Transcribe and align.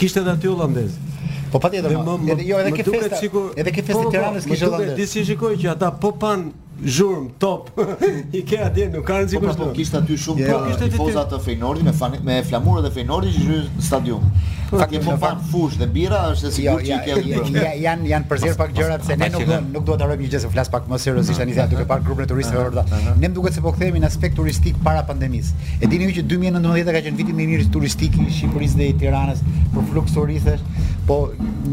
kishte 0.00 0.24
aty 0.32 0.48
holandezë. 0.50 1.11
Po 1.52 1.60
patjetër. 1.60 1.90
Edhe 2.32 2.44
jo 2.48 2.56
edhe 2.64 2.72
ke 2.78 2.82
festa. 2.88 3.20
sikur 3.20 3.52
edhe 3.56 3.70
ke 3.76 3.84
festë 3.84 4.00
po, 4.00 4.08
po, 4.08 4.14
Tiranës 4.16 4.48
kishë 4.50 4.72
dhënë. 4.72 4.92
Duke 4.96 5.24
shikoj 5.30 5.52
që 5.60 5.70
ata 5.76 5.92
po 6.04 6.10
pan 6.24 6.46
zhurm 6.82 7.26
top. 7.38 7.68
I 8.36 8.40
ke 8.48 8.56
atje 8.66 8.88
nuk 8.94 9.04
kanë 9.06 9.28
sikur. 9.34 9.50
Po, 9.50 9.52
pra, 9.52 9.66
po 9.68 9.76
kishte 9.76 9.98
aty 10.00 10.16
shumë 10.22 10.42
jo, 10.42 10.48
pra, 10.48 10.56
po 10.64 10.70
kishte 10.70 10.88
tifozat 10.94 11.30
të 11.34 11.40
Feynordit 11.44 11.84
me 11.84 12.24
me 12.32 12.38
flamurët 12.48 12.88
e 12.88 12.94
Feynordit 12.96 13.38
në 13.44 13.60
stadium. 13.88 14.24
Ka 14.72 14.86
ke 14.88 15.02
po 15.04 15.18
pan 15.20 15.36
fush 15.50 15.74
dhe 15.76 15.84
bira 15.94 16.22
është 16.32 16.48
jo, 16.48 16.52
sikur 16.56 16.86
që 16.86 16.94
i 16.94 17.44
ke. 17.52 17.64
Jan 17.84 18.06
janë 18.10 18.28
për 18.30 18.40
zer 18.46 18.56
pak 18.56 18.72
gjërat 18.78 19.04
se 19.04 19.16
ne 19.20 19.28
nuk 19.34 19.44
dëm 19.50 19.68
nuk 19.74 19.84
duhet 19.84 20.00
të 20.00 20.06
harojmë 20.06 20.24
një 20.24 20.32
gjë 20.32 20.40
se 20.46 20.52
flas 20.54 20.72
pak 20.72 20.88
më 20.88 21.00
seriozisht 21.04 21.42
tani 21.44 21.58
sa 21.58 21.68
duke 21.68 21.84
parë 21.92 22.06
grupin 22.08 22.24
e 22.24 22.30
turistëve 22.32 22.62
orda. 22.70 22.86
Ne 23.20 23.28
më 23.28 23.34
duket 23.36 23.58
se 23.58 23.66
po 23.66 23.74
kthehemi 23.76 24.00
në 24.00 24.08
aspekt 24.08 24.40
turistik 24.40 24.80
para 24.88 25.04
pandemisë. 25.10 25.76
E 25.84 25.92
dini 25.92 26.08
ju 26.08 26.16
që 26.22 26.24
2019 26.32 26.96
ka 26.96 27.04
qenë 27.04 27.20
viti 27.20 27.36
më 27.36 27.44
i 27.44 27.48
mirë 27.52 27.68
turistik 27.76 28.16
i 28.16 28.30
Shqipërisë 28.32 28.78
dhe 28.80 28.88
i 28.94 28.96
Tiranës 29.02 29.44
për 29.76 29.86
fluks 29.92 30.16
turistësh. 30.16 30.64
Po, 31.06 31.16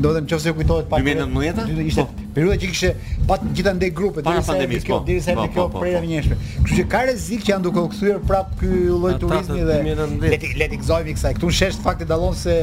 do 0.02 0.10
të 0.16 0.24
nëse 0.26 0.52
kujtohet 0.58 0.88
pak 0.90 1.04
2019-a, 1.06 1.66
ishte 1.92 2.04
po. 2.08 2.24
periudha 2.34 2.56
që 2.64 2.68
kishte 2.72 3.18
pa 3.30 3.36
gjithë 3.44 3.72
ndaj 3.78 3.90
grupe 3.98 4.24
deri 4.26 4.42
sa 4.46 4.56
deri 4.58 4.78
sa 4.88 4.96
deri 5.06 5.22
sa 5.22 5.34
kjo 5.38 5.66
po. 5.66 5.66
po, 5.76 5.82
prera 5.84 6.00
njëshme. 6.02 6.38
Kështu 6.66 6.78
që 6.80 6.86
ka 6.90 7.02
rrezik 7.06 7.44
që 7.46 7.52
janë 7.52 7.66
duke 7.68 7.84
u 7.86 7.92
kthyer 7.92 8.24
prap 8.32 8.56
ky 8.62 8.70
lloj 8.90 9.12
turizmi 9.22 9.66
dhe 9.68 10.08
leti 10.32 10.50
leti 10.64 10.80
gëzojmë 10.82 11.14
kësaj. 11.20 11.34
Ktu 11.38 11.50
shesh 11.60 11.78
fakti 11.86 12.08
dallon 12.10 12.34
se 12.42 12.56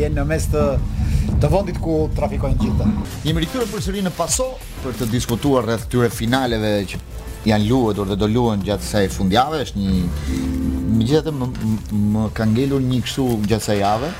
janë 0.00 0.16
në 0.18 0.24
mes 0.32 0.48
të 0.54 0.64
të 1.44 1.50
vendit 1.54 1.78
ku 1.86 1.98
trafikojnë 2.18 2.58
gjithë. 2.64 2.88
Një 3.28 3.36
rikthyer 3.44 3.68
përsëri 3.76 4.02
në 4.08 4.12
Paso 4.18 4.48
për 4.82 4.98
të 5.02 5.08
diskutuar 5.14 5.68
rreth 5.68 5.84
këtyre 5.86 6.08
finaleve 6.14 6.72
që 6.96 7.00
janë 7.52 7.68
luetur 7.70 8.10
dhe 8.10 8.18
do 8.18 8.26
luhen 8.32 8.66
gjatë 8.66 8.84
kësaj 8.90 9.04
fundjave, 9.20 9.62
është 9.68 9.84
një 9.84 10.00
megjithatë 10.98 11.36
më, 11.38 11.48
më, 11.52 12.00
më 12.18 12.24
ka 12.38 12.48
ngelur 12.50 12.82
një 12.90 13.00
kështu 13.06 13.28
gjatë 13.46 13.62
kësaj 13.68 13.78
jave. 13.84 14.10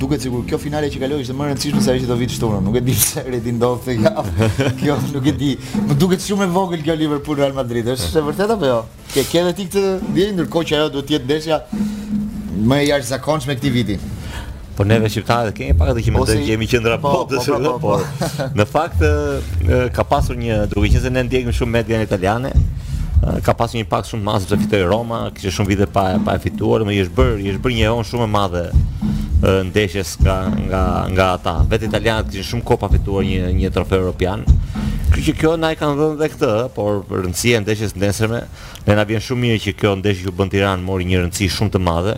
Duket 0.00 0.22
sikur 0.24 0.40
kjo 0.48 0.56
finale 0.58 0.88
që 0.90 1.00
kaloi 1.02 1.20
ishte 1.22 1.34
më 1.36 1.44
e 1.44 1.50
rëndësishme 1.50 1.82
se 1.84 1.92
ajo 1.92 2.04
që 2.06 2.08
do 2.08 2.16
vitë 2.16 2.34
shtunën. 2.38 2.62
Nuk 2.64 2.78
e 2.78 2.82
di 2.86 2.94
se 2.96 3.22
Redin 3.28 3.58
do 3.60 3.68
të 3.84 3.96
ja. 4.06 4.24
Kjo 4.80 4.96
nuk 5.12 5.26
e 5.28 5.34
di. 5.36 5.50
Më 5.90 5.96
duket 6.00 6.24
shumë 6.24 6.46
e 6.46 6.52
vogël 6.54 6.80
kjo 6.86 6.94
Liverpool 6.98 7.36
Real 7.40 7.52
Madrid. 7.56 7.90
Është 7.92 8.20
e 8.20 8.24
vërtet 8.30 8.54
apo 8.56 8.70
jo? 8.70 8.78
Ke 9.12 9.24
ke 9.28 9.42
edhe 9.42 9.52
ti 9.58 9.66
këtë 9.68 9.84
ndjenjë 10.08 10.38
ndërkohë 10.38 10.68
që 10.70 10.78
ajo 10.80 10.90
duhet 10.96 11.08
të 11.08 11.18
jetë 11.18 11.24
ndeshja 11.28 11.60
më 12.70 12.80
e 12.80 12.86
jashtëzakonshme 12.88 13.58
këtij 13.60 13.74
viti. 13.76 13.98
Po 14.74 14.86
neve 14.88 15.10
shqiptarë 15.12 15.52
kemi 15.54 15.76
pak 15.78 15.92
edhe 15.92 16.06
kimë 16.08 16.24
të 16.32 16.38
kemi 16.48 16.68
qendra 16.72 16.96
po. 17.02 17.16
Po 17.28 17.36
po, 17.36 17.58
po 17.64 17.76
po. 17.84 17.98
po. 18.00 18.48
Në 18.56 18.68
fakt 18.72 19.04
ka 19.98 20.06
pasur 20.14 20.40
një 20.40 20.62
duke 20.72 20.88
qenë 20.88 21.04
se 21.04 21.12
ne 21.14 21.26
ndjekim 21.28 21.52
shumë 21.60 21.76
media 21.80 22.00
italiane 22.02 22.54
ka 23.44 23.52
pasur 23.56 23.78
një 23.78 23.88
pak 23.92 24.08
shumë 24.08 24.24
masë 24.26 24.48
sepse 24.50 24.64
fitoi 24.66 24.80
Roma, 24.88 25.20
kishte 25.32 25.52
shumë 25.58 25.70
vite 25.76 25.84
pa 25.88 26.08
pa 26.26 26.34
fituar, 26.42 26.82
më 26.84 26.92
i 26.92 26.96
është 27.06 27.14
bër, 27.16 27.30
i 27.40 27.46
është 27.54 27.62
bër 27.64 27.72
një 27.78 27.86
eon 27.88 28.04
shumë 28.08 28.26
e 28.26 28.32
madhe 28.34 28.64
ndeshjes 29.42 30.16
nga 30.22 30.48
nga 30.68 31.06
nga 31.10 31.26
ata. 31.34 31.54
Vetë 31.68 31.88
italianët 31.90 32.30
kishin 32.30 32.48
shumë 32.54 32.66
kopa 32.68 32.88
fituar 32.92 33.24
një 33.26 33.50
një 33.58 33.70
trofe 33.74 33.98
europian. 33.98 34.44
Kjo 35.14 35.22
që 35.28 35.34
kjo 35.40 35.54
na 35.60 35.72
e 35.74 35.78
kanë 35.78 35.98
dhënë 36.00 36.18
dhe 36.20 36.28
këtë, 36.34 36.50
por 36.74 37.02
rëndësia 37.22 37.58
e 37.60 37.64
ndeshjes 37.64 37.96
nesërme, 38.00 38.40
ne 38.86 38.96
na 38.98 39.04
vjen 39.08 39.22
shumë 39.22 39.44
mirë 39.46 39.62
që 39.68 39.74
kjo 39.80 39.94
ndeshje 40.00 40.28
që 40.28 40.34
bën 40.38 40.52
Tiranë 40.54 40.86
mori 40.86 41.06
një 41.10 41.22
rëndësi 41.26 41.50
shumë 41.58 41.74
të 41.76 41.82
madhe 41.90 42.16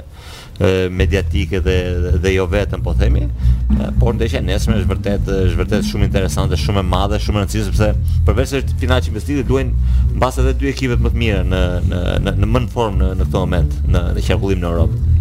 mediatike 0.96 1.58
dhe 1.60 1.72
dhe 2.22 2.30
jo 2.32 2.46
vetëm 2.48 2.80
po 2.80 2.94
themi, 2.96 3.26
por 4.00 4.14
ndeshja 4.16 4.40
nesërme 4.40 4.78
është 4.80 4.88
vërtet 4.88 5.26
është 5.34 5.58
vërtet 5.58 5.84
shumë 5.84 6.06
interesante, 6.08 6.56
shumë 6.56 6.80
e 6.80 6.86
madhe, 6.94 7.18
shumë 7.20 7.42
e 7.42 7.42
rëndësishme 7.42 7.76
sepse 7.76 8.22
përveç 8.24 8.54
se 8.54 8.62
finali 8.80 9.04
i 9.04 9.10
investitit 9.12 9.44
duhen 9.50 9.74
mbas 10.16 10.40
edhe 10.40 10.54
dy 10.56 10.70
ekipet 10.72 11.04
më 11.04 11.12
të 11.12 11.20
mira 11.20 11.42
në 11.44 11.60
në 11.90 12.34
në 12.40 12.48
më 12.56 12.64
në 12.64 12.72
formë 12.72 13.02
në, 13.02 13.12
në 13.20 13.26
këtë 13.28 13.44
moment 13.44 13.76
në, 13.84 14.04
në 14.16 14.26
qarkullim 14.30 14.64
në 14.64 14.72
Europë. 14.72 15.14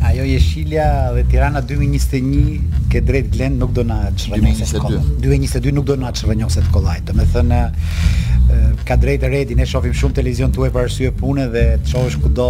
Ajo 0.00 0.22
jeshilja 0.24 0.84
dhe 1.14 1.24
Tirana 1.26 1.58
2021 1.66 2.84
ke 2.90 3.00
drejt 3.04 3.32
Glen 3.34 3.56
nuk 3.58 3.72
do 3.74 3.82
na 3.86 4.10
çrënjoset. 4.14 4.78
2022 4.78 5.72
nuk 5.74 5.86
do 5.90 5.96
na 5.98 6.12
të 6.14 6.62
kollaj. 6.72 7.00
Do 7.08 7.14
të 7.18 7.26
thënë 7.32 7.58
eh, 7.58 8.68
ka 8.86 8.96
drejtë 8.96 9.30
redi 9.32 9.56
ne 9.58 9.66
shohim 9.66 9.96
shumë 10.02 10.18
televizion 10.20 10.54
tuaj 10.54 10.70
për 10.76 10.82
arsye 10.86 11.10
pune 11.18 11.48
dhe 11.52 11.64
të 11.82 11.92
shohësh 11.96 12.20
kudo 12.22 12.48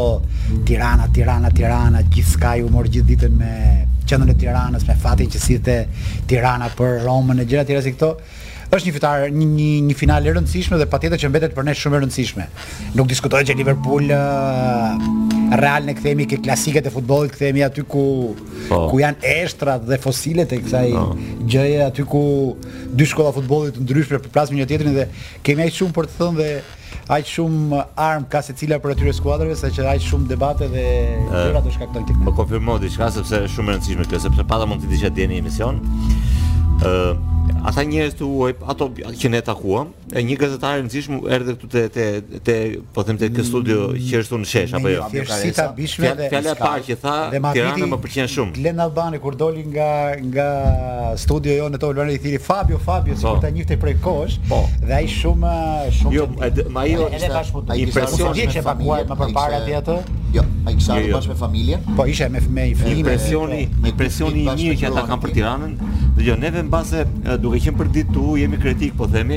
Tirana, 0.68 1.08
Tirana, 1.14 1.48
Tirana, 1.50 2.04
gjithë 2.04 2.52
ju 2.60 2.68
humor 2.68 2.90
gjithë 2.92 3.08
ditën 3.14 3.40
me 3.40 3.54
qendrën 4.08 4.30
e 4.34 4.38
Tiranës, 4.44 4.84
me 4.88 4.94
fatin 5.06 5.28
që 5.32 5.40
sidhte 5.42 5.74
Tirana 6.30 6.68
për 6.78 7.00
Romën 7.06 7.40
e 7.42 7.48
gjëra 7.48 7.64
të 7.64 7.72
tjera 7.74 7.82
si 7.86 7.90
këto 7.96 8.12
është 8.68 8.88
një 8.88 8.94
fitar 8.98 9.26
një 9.32 9.46
një, 9.54 9.68
një 9.88 10.18
e 10.30 10.34
rëndësishme 10.36 10.78
dhe 10.80 10.86
patjetër 10.92 11.20
që 11.22 11.28
mbetet 11.32 11.54
për 11.56 11.64
ne 11.66 11.74
shumë 11.80 11.96
e 11.96 12.00
rëndësishme. 12.02 12.46
Nuk 13.00 13.06
diskutohet 13.08 13.48
që 13.48 13.56
Liverpool 13.56 14.10
uh, 14.12 15.56
Real 15.56 15.86
ne 15.88 15.94
kthemi 15.96 16.26
ke 16.28 16.36
klasiket 16.44 16.86
e 16.86 16.92
futbollit, 16.92 17.32
kthemi 17.32 17.62
aty 17.64 17.86
ku 17.88 18.02
oh. 18.68 18.88
ku 18.90 18.98
janë 19.00 19.24
eshtrat 19.40 19.86
dhe 19.88 19.96
fosilet 20.02 20.52
e 20.52 20.58
kësaj 20.60 20.90
oh. 20.92 21.14
gjëje 21.48 21.80
aty 21.86 22.04
ku 22.04 22.22
dy 22.92 23.06
shkolla 23.08 23.32
futbollit 23.38 23.78
të 23.78 23.86
ndryshme 23.86 24.20
përplasin 24.26 24.56
po 24.58 24.60
një 24.60 24.68
tjetrin 24.68 24.98
dhe 24.98 25.08
kemi 25.48 25.64
aq 25.64 25.78
shumë 25.80 25.96
për 25.96 26.10
të 26.12 26.18
thënë 26.18 26.42
dhe 26.42 26.52
aq 27.16 27.28
shumë 27.28 27.80
arm 28.04 28.28
ka 28.28 28.42
secila 28.44 28.76
për 28.84 28.96
atyre 28.98 29.14
skuadrave 29.16 29.56
sa 29.56 29.70
që 29.72 29.86
aq 29.88 30.04
shumë 30.10 30.28
debate 30.28 30.68
dhe 30.68 30.84
gjëra 31.32 31.64
do 31.64 31.72
shkaktojnë 31.72 32.10
tek. 32.10 32.28
Po 32.44 32.78
diçka 32.84 33.08
sepse 33.16 33.40
është 33.46 33.54
shumë 33.54 33.72
e 33.72 33.78
rëndësishme 33.78 34.08
kjo 34.12 34.20
sepse 34.28 34.44
pata 34.52 34.68
mund 34.68 34.84
të 34.84 34.92
diçka 34.92 35.14
në 35.16 35.40
emision. 35.40 35.80
ë 36.78 36.90
uh, 37.16 37.36
ata 37.68 37.82
njerëz 37.86 38.14
të 38.18 38.26
huaj, 38.28 38.54
ato 38.72 38.88
që 39.20 39.30
ne 39.32 39.40
takuam, 39.44 39.90
një 40.14 40.36
gazetar 40.40 40.80
i 40.80 40.84
nxjeshëm 40.86 41.18
erdhi 41.32 41.54
këtu 41.56 41.70
te 41.72 41.84
te 41.94 42.06
te 42.44 42.56
po 42.94 43.02
them 43.06 43.18
te 43.20 43.28
studio 43.44 43.88
që 43.96 44.20
është 44.22 44.40
në 44.42 44.48
shesh 44.52 44.74
apo 44.78 44.88
jo. 44.92 45.04
Si 45.42 45.50
ta 45.56 45.68
bishme 45.76 46.12
dhe 46.18 46.28
fjala 46.32 46.54
e 46.54 46.58
parë 46.58 46.84
që 46.88 46.98
tha, 47.02 47.16
Tirana 47.56 47.86
më 47.92 47.98
pëlqen 48.04 48.30
shumë. 48.34 48.54
Glen 48.58 48.80
Albani 48.84 49.18
kur 49.22 49.36
doli 49.40 49.64
nga 49.68 49.88
nga 50.22 50.48
studio 51.24 51.56
jo 51.60 51.68
në 51.72 51.80
Tolvan 51.84 52.10
i 52.14 52.18
thiri 52.22 52.40
Fabio 52.42 52.78
Fabio 52.78 53.16
sikur 53.16 53.38
po. 53.38 53.42
ta 53.44 53.50
njihte 53.54 53.76
prej 53.80 53.96
kohësh 54.04 54.38
po. 54.50 54.62
dhe 54.86 54.94
ai 55.00 55.06
shumë 55.08 55.52
shumë 56.00 56.14
Jo, 56.16 56.26
më 56.34 56.84
ajo 56.84 57.08
ishte 57.10 57.80
impresion 57.84 58.34
që 58.38 58.58
e 58.62 58.64
pakuar 58.70 59.04
më 59.10 59.18
përpara 59.24 59.56
atje 59.62 59.76
atë. 59.82 59.98
Jo, 60.34 60.42
ai 60.68 60.74
kisha 60.76 60.96
jo, 61.00 61.06
jo. 61.08 61.16
bashkë 61.18 61.28
me 61.32 61.38
familjen. 61.44 61.80
Po 61.96 62.06
isha 62.06 62.28
me 62.28 62.40
me 62.40 62.70
fëmijën. 62.74 63.00
Impresioni, 63.00 63.60
impresioni 63.92 64.42
i 64.44 64.48
mirë 64.56 64.78
që 64.82 64.86
ata 64.92 65.06
kanë 65.10 65.22
për 65.22 65.34
Tiranën 65.38 65.74
Dhe 66.18 66.26
jo, 66.26 66.34
neve 66.34 66.64
në 66.66 66.70
base, 66.72 67.04
duke 67.38 67.60
qenë 67.62 67.78
për 67.78 67.90
ditë 67.94 68.14
të 68.16 68.22
u, 68.26 68.32
jemi 68.40 68.58
kritik, 68.58 68.96
po 68.98 69.06
themi, 69.10 69.36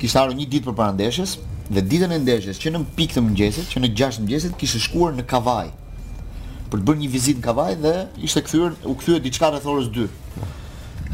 kishte 0.00 0.20
ardhur 0.20 0.36
një 0.38 0.46
ditë 0.52 0.68
përpara 0.68 0.94
ndeshjes 0.96 1.36
dhe 1.70 1.82
ditën 1.82 2.12
e 2.16 2.20
ndeshjes 2.22 2.60
që 2.62 2.72
në 2.74 2.80
pikë 2.98 3.16
të 3.16 3.24
mëngjesit, 3.26 3.70
që 3.72 3.82
në 3.82 3.90
gjashtë 4.00 4.22
mëngjesit 4.26 4.54
kishte 4.60 4.80
shkuar 4.86 5.16
në 5.16 5.26
Kavaj 5.30 5.72
për 6.70 6.78
të 6.78 6.84
bërë 6.88 7.02
një 7.04 7.10
vizitë 7.14 7.40
në 7.42 7.46
Kavaj 7.48 7.74
dhe 7.82 7.94
ishte 8.28 8.42
kthyer, 8.46 8.78
u 8.90 8.94
kthye 9.00 9.18
diçka 9.26 9.50
rreth 9.52 9.68
orës 9.72 9.90
2. 9.94 10.08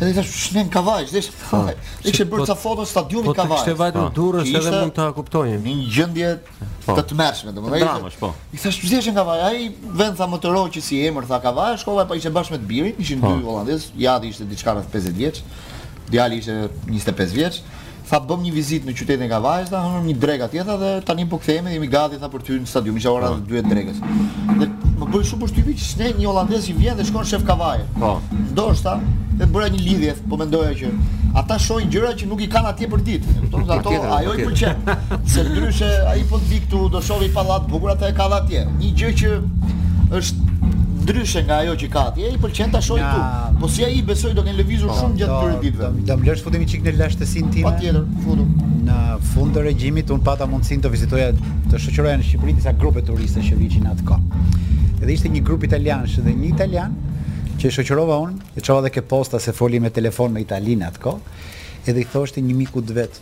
Edhe 0.00 0.10
i 0.10 0.14
thash, 0.16 0.30
shnen 0.48 0.68
kavaj, 0.72 1.04
dhe 1.10 1.20
ishe 1.20 1.32
kavajsh 1.34 2.08
Ishe 2.10 2.24
bërë 2.30 2.42
po 2.42 2.46
ca 2.48 2.54
foto 2.58 2.84
në 2.84 3.34
kavaj. 3.36 3.64
i 3.68 3.74
Po 3.74 3.86
të 3.90 4.28
kështë 4.38 4.44
e 4.44 4.58
edhe 4.58 4.72
mund 4.80 4.94
të 4.96 5.06
kuptojnë 5.18 5.58
Një 5.64 5.74
një 5.74 5.90
gjëndje 5.96 6.30
po. 6.86 6.96
të 6.98 7.02
të 7.10 7.18
mërshme 7.20 7.52
Në 7.52 7.62
dramësh, 7.68 8.16
po 8.22 8.30
I 8.56 8.62
thash, 8.62 8.78
shnen 8.78 9.14
kavajsh, 9.14 9.14
kavajsh 9.14 9.44
A 9.44 9.52
i 9.52 9.68
vend 10.00 10.16
tha 10.20 10.30
më 10.30 10.64
që 10.76 10.82
si 10.88 11.00
e 11.06 11.12
mërë 11.16 11.28
tha 11.34 11.40
kavajsh 11.44 11.84
Shkova 11.84 12.06
po 12.10 12.16
e 12.18 12.22
pa 12.24 12.32
bashkë 12.38 12.54
me 12.56 12.62
të 12.64 12.68
birin 12.72 13.04
Ishin 13.06 13.20
dy 13.22 13.36
holandes, 13.44 13.90
jadi 13.98 14.32
ishte 14.32 14.48
diçkarat 14.54 14.88
50 14.96 15.18
vjeq 15.20 15.42
Djali 16.12 16.40
ishte 16.42 16.62
25 16.88 17.36
vjeq 17.36 17.62
Tha 18.12 18.18
bëm 18.28 18.42
një 18.44 18.50
vizitë 18.52 18.84
në 18.84 18.92
qytetin 18.92 19.22
e 19.24 19.26
Kavajës, 19.30 19.70
tha 19.72 19.78
hëm 19.88 20.04
një 20.10 20.14
drek 20.20 20.42
atje 20.44 20.62
dhe 20.68 20.88
tani 21.08 21.24
po 21.32 21.38
kthehemi 21.40 21.70
dhe 21.70 21.78
jemi 21.78 21.86
gati 21.88 22.18
tha 22.20 22.28
për 22.28 22.42
ty 22.44 22.56
në 22.60 22.68
stadium, 22.68 22.98
isha 23.00 23.08
ora 23.08 23.30
po. 23.32 23.38
të 23.48 23.62
e 23.62 23.62
drekës. 23.70 24.02
Dhe 24.50 24.66
më 25.00 25.08
bëj 25.14 25.24
shumë 25.30 25.40
pushtypi 25.46 25.76
që 25.78 25.86
s'ne 25.94 26.10
një 26.18 26.28
holandez 26.28 26.66
i 26.68 26.74
vjen 26.76 27.00
dhe 27.00 27.06
shkon 27.08 27.24
shef 27.30 27.46
Kavajë. 27.48 27.86
Po. 28.02 28.10
Ndoshta 28.50 28.98
e 29.40 29.48
bëra 29.54 29.70
një 29.72 29.80
lidhje, 29.86 30.12
po 30.28 30.36
mendoja 30.42 30.74
që 30.82 30.92
ata 31.40 31.56
shohin 31.68 31.88
gjëra 31.96 32.12
që 32.20 32.28
nuk 32.28 32.44
i 32.44 32.50
kanë 32.52 32.72
atje 32.74 32.90
për 32.92 33.06
ditë. 33.08 33.38
Kupton 33.46 33.64
se 33.64 33.66
po, 33.72 33.80
ato 33.80 33.96
po 34.04 34.14
ajo 34.18 34.36
i 34.36 34.50
pëlqen. 34.50 35.16
Se 35.32 35.48
ndryshe 35.48 35.88
ai 36.12 36.26
po 36.28 36.42
të 36.44 36.52
vi 36.52 36.60
këtu, 36.66 36.84
do 36.92 37.00
shohë 37.08 37.32
pallat 37.32 37.64
bukur 37.72 37.96
ata 37.96 38.12
e 38.12 38.32
atje. 38.42 38.66
Një 38.76 38.92
gjë 39.00 39.14
që 39.22 39.34
është 40.20 40.41
ndryshe 41.02 41.40
nga 41.42 41.56
ajo 41.62 41.74
që 41.82 41.88
ka 41.90 42.00
atje, 42.10 42.28
i 42.30 42.38
pëlqen 42.40 42.72
ta 42.74 42.80
shohë 42.84 43.02
këtu. 43.02 43.60
Po 43.60 43.68
si 43.72 43.84
ai 43.86 44.00
besoi 44.06 44.34
do 44.36 44.42
të 44.46 44.54
lëvizur 44.60 44.90
po, 44.90 44.96
shumë 45.00 45.16
gjatë 45.20 45.38
për 45.38 45.54
ditëve. 45.62 45.88
Do 46.08 46.16
më 46.20 46.26
lësh 46.30 46.42
futemi 46.44 46.66
çik 46.70 46.84
në 46.86 46.92
lashtësinë 47.00 47.52
time. 47.54 47.66
Patjetër, 47.70 48.04
futu. 48.22 48.44
Në 48.86 48.98
fund 49.32 49.56
të 49.56 49.64
regjimit 49.66 50.12
un 50.14 50.20
pata 50.28 50.46
mundësinë 50.50 50.84
të 50.84 50.92
vizitoja 50.94 51.28
të 51.72 51.80
shoqëroja 51.84 52.20
në 52.22 52.26
Shqipëri 52.28 52.54
disa 52.60 52.74
grupe 52.78 53.02
turiste 53.06 53.42
që 53.46 53.58
vinin 53.60 53.90
atë 53.92 54.18
Edhe 55.02 55.16
ishte 55.18 55.28
një 55.34 55.40
grup 55.42 55.64
italianësh 55.66 56.20
dhe 56.22 56.30
një 56.38 56.48
italian 56.52 56.92
që 57.58 57.72
shoqërova 57.74 58.18
un, 58.22 58.36
e 58.54 58.60
çova 58.62 58.84
edhe 58.84 58.92
ke 58.94 59.02
posta 59.02 59.40
se 59.42 59.50
foli 59.54 59.80
me 59.82 59.90
telefon 59.90 60.30
me 60.30 60.44
italin 60.44 60.84
atë 60.86 61.16
Edhe 61.90 62.04
i 62.04 62.06
thoshte 62.06 62.38
një 62.42 62.54
miku 62.54 62.82
të 62.86 62.94
vet, 62.98 63.18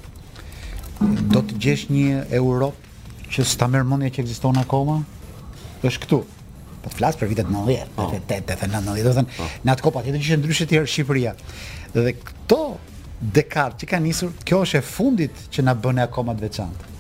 do 1.33 1.41
të 1.41 1.57
gjesh 1.65 1.87
një 1.89 2.27
Europë 2.37 3.33
që 3.33 3.47
s'ta 3.49 3.69
merr 3.69 3.89
që 4.11 4.21
ekziston 4.25 4.61
akoma? 4.61 4.99
është 5.81 6.03
këtu 6.05 6.21
po 6.83 6.89
të 6.89 6.97
flas 6.97 7.19
për 7.21 7.31
vitet 7.31 7.49
90, 7.51 7.97
88, 7.97 8.57
89, 8.57 8.89
do 8.89 8.95
të 8.97 9.17
thënë, 9.19 9.33
po. 9.39 9.49
në 9.69 9.75
atë 9.75 9.85
kohë 9.85 9.97
patjetër 9.99 10.19
që 10.19 10.27
ishte 10.29 10.39
ndryshe 10.43 10.67
ti 10.71 10.81
Shqipëria. 10.81 11.33
Dhe 11.95 12.13
këto 12.25 12.61
dekadë 13.39 13.81
që 13.83 13.89
kanë 13.91 14.07
nisur, 14.09 14.33
kjo 14.49 14.63
është 14.65 14.81
e 14.81 14.85
fundit 14.89 15.43
që 15.53 15.67
na 15.69 15.75
bën 15.85 16.03
akoma 16.07 16.37
të 16.39 16.47
veçantë. 16.47 16.93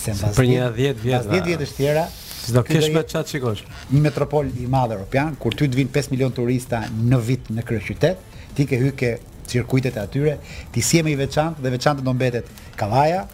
Se 0.00 0.14
mbas 0.14 0.36
për 0.38 0.48
një 0.50 0.68
10 0.76 0.76
vjet, 0.78 1.00
mbas 1.08 1.28
10 1.32 1.50
vjet 1.50 1.64
është 1.66 1.80
tjera, 1.82 2.08
Do 2.50 2.62
kesh 2.66 2.86
me 2.90 3.02
çat 3.06 3.28
shikosh. 3.30 3.60
Një 3.92 4.00
metropol 4.02 4.48
i 4.58 4.64
madh 4.66 4.94
europian, 4.96 5.34
kur 5.38 5.52
ty 5.54 5.68
të 5.68 5.76
vinë 5.76 5.92
5 5.94 6.08
milion 6.10 6.32
turista 6.34 6.80
në 6.88 7.18
vit 7.26 7.50
në 7.52 7.62
kryeqytet, 7.68 8.22
ti 8.56 8.64
ke 8.66 8.78
hyrë 8.80 8.94
ke 8.98 9.10
cirkuitet 9.50 9.98
e 9.98 10.00
atyre, 10.02 10.38
ti 10.72 10.82
si 10.82 10.98
e 10.98 11.04
me 11.06 11.12
i 11.12 11.18
veçantë 11.20 11.60
dhe 11.62 11.72
veçantë 11.76 12.06
do 12.06 12.14
mbetet 12.16 12.48
Kavaja, 12.80 13.26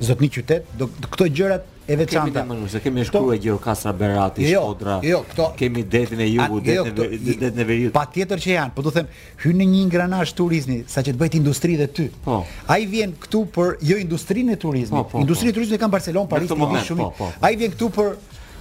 zotë 0.00 0.22
një 0.22 0.30
qytet, 0.38 0.70
këto 1.10 1.28
gjërat 1.34 1.66
edhe 1.88 2.06
çanta. 2.06 2.42
Kemi 2.42 2.54
mënyrë, 2.54 2.82
kemi 2.84 3.04
shkruar 3.08 3.38
Gjirokastra 3.42 3.92
Berati, 3.98 4.46
jo, 4.50 4.62
Shkodra. 4.66 4.98
Jo, 5.06 5.20
kemi 5.58 5.84
detin 5.92 6.20
e 6.20 6.26
jugut, 6.32 6.64
detin 6.66 6.92
jo, 6.92 7.08
detin 7.26 7.62
e 7.62 7.64
veriut. 7.68 7.92
Patjetër 7.94 8.42
që 8.44 8.54
janë, 8.54 8.74
po 8.76 8.84
do 8.86 8.92
them, 8.96 9.08
hyn 9.44 9.60
në 9.62 9.68
një 9.72 9.82
ingranazh 9.86 10.34
turizmi, 10.38 10.80
saqë 10.90 11.14
të 11.16 11.20
bëhet 11.22 11.38
industri 11.40 11.78
dhe 11.80 11.88
ty. 11.98 12.08
Po. 12.24 12.42
Ai 12.72 12.84
vjen 12.92 13.14
këtu 13.26 13.44
për 13.56 13.76
jo 13.90 14.00
industrinë 14.02 14.56
e 14.58 14.62
turizmit. 14.66 15.04
po, 15.06 15.16
po 15.18 15.24
industri 15.24 15.50
e 15.50 15.52
po. 15.52 15.60
turizmit 15.60 15.80
kanë 15.82 15.96
Barcelona, 15.98 16.32
Paris, 16.34 16.52
shumë. 16.90 17.12
Po, 17.18 17.32
Ai 17.46 17.54
vjen 17.60 17.76
këtu 17.76 17.92
për 17.98 18.14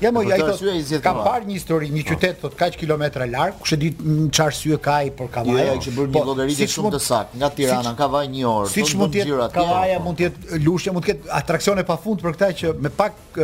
Ja 0.04 0.12
më 0.12 0.26
po 0.26 0.30
ja 0.30 1.00
ka 1.00 1.00
ka 1.04 1.12
par 1.24 1.46
një 1.48 1.56
histori, 1.56 1.88
një 1.94 2.04
qytet 2.10 2.42
thot 2.44 2.56
kaq 2.60 2.76
kilometra 2.82 3.28
larg, 3.32 3.56
kush 3.64 3.76
e 3.76 3.80
di 3.80 3.90
çfarë 3.96 4.56
sy 4.58 4.76
ka 4.84 4.98
ai 5.04 5.12
për 5.20 5.30
Kavaja 5.38 5.68
Jo, 5.70 5.78
që 5.86 5.90
jo, 5.90 5.96
bën 6.02 6.10
një 6.10 6.18
po, 6.18 6.24
llogaritje 6.32 6.68
shumë 6.74 6.92
të 6.98 7.02
saktë, 7.08 7.40
nga 7.42 7.50
Tirana 7.60 7.94
në 7.96 8.00
kavaj 8.02 8.28
1 8.28 8.50
orë. 8.52 8.72
Siç 8.74 8.94
mund 9.00 9.16
të 9.16 9.22
jetë 9.24 9.48
kavaja 9.56 10.02
mund 10.04 10.20
të 10.20 10.28
jetë 10.28 10.62
lushje, 10.68 10.94
mund 10.98 11.08
të 11.08 11.14
ketë 11.14 11.34
atraksione 11.40 11.88
pafund 11.88 12.26
për 12.26 12.36
këtë 12.38 12.52
që 12.62 12.74
me 12.84 12.92
pak 13.04 13.40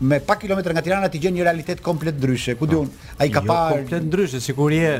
me 0.00 0.20
pak 0.20 0.38
kilometra 0.44 0.72
nga 0.76 0.82
Tirana 0.84 1.08
ti 1.08 1.16
gjen 1.18 1.32
një 1.34 1.44
realitet 1.46 1.80
komplet 1.80 2.18
ndryshe. 2.20 2.54
Ku 2.60 2.66
diun, 2.68 2.88
ah, 2.90 3.16
ai 3.24 3.30
ka 3.32 3.40
pa 3.40 3.56
jo, 3.56 3.78
komplet 3.80 4.04
ndryshe 4.04 4.40
sikur 4.44 4.72
je 4.72 4.90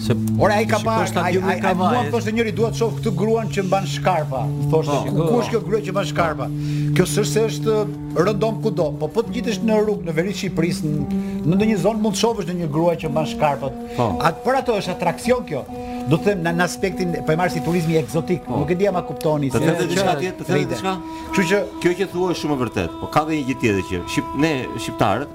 se 0.00 0.16
ora 0.40 0.56
ai 0.56 0.66
ka 0.66 0.78
pa 0.80 1.02
stadiumi 1.06 1.58
ka 1.60 1.74
vaje. 1.76 1.98
Mund 1.98 2.08
të 2.08 2.14
thoshë 2.14 2.34
njëri 2.38 2.54
duhet 2.56 2.72
të 2.72 2.80
shoh 2.80 2.94
këtë 2.96 3.12
gruan 3.20 3.52
që 3.52 3.66
mban 3.68 3.86
skarpa. 3.92 4.44
Thoshë 4.72 4.94
oh, 4.94 5.08
po, 5.08 5.10
ku, 5.12 5.26
kush 5.34 5.50
po. 5.50 5.52
kjo 5.54 5.60
grua 5.66 5.80
që 5.84 5.92
mban 5.96 6.08
skarpa? 6.08 6.48
Kjo 6.96 7.06
sër 7.06 7.50
është 7.50 7.74
uh, 7.74 7.90
rëndom 8.16 8.62
kudo, 8.64 8.88
po 8.96 9.10
po 9.12 9.26
të 9.26 9.34
ngjitesh 9.36 9.60
në 9.68 9.80
rrugë 9.84 10.08
në 10.08 10.14
veri 10.16 10.32
të 10.32 10.40
Shqipërisë 10.40 10.86
në 10.86 11.02
në 11.46 11.58
ndonjë 11.58 11.76
zonë 11.82 12.02
mund 12.06 12.16
të 12.16 12.22
shohësh 12.24 12.48
ndonjë 12.48 12.70
grua 12.74 12.96
që 12.98 13.12
mban 13.12 13.28
skarpa. 13.34 13.70
Po. 13.98 14.08
Atë 14.24 14.44
për 14.46 14.58
ato 14.64 14.78
është 14.80 14.94
atraksion 14.96 15.44
kjo. 15.50 15.66
Do 16.06 16.14
të 16.22 16.36
them 16.38 16.44
në 16.44 16.62
aspektin 16.62 17.10
po 17.26 17.34
e 17.34 17.34
marr 17.34 17.50
si 17.50 17.58
turizmi 17.66 17.96
eksotik, 17.98 18.44
oh. 18.46 18.60
nuk 18.60 18.68
e 18.70 18.76
di 18.78 18.86
ama 18.86 19.00
kuptoni 19.02 19.48
se 19.50 19.58
diçka 19.58 20.12
tjetër, 20.20 20.52
diçka. 20.70 20.92
Kështu 21.34 21.46
që 21.50 21.58
kjo 21.82 21.94
që 21.98 22.06
thua 22.12 22.28
është 22.30 22.42
shumë 22.44 22.54
e 22.54 22.60
vërtet, 22.60 22.92
po 23.00 23.08
ka 23.16 23.24
edhe 23.26 23.40
një 23.40 23.46
gjë 23.48 23.56
tjetër 23.64 24.04
që 24.14 24.22
ne 24.46 24.66
shqiptarët 24.80 25.28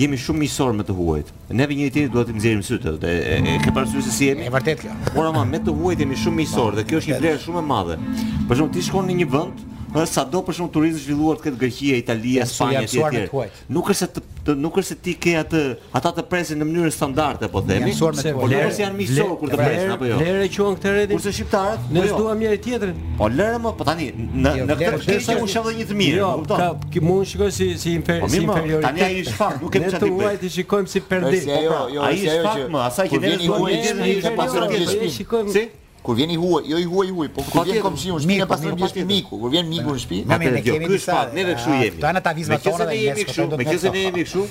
jemi 0.00 0.18
shumë 0.24 0.42
miqësor 0.44 0.74
me 0.76 0.86
të 0.86 0.96
huajt. 0.98 1.30
Neve 1.58 1.76
njëri 1.78 1.92
tjetrin 1.94 2.14
duhet 2.14 2.30
të 2.30 2.36
nxjerrim 2.36 2.62
sytë 2.66 2.94
dhe 3.02 3.12
e, 3.22 3.56
ke 3.64 3.74
parasysh 3.76 4.06
se 4.08 4.14
si 4.16 4.28
jemi? 4.30 4.46
Është 4.48 4.56
vërtet 4.56 4.82
kjo. 4.84 4.96
Por 5.14 5.28
ama 5.30 5.44
me 5.52 5.60
të 5.64 5.74
huajt 5.80 6.02
jemi 6.04 6.18
shumë 6.22 6.40
miqësor 6.42 6.78
dhe 6.78 6.84
kjo 6.90 7.02
është 7.02 7.12
një 7.14 7.20
vlerë 7.22 7.42
shumë 7.46 7.62
e 7.64 7.68
madhe. 7.72 7.98
Për 8.10 8.60
shembull, 8.60 8.74
ti 8.76 8.84
shkon 8.88 9.10
në 9.10 9.18
një 9.22 9.28
vend, 9.36 9.64
sado 10.12 10.44
për 10.46 10.58
shembull 10.58 10.76
turizëm 10.76 11.04
zhvilluar 11.06 11.40
të 11.40 11.46
ketë 11.48 11.60
Greqia, 11.64 11.98
Italia, 12.04 12.48
Spanja 12.52 12.84
etj. 12.88 13.48
Nuk 13.76 13.92
është 13.94 14.04
se 14.06 14.10
të 14.18 14.26
të 14.46 14.54
nuk 14.58 14.78
është 14.80 14.88
se 14.88 14.96
ti 15.04 15.12
ke 15.22 15.34
atë 15.38 15.60
ata 15.98 16.10
të 16.16 16.22
presin 16.30 16.58
në 16.62 16.66
mënyrë 16.66 16.92
standarde, 16.94 17.48
po 17.52 17.62
themi. 17.66 17.90
Mësuar 17.92 18.16
me 18.18 18.60
janë 18.80 18.98
miqësor 18.98 19.30
kur 19.40 19.50
të 19.52 19.58
presin 19.60 19.92
apo 19.94 20.08
jo. 20.10 20.18
Lërë 20.20 20.48
quhen 20.56 20.78
këtë 20.78 20.92
redin. 20.96 21.18
Kurse 21.18 21.32
shqiptarët, 21.36 21.84
po 21.84 21.94
ne 21.96 22.04
jo. 22.08 22.16
duam 22.22 22.42
njëri 22.42 22.60
tjetrin. 22.64 23.04
Po 23.20 23.28
lërë 23.38 23.60
më, 23.64 23.74
po 23.80 23.86
tani 23.88 24.08
në 24.16 24.54
jo, 24.58 24.64
në 24.70 24.78
këtë 24.80 25.02
kështë 25.04 25.36
unë 25.42 25.52
shoh 25.54 25.68
një 25.82 25.86
të 25.92 25.98
mirë, 26.00 26.16
jo, 26.22 26.30
e 26.30 26.40
kupton? 26.40 26.64
Ka 26.64 26.90
ki 26.94 27.04
mund 27.04 27.30
shikoj 27.32 27.52
si 27.58 27.68
si 27.84 27.92
po 27.98 28.08
po, 28.08 28.32
inferioritet. 28.40 28.88
Tani 28.88 29.04
ai 29.06 29.12
është 29.22 29.36
fakt, 29.36 29.62
nuk 29.62 29.78
e 29.78 29.84
çati. 29.90 30.08
Ne 30.08 30.16
duaj 30.18 30.34
të 30.42 30.50
shikojmë 30.56 30.92
si 30.96 31.04
perdi. 31.12 31.44
Pra, 31.46 31.78
jo, 31.94 32.02
ai 32.08 32.18
është 32.18 32.42
fakt 32.48 32.66
më, 32.74 32.82
asaj 32.88 33.10
që 33.14 33.22
ne 33.22 33.32
duaj 33.44 33.78
të 33.86 34.10
shikojmë. 34.18 34.82
Ne 35.02 35.10
shikojmë. 35.20 35.68
Kur 36.02 36.16
vjen 36.18 36.30
i 36.34 36.36
huaj, 36.36 36.62
jo 36.66 36.78
i 36.82 36.86
huaj 36.88 37.10
huaj, 37.14 37.28
po 37.30 37.44
kur 37.46 37.64
vjen 37.68 37.78
komshiu, 37.84 38.16
shtëpi 38.18 38.38
e 38.42 38.46
pastë 38.50 38.72
mbi 38.74 38.88
shtëpi 38.90 39.04
miku, 39.06 39.38
kur 39.38 39.52
vjen 39.52 39.68
miku 39.70 39.94
në 39.94 40.02
shtëpi, 40.02 40.18
ah, 40.34 40.40
ne 40.42 40.62
kemi 40.66 40.88
disa 40.90 40.98
shtëpat, 41.14 41.36
neve 41.36 41.54
kshu 41.60 41.76
jemi. 41.78 42.02
Ta 42.02 42.10
na 42.16 42.22
ta 42.24 42.32
vizma 42.34 42.58
tona 42.64 42.88
dhe 42.88 42.90
ne 42.90 42.98
jemi 43.04 43.26
kshu, 43.28 43.46
me 43.60 43.66
qenë 43.68 43.82
se 43.84 43.92
ne 43.94 44.02
jemi 44.08 44.24
kshu, 44.26 44.44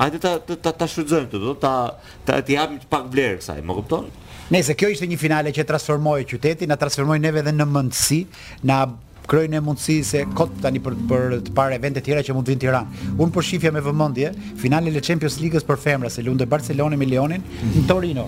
hajde 0.00 0.20
ta 0.24 0.32
ta 0.64 0.72
ta 0.82 0.90
shfrytëzojmë 0.90 1.28
këtu, 1.30 1.42
do 1.46 1.54
ta 1.62 1.74
ta 2.26 2.40
ti 2.42 2.58
japim 2.58 2.82
pak 2.90 3.06
vlerë 3.14 3.38
kësaj, 3.38 3.58
më 3.70 3.78
kupton? 3.80 4.10
Nëse 4.54 4.76
kjo 4.78 4.90
ishte 4.94 5.06
një 5.10 5.18
finale 5.22 5.54
që 5.54 5.64
transformoi 5.70 6.26
qytetin, 6.34 6.70
na 6.74 6.78
transformoi 6.82 7.22
neve 7.22 7.44
edhe 7.44 7.54
në 7.54 7.66
mendsi, 7.76 8.24
na 8.70 8.82
krojnë 9.30 9.58
e 9.60 9.60
mundësi 9.66 9.98
se 10.06 10.22
kot 10.36 10.50
tani 10.62 10.80
për, 10.82 10.94
për 11.10 11.20
të 11.46 11.54
pare 11.56 11.74
eventet 11.78 12.04
tjera 12.06 12.20
që 12.26 12.30
mund 12.36 12.44
të 12.46 12.50
vinë 12.54 12.62
tjeran. 12.62 12.86
Unë 13.22 13.32
për 13.34 13.42
shifja 13.50 13.70
me 13.74 13.80
vëmëndje, 13.84 14.28
finalen 14.62 14.90
e 14.90 14.92
Champions 15.04 15.34
league 15.40 15.54
League-s 15.56 15.66
për 15.68 15.78
femra, 15.82 16.10
se 16.10 16.22
lundë 16.26 16.42
e 16.44 16.46
me 16.46 16.56
e 16.58 16.60
Milionin, 17.02 17.42
në 17.74 17.82
Torino. 17.88 18.24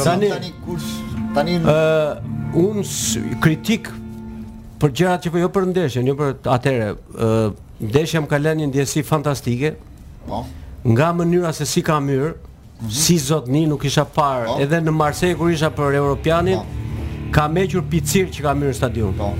Tani 0.00 0.52
kush 0.66 0.90
tani 1.36 1.56
ë 1.60 1.78
un 2.60 2.90
kritik 3.44 3.88
për 4.82 4.92
gjërat 5.00 5.24
që 5.26 5.32
po 5.34 5.40
jo 5.40 5.48
për 5.54 5.70
ndeshjen, 5.72 6.12
jo 6.12 6.16
për 6.20 6.34
atëre. 6.56 6.92
ë 7.14 7.54
ndeshja 7.84 8.20
më 8.22 8.28
ka 8.30 8.38
lënë 8.38 8.62
një 8.62 8.68
ndjesi 8.70 9.02
fantastike. 9.04 9.74
Po 10.28 10.44
nga 10.84 11.12
mënyra 11.16 11.52
se 11.56 11.64
si 11.64 11.80
ka 11.82 11.98
myrë, 12.00 12.28
mm 12.28 12.86
-hmm. 12.86 12.90
si 12.90 13.18
zotni 13.18 13.66
nuk 13.66 13.84
isha 13.84 14.04
parë, 14.04 14.44
po. 14.46 14.56
edhe 14.60 14.80
në 14.80 14.90
Marseille 14.92 15.36
kur 15.36 15.50
isha 15.50 15.70
për 15.70 15.94
Europianin, 15.96 16.58
pa. 16.58 16.64
Po. 16.64 17.32
ka 17.32 17.48
mequr 17.48 17.80
picir 17.90 18.28
që 18.30 18.42
ka 18.42 18.54
myrë 18.54 18.68
në 18.68 18.76
stadion. 18.76 19.12
Pa. 19.18 19.24
Po. 19.24 19.32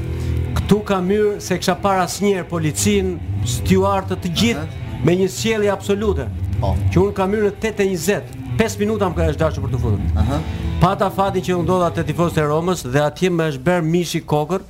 Këtu 0.57 0.79
ka 0.85 1.01
myrë 1.01 1.41
se 1.41 1.59
kisha 1.59 1.77
parë 1.83 2.03
asnjëherë 2.05 2.49
policin, 2.49 3.19
stewardët 3.45 4.21
të 4.25 4.29
gjithë 4.41 4.67
me 5.05 5.13
një 5.17 5.29
sjellje 5.29 5.71
absolute. 5.73 6.27
Që 6.91 6.99
un 7.03 7.13
ka 7.13 7.27
myrë 7.27 7.51
në 7.51 7.53
8:20. 7.61 8.23
5 8.57 8.79
minuta 8.79 9.09
më 9.09 9.15
ka 9.17 9.23
është 9.35 9.39
dashur 9.41 9.63
për 9.67 9.71
të 9.75 9.79
futur. 9.83 10.01
Aha. 10.23 10.37
Pata 10.81 11.09
fatin 11.11 11.43
që 11.43 11.57
ndodha 11.63 11.91
te 11.91 12.05
tifozët 12.05 12.39
e 12.39 12.43
Romës 12.47 12.85
dhe 12.93 13.01
atje 13.03 13.29
më 13.31 13.45
është 13.51 13.63
bërë 13.67 13.83
mishi 13.83 14.21
kokër 14.23 14.63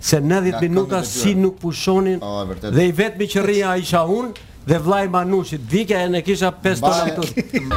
se 0.00 0.20
90 0.20 0.60
minuta 0.68 1.02
si 1.04 1.34
nuk 1.34 1.56
pushonin. 1.60 2.18
Oh, 2.20 2.44
dhe 2.60 2.84
i 2.84 2.92
vetmi 2.92 3.24
që 3.32 3.42
rria 3.46 3.72
isha 3.80 4.02
un, 4.04 4.34
dhe 4.66 4.78
vllai 4.78 5.08
Manushi, 5.08 5.58
dikja 5.70 6.00
e 6.02 6.08
ne 6.08 6.22
kisha 6.22 6.50
5 6.50 6.80
tona 6.84 7.06
këtu. 7.08 7.68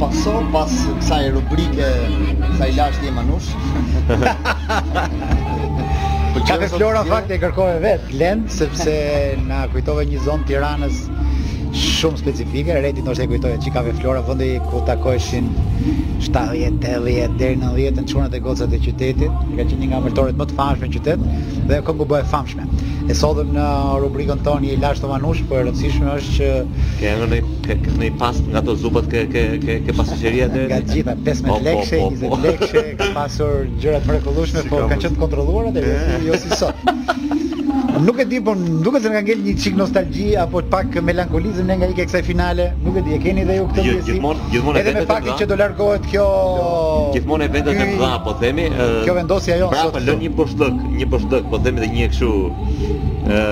Paso 0.00 0.38
pas 0.54 0.72
kësaj 0.98 1.26
rubrike 1.34 1.90
sa 2.58 2.66
i 2.68 2.74
lashti 2.78 3.06
e 3.06 3.10
Manush. 3.14 3.50
Ka 6.48 6.56
të 6.60 6.68
flora 6.72 7.04
fakt 7.06 7.30
e 7.30 7.38
kërkove 7.38 7.76
vetë, 7.84 8.08
Glenn, 8.10 8.44
sepse 8.50 8.94
na 9.46 9.64
kujtove 9.72 10.04
një 10.10 10.24
zonë 10.24 10.48
Tiranës 10.48 11.04
shumë 12.04 12.20
specifike. 12.20 12.74
Redi 12.84 13.02
do 13.04 13.12
të 13.16 13.24
kujtohet 13.30 13.62
Çikave 13.64 13.94
Flora, 13.96 14.20
vendi 14.26 14.50
ku 14.68 14.82
takoheshin 14.88 15.46
70, 16.20 17.00
80 17.00 17.38
deri 17.40 17.56
në 17.60 17.70
90 17.72 18.00
në 18.02 18.06
çunat 18.10 18.34
e 18.36 18.40
gocat 18.44 18.74
e 18.76 18.80
qytetit. 18.82 19.30
Ka 19.30 19.64
qenë 19.64 19.78
një 19.80 19.88
nga 19.92 20.00
mërtorët 20.04 20.38
më 20.40 20.46
të 20.50 20.58
famshëm 20.58 20.84
në 20.84 20.96
qytet 20.98 21.22
dhe 21.70 21.78
këngu 21.86 22.06
bëhet 22.12 22.28
famshme. 22.32 22.66
E 23.08 23.16
sodhëm 23.16 23.50
në 23.56 23.64
rubrikën 24.04 24.42
tonë 24.46 24.70
i 24.70 24.76
Lash 24.82 25.00
të 25.02 25.10
manush, 25.12 25.40
por 25.48 25.62
e 25.62 25.68
rëndësishme 25.68 26.10
është 26.18 26.34
që... 26.34 26.50
Ke 27.00 27.12
e 27.12 27.30
në 27.30 27.96
një 28.02 28.10
pas 28.20 28.38
nga 28.52 28.62
të 28.66 28.74
zupët 28.82 29.08
ke, 29.12 29.22
që 29.34 29.44
ke, 29.64 29.76
ke 29.86 29.96
pasisheria 30.00 30.48
dhe... 30.52 30.64
Nga 30.72 30.80
gjitha, 30.90 31.14
15 31.30 31.66
lekë, 31.68 32.00
20 32.24 32.36
lekshe, 32.48 32.84
ka 33.00 33.08
pasur 33.16 33.64
gjërat 33.82 34.08
mërekullushme, 34.08 34.64
si 34.64 34.72
po 34.72 34.84
kanë 34.90 35.04
të 35.14 35.20
kontroluar, 35.20 35.68
dhe 35.76 35.96
jo 36.26 36.36
si 36.40 36.50
sot. 36.56 36.84
Nuk 37.98 38.18
e 38.18 38.26
di, 38.30 38.40
por 38.44 38.56
duket 38.58 39.02
se 39.02 39.08
nga 39.08 39.20
ngel 39.22 39.38
një 39.46 39.52
çik 39.62 39.74
nostalgji 39.78 40.32
apo 40.42 40.58
të 40.66 40.70
pak 40.72 40.96
melankolizëm 41.06 41.66
ne 41.70 41.76
nga 41.78 41.86
ikë 41.92 42.06
kësaj 42.08 42.22
finale. 42.26 42.64
Nuk 42.82 42.96
e 42.98 43.02
di, 43.06 43.12
e 43.14 43.18
keni 43.22 43.44
dhe 43.46 43.54
ju 43.60 43.68
këtë 43.70 43.84
gjë. 43.86 43.92
Jo, 43.94 44.02
gjithmonë, 44.08 44.46
gjithmonë 44.54 44.80
Edhe 44.80 44.94
me 44.96 45.04
faktin 45.10 45.36
që 45.38 45.46
do 45.52 45.58
largohet 45.60 46.08
kjo. 46.10 46.24
Gjithmonë 47.14 47.46
e 47.46 47.52
vetë 47.54 47.74
të 47.78 47.86
mëdha, 47.92 48.08
po 48.26 48.34
themi. 48.42 48.66
Kjo 49.06 49.14
vendosja 49.20 49.60
jonë. 49.60 49.76
Pra, 49.76 49.86
po 49.94 50.02
lë 50.08 50.16
një 50.24 50.32
boshllëk, 50.40 50.82
një 50.98 51.08
boshllëk, 51.14 51.46
po 51.54 51.62
themi 51.68 51.84
edhe 51.84 51.92
një 51.94 52.10
kështu 52.16 52.32
ë 53.30 53.44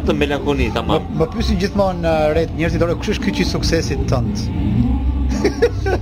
atë 0.00 0.18
melankoli 0.24 0.70
tamam. 0.74 1.06
Më 1.20 1.30
pyesin 1.36 1.62
gjithmonë 1.62 2.16
rreth 2.34 2.58
njerëzit, 2.58 2.88
kush 3.04 3.14
është 3.14 3.28
ky 3.36 3.44
i 3.44 3.48
suksesit 3.54 4.02
tënd? 4.10 4.44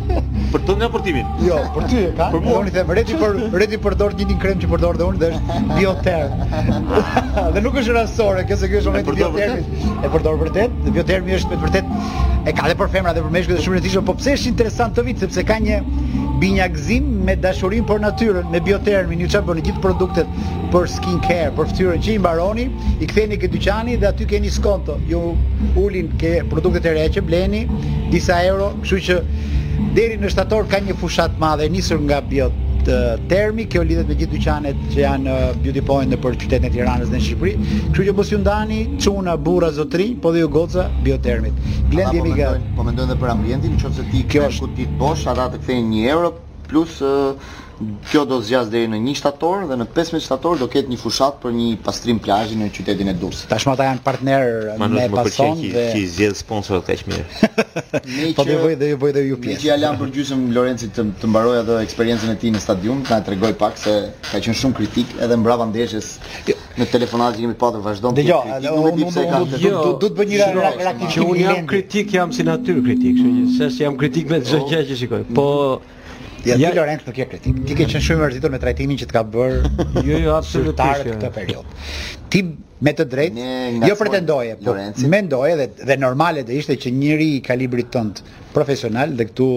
Për 0.52 0.62
të 0.66 0.74
ndër 0.78 0.90
portimin. 0.92 1.26
Jo, 1.44 1.56
për 1.74 1.86
ty 1.90 1.98
e 2.08 2.12
ka. 2.18 2.26
Për 2.32 2.40
mua 2.44 2.60
i 2.64 2.70
them 2.74 2.92
reti 2.98 3.18
për 3.18 3.82
për 3.86 3.96
dorë 4.00 4.28
një 4.30 4.36
krem 4.44 4.62
që 4.62 4.70
përdor 4.72 4.98
dhe 5.00 5.08
unë 5.12 5.20
dhe 5.22 5.28
është 5.34 5.68
bioter. 5.74 6.36
Ah. 6.46 7.40
dhe 7.56 7.62
nuk 7.66 7.76
është 7.82 7.96
rastore, 7.98 8.46
kjo 8.48 8.58
se 8.62 8.70
ky 8.72 8.80
është 8.80 8.94
momenti 8.94 9.16
biotermit. 9.18 9.84
E 10.08 10.12
përdor 10.14 10.40
vërtet, 10.46 10.80
dhe 10.86 10.94
biotermi 10.96 11.36
është 11.40 11.52
me 11.52 11.60
vërtet 11.66 11.92
e 12.48 12.54
ka 12.56 12.70
dhe 12.70 12.78
për 12.80 12.92
femra 12.96 13.12
dhe 13.12 13.20
për 13.26 13.34
meshkujt 13.36 13.58
është 13.58 13.66
shumë 13.66 13.76
e 13.76 13.80
rëndësishme, 13.82 14.02
po 14.08 14.14
pse 14.22 14.38
është 14.38 14.48
interesant 14.54 14.94
të 14.96 15.04
vit 15.10 15.22
sepse 15.26 15.42
ka 15.52 15.58
një 15.68 15.82
binjakzim 16.38 17.04
me 17.26 17.34
dashurim 17.36 17.84
për 17.88 18.00
natyrën, 18.04 18.46
me 18.54 18.60
biotermin, 18.62 19.20
ju 19.24 19.28
çfarë 19.32 19.48
bëni 19.50 19.64
gjithë 19.68 19.82
produktet 19.82 20.30
për 20.72 20.86
skin 20.94 21.18
care, 21.24 21.50
për 21.56 21.70
fytyrën 21.72 22.02
që 22.06 22.14
i 22.14 22.20
mbaroni, 22.22 22.66
i 23.02 23.08
ktheni 23.10 23.38
këtë 23.42 23.52
dyqani 23.56 23.96
dhe 24.02 24.10
aty 24.12 24.28
keni 24.32 24.52
skonto. 24.58 24.98
Ju 25.10 25.22
ulin 25.82 26.12
ke 26.22 26.36
produktet 26.52 26.86
e 26.86 26.94
reqe, 26.98 27.18
që 27.18 27.26
bleni 27.30 27.64
disa 28.14 28.38
euro, 28.46 28.70
kështu 28.84 29.02
që 29.10 29.20
deri 29.98 30.20
në 30.22 30.32
shtator 30.36 30.70
ka 30.70 30.80
një 30.88 30.96
fushat 31.02 31.38
madhe 31.42 31.66
nisur 31.74 32.00
nga 32.08 32.20
biotermin 32.22 32.67
është 32.88 33.28
termi, 33.30 33.64
kjo 33.70 33.82
lidhet 33.86 34.08
me 34.10 34.14
gjithë 34.18 34.32
dyqanet 34.32 34.76
që 34.94 34.98
janë 35.00 35.24
në 35.26 35.34
uh, 35.36 35.56
Beauty 35.64 35.82
Point 35.88 36.10
nëpër 36.12 36.36
qytetin 36.40 36.64
e 36.64 36.70
Tiranës 36.74 37.10
dhe 37.10 37.16
në 37.16 37.24
Shqipëri. 37.24 37.52
Kështu 37.92 38.06
që 38.08 38.14
mos 38.18 38.32
ju 38.32 38.38
ndani 38.42 38.80
çuna 39.04 39.34
burra 39.36 39.70
zotri, 39.78 40.06
po 40.22 40.32
dhe 40.34 40.42
ju 40.44 40.48
goca 40.56 40.86
biotermit. 41.04 41.54
Glendi 41.92 42.20
po 42.22 42.26
Miguel, 42.28 42.60
po 42.76 42.86
mendojnë 42.86 43.12
edhe 43.12 43.20
për 43.24 43.32
ambientin, 43.34 43.76
nëse 43.78 44.08
ti 44.12 44.24
kjo 44.32 44.46
është 44.48 44.66
kutit 44.66 44.96
bosh, 45.04 45.26
ata 45.34 45.50
të 45.56 45.62
kthejnë 45.64 46.02
1 46.04 46.10
euro 46.14 46.32
plus 46.68 47.00
uh, 47.04 47.52
kjo 48.10 48.24
do 48.26 48.38
zgjas 48.42 48.68
deri 48.72 48.88
në 48.90 48.98
1 49.06 49.18
shtator 49.20 49.66
dhe 49.70 49.76
në 49.78 49.86
15 49.94 50.22
shtator 50.24 50.58
do 50.62 50.66
ket 50.70 50.88
një 50.90 50.96
fushat 51.00 51.36
për 51.42 51.52
një 51.56 51.66
pastrim 51.86 52.18
plazhi 52.24 52.56
në 52.58 52.68
qytetin 52.74 53.10
e 53.12 53.14
Durrës. 53.18 53.44
Tashmë 53.50 53.74
ata 53.76 53.86
janë 53.90 54.02
partner 54.06 54.46
me 54.80 55.04
Bason 55.12 55.60
dhe 55.62 55.84
që 55.92 56.00
i 56.02 56.06
zgjedh 56.14 56.38
sponsorët 56.40 56.88
kaq 56.88 57.04
mirë. 57.08 57.26
Po 58.38 58.46
do 58.48 58.56
dhe 58.66 58.76
do 58.82 58.98
bëj 59.02 59.12
dhe 59.18 59.24
ju 59.28 59.38
pjesë. 59.40 59.60
Gjithë 59.62 59.78
jam 59.84 59.98
për 60.00 60.12
gjysmë 60.16 60.50
Lorenci 60.56 60.90
të 60.96 61.06
të 61.22 61.30
mbaroj 61.30 61.58
atë 61.62 61.76
eksperiencën 61.86 62.32
e 62.34 62.38
tij 62.42 62.52
në 62.56 62.62
stadium, 62.64 63.04
ta 63.08 63.20
tregoj 63.26 63.52
pak 63.62 63.78
se 63.80 63.96
ka 64.30 64.40
qenë 64.40 64.58
shumë 64.62 64.78
kritik 64.80 65.12
edhe 65.24 65.36
mbrapa 65.42 65.68
ndeshjes 65.70 66.10
jo. 66.50 66.56
në 66.78 66.86
telefonat 66.94 67.34
që 67.36 67.42
kemi 67.44 67.58
pasur 67.58 67.82
vazhdon 67.84 68.18
të 68.18 68.26
kritikojmë 68.48 68.62
dhe 68.64 68.72
jo, 68.72 69.12
pse 69.12 69.28
kanë 69.28 69.62
të 69.62 69.78
do 69.84 70.08
të 70.08 70.10
bëj 70.18 70.32
një 70.32 70.50
rakë 70.72 71.12
që 71.14 71.24
unë 71.28 71.46
jam 71.46 71.66
kritik 71.74 72.12
jam 72.16 72.32
si 72.34 72.46
natyrë 72.48 72.84
kritik, 72.88 73.18
kështu 73.22 73.60
që 73.60 73.70
s'jam 73.76 73.98
kritik 74.00 74.30
me 74.32 74.38
çdo 74.46 74.62
jo. 74.62 74.68
gjë 74.72 74.82
që 74.90 74.98
shikoj. 75.04 75.24
Po 75.38 75.46
Ja, 76.56 76.70
ti 76.70 76.76
Lorenz 76.78 77.02
nuk 77.04 77.16
je 77.18 77.26
kritik. 77.28 77.54
Ti 77.66 77.72
ke 77.76 77.84
qenë 77.90 78.00
shumë 78.06 78.20
i 78.20 78.22
mërzitur 78.24 78.52
me 78.54 78.60
trajtimin 78.62 78.98
që 79.02 79.08
të 79.10 79.16
ka 79.16 79.22
bërë. 79.36 79.58
Jo, 80.08 80.20
jo, 80.24 80.36
absolutisht. 80.38 81.04
Jo. 81.08 81.16
këtë 81.18 81.30
periudhë. 81.34 81.74
Ti 82.32 82.42
me 82.88 82.94
të 82.96 83.06
drejtë, 83.12 83.48
jo 83.90 83.96
pretendoje, 84.00 84.54
po 84.64 84.76
mendoje 85.16 85.58
dhe 85.58 85.68
dhe 85.90 85.98
normale 86.04 86.44
do 86.48 86.54
ishte 86.62 86.78
që 86.86 86.94
njëri 87.00 87.28
i 87.40 87.44
kalibrit 87.50 87.90
tënd 87.98 88.22
profesional 88.56 89.14
dhe 89.20 89.26
këtu 89.32 89.50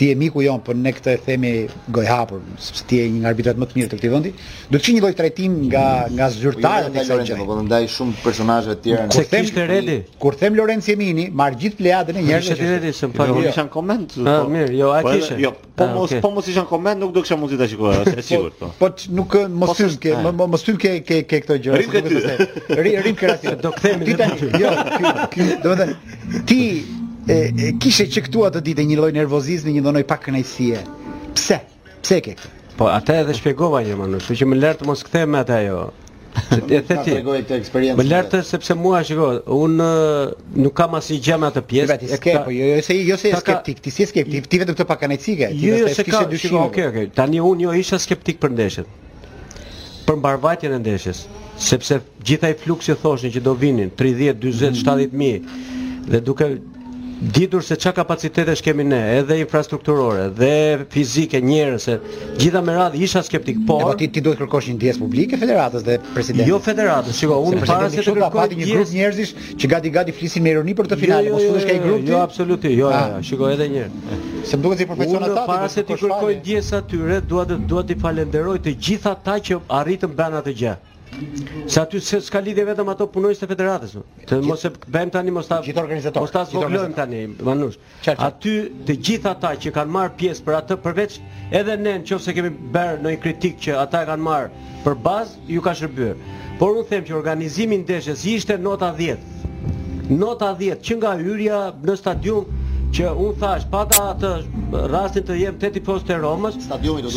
ti 0.00 0.08
e 0.10 0.14
miku 0.16 0.40
jon, 0.40 0.62
por 0.64 0.72
ne 0.80 0.92
këtë 0.96 1.12
e 1.12 1.18
themi 1.20 1.50
goj 1.92 2.06
hapur, 2.08 2.38
sepse 2.56 2.86
ti 2.88 3.02
je 3.02 3.08
një 3.18 3.26
arbitrat 3.28 3.58
më 3.60 3.66
të 3.68 3.76
mirë 3.76 3.90
të 3.90 3.96
këtij 3.98 4.10
vendi. 4.14 4.30
Do 4.72 4.78
të 4.78 4.82
kishë 4.86 4.94
një 4.96 5.02
lloj 5.04 5.16
trajtim 5.18 5.56
nga 5.66 5.82
nga 6.16 6.28
zyrtarët 6.32 6.86
e 6.88 6.96
kësaj 6.96 7.20
gjë. 7.28 7.36
Po, 7.36 7.48
po 7.50 7.58
ndaj 7.66 7.88
shumë 7.92 8.24
personazhe 8.24 8.76
të 8.78 8.82
tjerë. 8.86 9.08
Kur 9.12 9.28
them 9.36 9.66
Reli, 9.70 9.96
kur 10.24 10.38
them 10.40 10.56
Lorenzo 10.56 10.94
Emini, 10.94 11.26
marr 11.42 11.56
gjithë 11.60 11.82
pleadën 11.82 12.20
e 12.22 12.24
njerëzve. 12.30 12.56
Ishte 12.56 12.70
Reli, 12.70 12.94
s'm 12.96 13.12
po 13.12 13.26
jo, 13.28 13.36
një 13.42 13.50
jo. 13.50 13.54
shan 13.58 13.68
koment. 13.74 14.14
Ah, 14.24 14.40
po 14.46 14.48
mirë, 14.54 14.70
jo, 14.80 14.88
ai 14.96 15.02
po 15.04 15.12
kishte. 15.18 15.36
Jo, 15.44 15.52
po 15.76 15.90
ah, 15.90 15.92
mos 15.98 16.14
po 16.24 16.30
mos 16.38 16.48
i 16.48 16.54
shan 16.56 16.68
koment, 16.70 17.04
nuk 17.04 17.12
do 17.18 17.24
kisha 17.26 17.36
mundi 17.36 17.60
ta 17.60 17.68
shikoj, 17.68 17.92
është 17.98 18.12
e 18.12 18.16
po, 18.16 18.26
sigurt 18.30 18.56
po. 18.64 18.72
Po 18.80 18.90
nuk 19.20 19.36
eh, 19.42 19.52
mos 19.52 19.84
hyj 19.84 19.98
ke, 20.00 20.14
eh. 20.16 20.32
mos 20.32 20.64
hyj 20.64 20.80
ke 20.80 20.94
ke 21.10 21.20
ke 21.28 21.42
këto 21.44 21.60
gjëra. 21.60 22.80
Rim 23.04 23.20
krahasim. 23.20 23.60
Do 23.60 23.74
të 23.76 23.84
themi. 23.84 24.30
Jo, 24.60 24.72
ky, 24.88 25.12
ky, 25.34 25.44
do 25.62 25.74
të 25.76 25.84
thënë 25.90 26.40
ti 26.48 26.58
e, 27.28 27.52
e 27.52 27.72
kishe 27.80 28.06
që 28.08 28.22
këtu 28.28 28.44
atë 28.48 28.62
ditë 28.66 28.84
një 28.88 29.00
lloj 29.00 29.12
nervozizmi, 29.16 29.74
një 29.76 29.92
pak 30.04 30.08
pakënaqësie. 30.16 30.84
Pse? 31.36 31.58
Pse 32.04 32.20
ke 32.24 32.36
këtë? 32.36 32.56
Po 32.78 32.86
atë 32.90 33.18
edhe 33.24 33.34
shpjegova 33.36 33.82
një 33.84 33.96
mënyrë, 33.98 34.36
që 34.40 34.46
më 34.48 34.60
lër 34.62 34.78
të 34.80 34.86
mos 34.88 35.02
kthehem 35.06 35.34
atë 35.42 35.58
ajo. 35.58 35.80
Ti 36.30 36.76
e 36.76 36.80
the 36.86 36.96
ti. 37.04 37.16
Më 37.98 38.04
lër 38.06 38.28
të 38.30 38.40
sepse 38.46 38.76
mua 38.78 39.02
shiko, 39.06 39.32
un 39.56 39.74
nuk 40.56 40.74
kam 40.78 40.94
asnjë 40.96 41.18
gjë 41.26 41.38
me 41.42 41.48
atë 41.50 41.62
pjesë. 41.72 41.96
Ti 42.04 42.18
ke 42.22 42.36
po 42.46 42.54
jo 42.54 42.70
jo 42.70 42.78
se 42.86 42.96
jo 43.00 43.18
se 43.18 43.32
skeptik, 43.42 43.82
ti 43.84 43.90
si 43.90 44.06
skeptik, 44.08 44.46
ti 44.48 44.62
vetëm 44.62 44.78
të 44.78 44.86
pakënaqësike, 44.92 45.50
ti 45.58 45.74
do 45.74 45.90
të 45.90 46.06
kishe 46.06 46.24
dyshim. 46.30 46.54
Jo, 46.56 46.64
okay, 46.70 46.88
okay. 46.92 47.10
Tani 47.18 47.42
un 47.42 47.66
jo 47.66 47.74
isha 47.82 47.98
skeptik 48.00 48.40
për 48.42 48.56
ndeshjen 48.56 48.90
për 50.10 50.16
mbarvajtjen 50.18 50.72
e 50.74 50.78
ndeshjes, 50.82 51.18
sepse 51.62 52.00
gjithaj 52.26 52.48
fluksi 52.58 52.96
thoshin 52.98 53.30
që 53.30 53.42
do 53.46 53.52
vinin 53.60 53.92
30, 53.98 54.32
40, 54.42 54.80
70 54.80 55.14
mijë 55.14 55.58
dhe 56.10 56.20
duke 56.26 56.48
ditur 57.34 57.62
se 57.62 57.76
çka 57.78 57.94
kapacitetesh 57.94 58.60
kemi 58.60 58.90
ne, 58.90 59.16
edhe 59.16 59.38
infrastrukturore, 59.40 60.28
dhe 60.40 60.78
fizike, 60.90 61.40
njerëz, 61.40 61.78
se 61.84 61.96
gjitha 62.40 62.62
me 62.64 62.72
radhë 62.76 63.02
isha 63.04 63.22
skeptik, 63.22 63.58
po 63.68 63.78
por... 63.82 63.94
ti, 64.00 64.08
ti 64.12 64.22
duhet 64.24 64.40
kërkosh 64.40 64.70
një 64.72 64.78
dijes 64.84 64.98
publike 65.00 65.36
federatës 65.40 65.84
dhe 65.86 65.98
presidentit. 66.14 66.48
Jo 66.50 66.60
federatës, 66.64 67.18
shiko, 67.20 67.38
unë 67.46 67.62
para 67.68 67.90
se 67.92 68.00
të 68.00 68.16
kërkoj 68.18 68.46
një 68.54 68.68
grup 68.72 68.92
njerëzish 68.96 69.32
që 69.60 69.70
gati 69.76 69.92
gati 69.98 70.16
flisin 70.16 70.46
me 70.46 70.54
ironi 70.56 70.74
për 70.80 70.88
të 70.94 70.98
jo, 70.98 71.02
finalin, 71.04 71.32
mos 71.36 71.42
po 71.42 71.46
jo, 71.50 71.52
thuash 71.52 71.68
ka 71.68 71.76
një 71.78 71.84
grup. 71.88 72.08
Jo, 72.12 72.20
absolutisht, 72.26 72.76
jo, 72.80 72.84
jo, 72.86 72.94
ah. 72.98 73.08
jo, 73.16 73.24
shiko 73.30 73.50
edhe 73.52 73.68
një 73.74 73.82
herë. 73.82 74.20
Se 74.50 74.56
duhet 74.56 74.78
po 74.78 74.84
të 74.84 74.92
profesionata 74.94 75.32
ata. 75.36 75.42
Unë 75.42 75.48
para 75.54 75.68
se 75.76 75.84
të 75.90 75.98
kërkoj 76.04 76.38
dijes 76.48 76.72
atyre, 76.80 77.20
dua 77.34 77.46
të 77.50 77.60
dua 77.74 77.84
të 77.90 78.00
falenderoj 78.00 78.58
të 78.64 78.76
gjithat 78.80 79.20
ata 79.20 79.38
që 79.50 79.60
arritën 79.82 80.16
bën 80.16 80.40
atë 80.40 80.56
gjë. 80.62 80.78
Se 81.70 81.80
aty 81.82 82.00
se 82.02 82.18
s'ka 82.24 82.40
lidhje 82.42 82.64
vetëm 82.68 82.88
ato 82.92 83.06
punojës 83.14 83.40
të 83.42 83.46
federatës, 83.50 83.94
Të 84.30 84.36
mos 84.48 84.62
e 84.64 84.70
bëjmë 84.96 85.12
tani 85.16 85.34
mos 85.38 85.48
ta 85.50 85.58
gjithë 85.64 85.82
organizatorët. 85.82 86.22
Mos 86.24 86.34
ta 86.34 86.44
zgjojmë 86.50 86.94
tani, 86.98 87.20
manush. 87.46 87.78
Aty 88.28 88.54
të 88.88 88.96
gjithë 89.08 89.30
ata 89.34 89.50
që 89.64 89.72
kanë 89.78 89.94
marr 89.96 90.14
pjesë 90.22 90.46
për 90.48 90.58
atë 90.60 90.78
përveç 90.86 91.18
edhe 91.60 91.76
ne 91.82 91.96
nëse 92.02 92.34
kemi 92.38 92.52
bërë 92.76 93.02
ndonjë 93.02 93.20
kritik 93.26 93.58
që 93.66 93.76
ata 93.84 94.04
e 94.06 94.10
kanë 94.12 94.26
marr 94.26 94.48
për 94.86 94.96
bazë, 95.06 95.44
ju 95.54 95.64
ka 95.66 95.74
shërbyer. 95.80 96.24
Por 96.62 96.74
unë 96.78 96.86
them 96.92 97.06
që 97.10 97.18
organizimi 97.20 97.76
i 97.76 97.82
ndeshjes 97.84 98.24
ishte 98.36 98.58
nota 98.68 98.92
10. 98.96 99.26
Nota 100.24 100.54
10 100.62 100.80
që 100.88 100.98
nga 101.00 101.14
hyrja 101.22 101.60
në 101.88 101.96
stadium 102.00 102.62
që 102.96 103.10
unë 103.14 103.36
thash, 103.44 103.66
pata 103.76 104.08
atë 104.14 104.86
rastin 104.96 105.26
të 105.30 105.40
jem 105.44 105.58
të 105.62 105.72
tifos 105.76 106.02
të 106.08 106.20
Romës, 106.24 106.56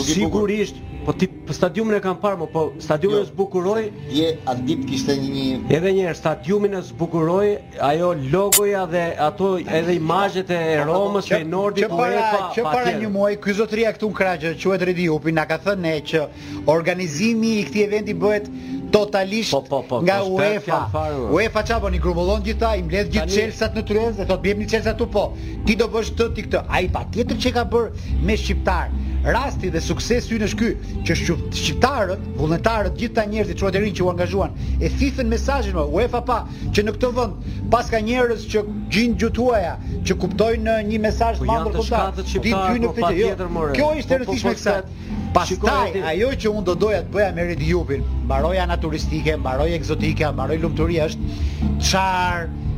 sigurisht, 0.08 0.82
Po 1.03 1.11
ti 1.11 1.27
po 1.27 1.51
stadiumin 1.51 1.97
e 1.97 1.99
kam 1.99 2.15
parë, 2.15 2.45
po 2.47 2.61
stadiumin 2.79 3.17
jo, 3.19 3.23
e 3.25 3.27
zbukuroi. 3.27 3.83
Je 4.11 4.27
Andip 4.47 4.85
kishte 4.87 5.17
një 5.19 5.47
Edhe 5.75 5.91
një 5.97 6.05
herë 6.07 6.15
stadiumin 6.19 6.77
e 6.79 6.83
zbukuroi 6.89 7.49
ajo 7.87 8.11
logoja 8.31 8.85
dhe 8.91 9.01
ato 9.25 9.57
edhe 9.59 9.97
imazhet 9.99 10.53
e 10.57 10.61
Romës 10.87 11.27
e 11.27 11.41
Nordit 11.43 11.91
po 11.91 12.05
e 12.07 12.15
pa. 12.15 12.53
para 12.69 12.95
një 12.95 13.09
muaji 13.17 13.41
ky 13.43 13.57
zotëria 13.59 13.91
këtu 13.97 14.13
në 14.13 14.17
Kraqë 14.21 14.53
quhet 14.63 14.87
Redi 14.87 15.09
Upi 15.11 15.35
na 15.35 15.45
ka 15.49 15.59
thënë 15.65 15.83
ne 15.83 15.93
që 16.11 16.23
organizimi 16.71 17.51
i 17.59 17.67
këtij 17.67 17.87
eventi 17.89 18.15
bëhet 18.23 18.47
totalisht 18.95 19.51
po, 19.57 19.61
po, 19.67 19.81
po, 19.89 20.01
nga 20.05 20.21
po, 20.23 20.37
UEFA. 20.37 20.83
Po. 20.93 21.03
UEFA 21.35 21.63
çfarë 21.67 21.95
I 21.95 21.99
grumbullon 21.99 22.43
gjithta, 22.45 22.75
i 22.79 22.83
mbledh 22.83 23.09
gjithë 23.15 23.35
chelsea 23.35 23.69
në 23.75 23.83
Tirenë 23.89 24.17
dhe 24.21 24.29
thotë 24.31 24.43
bëjmë 24.45 24.63
një 24.63 24.69
Chelsea 24.71 24.93
këtu 24.93 25.09
po. 25.15 25.27
Ti 25.67 25.75
do 25.75 25.87
bësh 25.91 26.11
të 26.15 26.29
ti 26.35 26.43
këtë. 26.47 26.63
Ai 26.69 26.85
patjetër 26.95 27.41
që 27.43 27.53
ka 27.57 27.65
bër 27.73 27.89
me 28.23 28.37
shqiptar 28.37 28.91
rasti 29.29 29.71
dhe 29.71 29.79
suksesi 29.79 30.36
ynë 30.36 30.47
është 30.51 30.57
ky 30.59 30.69
që 31.07 31.15
shqiptarët, 31.15 32.23
vullnetarët, 32.39 32.95
gjithë 32.99 33.15
ta 33.15 33.23
njerëzit 33.31 33.63
e 33.63 33.71
deri 33.75 33.91
që 33.95 34.03
u 34.03 34.09
angazhuan 34.12 34.55
e 34.81 34.89
thithën 34.99 35.29
mesazhin 35.31 35.77
me 35.77 35.86
UEFA 35.95 36.21
pa 36.27 36.39
që 36.75 36.83
në 36.88 36.93
këtë 36.97 37.12
vend 37.19 37.45
pas 37.71 37.91
ka 37.93 38.01
njerëz 38.03 38.43
që 38.51 38.63
gjin 38.93 39.15
gjutuaja, 39.23 39.77
që 40.03 40.17
kuptojnë 40.23 40.75
një 40.91 40.99
mesazh 41.05 41.39
po 41.39 41.47
të 41.47 41.53
mandur 41.53 41.79
kota. 41.79 42.25
Di 42.25 42.51
ty 42.51 42.51
në 42.53 42.91
fytyrë. 42.99 43.31
Po 43.39 43.69
jo, 43.69 43.69
kjo 43.79 43.88
është 43.99 44.17
po 44.17 44.17
rëndësishme 44.21 44.51
po, 44.51 44.51
po, 44.51 44.57
kësaj. 44.59 45.31
Pastaj 45.33 46.03
ajo 46.12 46.29
që 46.43 46.51
unë 46.51 46.65
do 46.67 46.75
doja 46.83 46.99
të 47.07 47.15
bëja 47.15 47.31
me 47.33 47.47
Red 47.47 47.63
Jupin, 47.65 48.03
mbaroja 48.27 48.67
naturistike, 48.69 49.39
mbaroj 49.41 49.71
egzotike, 49.79 50.29
mbaroj 50.36 50.59
lumturia 50.62 51.07
është 51.09 51.31
çfarë 51.79 52.72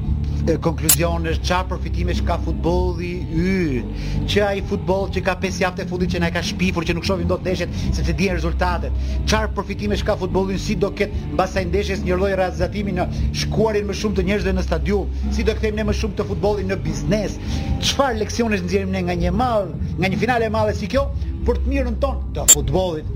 konkluzionë 0.53 1.31
është 1.33 1.47
qa 1.47 1.61
përfitime 1.69 2.13
që 2.17 2.25
ka 2.27 2.35
futbolli 2.45 3.11
yn, 3.23 3.89
që 4.29 4.41
a 4.45 4.49
i 4.59 4.61
futbol 4.69 5.07
që 5.13 5.23
ka 5.25 5.35
pesi 5.41 5.65
aftë 5.65 5.85
e 5.85 5.85
fundit 5.89 6.13
që 6.13 6.21
na 6.21 6.29
e 6.29 6.35
ka 6.35 6.43
shpifur 6.45 6.85
që 6.85 6.93
nuk 6.95 7.07
shovim 7.07 7.27
do 7.31 7.37
të 7.39 7.47
deshet 7.47 7.73
se 7.95 8.03
të 8.05 8.13
dhja 8.21 8.35
rezultatet 8.37 8.93
qa 9.25 9.41
përfitime 9.57 9.97
që 9.97 10.05
ka 10.05 10.17
futbolli 10.21 10.59
si 10.61 10.75
do 10.77 10.91
ketë 10.93 11.33
në 11.33 11.47
i 11.61 11.65
ndeshes 11.71 12.03
një 12.05 12.19
loj 12.21 12.35
realizatimi 12.37 12.93
në 12.99 13.07
shkuarin 13.41 13.89
më 13.89 13.97
shumë 14.01 14.19
të 14.19 14.27
njerëzve 14.29 14.53
në 14.59 14.65
stadium 14.67 15.21
si 15.33 15.47
do 15.49 15.55
këtejmë 15.57 15.79
ne 15.81 15.87
më 15.89 15.97
shumë 16.01 16.19
të 16.21 16.27
futbolli 16.29 16.67
në 16.69 16.79
biznes 16.85 17.39
qfar 17.81 18.19
leksionës 18.21 18.61
nëzirim 18.67 18.93
ne 18.93 19.01
nga 19.07 19.17
një 19.25 19.33
malë 19.39 19.95
nga 19.97 20.11
një 20.13 20.21
finale 20.25 20.51
malë 20.53 20.77
si 20.77 20.91
kjo 20.93 21.07
për 21.45 21.59
të 21.61 21.69
mirën 21.71 21.95
tonë 22.01 22.33
të 22.35 22.43
futbolit. 22.53 23.07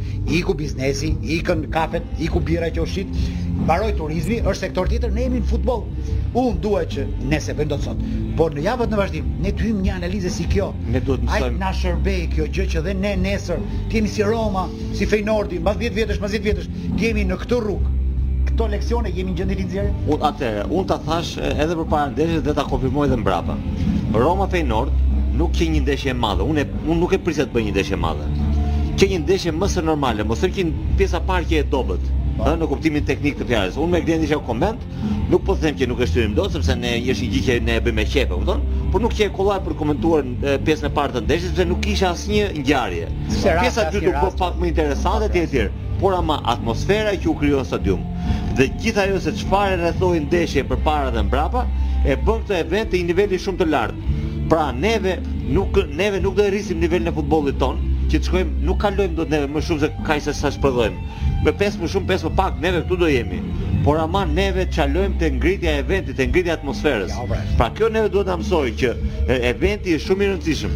ku 0.46 0.54
biznesi, 0.54 1.10
i 1.24 1.40
ikën 1.42 1.70
kafet, 1.74 2.04
ku 2.32 2.40
bira 2.40 2.70
që 2.70 2.82
ushit, 2.86 3.08
mbaroi 3.64 3.94
turizmi, 3.98 4.38
është 4.46 4.60
sektor 4.66 4.88
tjetër, 4.90 5.12
ne 5.16 5.22
jemi 5.26 5.40
në 5.42 5.50
futboll. 5.50 5.84
Unë 6.38 6.60
dua 6.62 6.82
që 6.86 7.06
nëse 7.32 7.56
bëjmë 7.58 7.70
dot 7.72 7.84
sot, 7.88 8.02
por 8.38 8.54
në 8.54 8.62
javët 8.68 8.92
në 8.94 9.00
vazhdim, 9.02 9.32
ne 9.42 9.52
të 9.52 9.66
hyjmë 9.66 9.82
një 9.88 9.94
analizë 9.96 10.34
si 10.36 10.46
kjo. 10.54 10.68
Ne 10.94 11.02
duhet 11.02 11.26
të 11.26 11.30
mësojmë. 11.32 11.72
shërbej 11.82 12.22
kjo 12.36 12.48
gjë 12.56 12.68
që 12.74 12.84
dhe 12.86 12.94
ne 13.00 13.14
nesër 13.24 13.64
kemi 13.92 14.08
si 14.14 14.24
Roma, 14.30 14.64
si 15.00 15.10
Feynordi, 15.12 15.60
mbas 15.60 15.78
10 15.82 15.94
vjetësh, 15.98 16.20
mbas 16.22 16.32
10 16.38 16.44
vjetësh, 16.46 16.70
jemi 17.04 17.26
në 17.32 17.38
këtë 17.46 17.60
rrugë 17.66 17.96
këto 18.50 18.66
leksione 18.74 19.10
jemi 19.18 19.32
në 19.34 19.38
gjendje 19.40 19.56
lidhjeje? 19.62 19.92
Unë 20.16 20.26
atë, 20.30 20.50
unë 20.70 20.88
ta 20.88 20.96
thash 21.08 21.38
eh, 21.38 21.60
edhe 21.64 21.76
përpara 21.82 22.10
ndeshjes 22.14 22.42
dhe 22.46 22.54
ta 22.60 22.64
konfirmoj 22.70 23.08
edhe 23.08 23.18
mbrapa. 23.20 23.56
Roma 24.26 24.48
Feynord 24.54 24.96
nuk 25.40 25.52
ke 25.56 25.66
një 25.74 25.82
ndeshje 25.88 26.12
e 26.14 26.18
madhe. 26.24 26.44
Unë 26.52 26.66
unë 26.92 27.00
nuk 27.02 27.14
e 27.16 27.20
prisja 27.24 27.46
të 27.48 27.56
bëj 27.56 27.66
një 27.70 27.76
ndeshje 27.78 27.96
e 27.98 28.02
madhe. 28.06 28.28
Ke 29.00 29.08
një 29.14 29.22
ndeshje 29.26 29.54
më 29.56 29.68
së 29.74 29.84
normale, 29.88 30.26
mos 30.28 30.42
thënë 30.44 30.56
që 30.56 30.66
pjesa 31.00 31.22
parë 31.30 31.48
që 31.50 31.62
e 31.64 31.68
dobët. 31.74 32.08
Ëh, 32.40 32.44
po. 32.44 32.52
në 32.60 32.68
kuptimin 32.72 33.06
teknik 33.08 33.40
të 33.40 33.46
fjalës. 33.50 33.78
Unë 33.84 33.94
me 33.94 34.00
gjendje 34.08 34.30
isha 34.30 34.38
koment, 34.48 34.84
nuk 35.32 35.42
po 35.48 35.56
them 35.60 35.76
që 35.80 35.88
nuk 35.92 36.00
e 36.00 36.06
shtyrim 36.08 36.38
dot, 36.38 36.54
sepse 36.56 36.76
ne 36.80 36.94
jesh 37.04 37.24
i 37.26 37.32
gjiqe 37.34 37.58
ne 37.68 37.76
e 37.80 37.84
bëjmë 37.84 38.00
me 38.00 38.06
qepë, 38.14 38.38
u 38.40 38.46
thon, 38.48 38.62
por 38.94 39.04
nuk 39.04 39.16
që 39.18 39.26
e 39.28 39.34
kollaj 39.36 39.58
për 39.66 39.76
komentuar 39.82 40.30
pjesën 40.68 40.88
e 40.88 40.94
parë 40.96 41.18
të 41.18 41.24
ndeshjes, 41.26 41.52
sepse 41.52 41.66
nuk 41.68 41.82
kisha 41.84 42.14
asnjë 42.16 42.46
ngjarje. 42.62 43.10
Pjesa 43.44 43.84
e 43.84 43.92
dytë 43.96 44.08
u 44.08 44.16
bë 44.16 44.24
po 44.24 44.32
pak 44.40 44.56
më 44.62 44.72
interesante 44.72 45.28
po, 45.28 45.34
ti 45.36 45.44
etj. 45.50 45.66
Por 46.00 46.16
ama 46.16 46.38
atmosfera 46.48 47.12
që 47.20 47.28
u 47.28 47.34
krijon 47.42 47.66
stadium 47.68 48.06
dhe 48.56 48.70
gjithë 48.80 49.02
ajo 49.04 49.18
se 49.20 49.34
çfarë 49.42 49.76
rrethoi 49.82 50.22
ndeshjen 50.30 50.70
përpara 50.70 51.12
dhe 51.12 51.26
mbrapa 51.28 51.66
e 52.08 52.16
bën 52.16 52.46
këtë 52.46 52.62
event 52.64 52.88
të 52.94 53.02
një 53.02 53.10
niveli 53.12 53.40
shumë 53.44 53.60
të 53.66 53.70
lartë. 53.76 54.29
Pra 54.50 54.72
neve 54.72 55.20
nuk 55.54 55.78
neve 55.98 56.18
nuk 56.22 56.34
do 56.38 56.42
të 56.42 56.50
rrisim 56.56 56.80
nivelin 56.82 57.12
e 57.12 57.12
futbollit 57.14 57.60
ton, 57.62 57.78
që 58.10 58.18
të 58.18 58.28
shkojmë, 58.30 58.56
nuk 58.66 58.80
kalojmë 58.82 59.14
do 59.20 59.26
të 59.30 59.34
neve 59.36 59.50
më 59.56 59.62
shumë 59.68 59.84
se 59.84 59.90
kajsa 60.08 60.34
sa 60.34 60.50
zhvllojmë. 60.56 61.18
Me 61.46 61.54
pesë, 61.60 61.78
më 61.84 61.90
shumë 61.94 62.10
pesë, 62.10 62.28
më 62.32 62.40
pak 62.40 62.58
neve 62.64 62.80
këtu 62.82 62.98
do 63.04 63.10
jemi. 63.14 63.44
Por 63.86 64.02
ama 64.02 64.24
neve 64.26 64.66
çajlojmë 64.74 65.20
te 65.22 65.30
ngritja 65.38 65.76
e 65.78 65.84
eventit, 65.86 66.18
te 66.18 66.26
ngritja 66.32 66.56
e 66.56 66.58
atmosferës. 66.58 67.14
Pra 67.62 67.70
kjo 67.78 67.92
neve 67.94 68.10
duhet 68.16 68.32
ta 68.32 68.40
mësoj 68.42 68.64
që 68.82 68.96
eventi 69.52 69.94
është 70.00 70.08
shumë 70.10 70.26
i 70.26 70.32
rëndësishëm. 70.32 70.74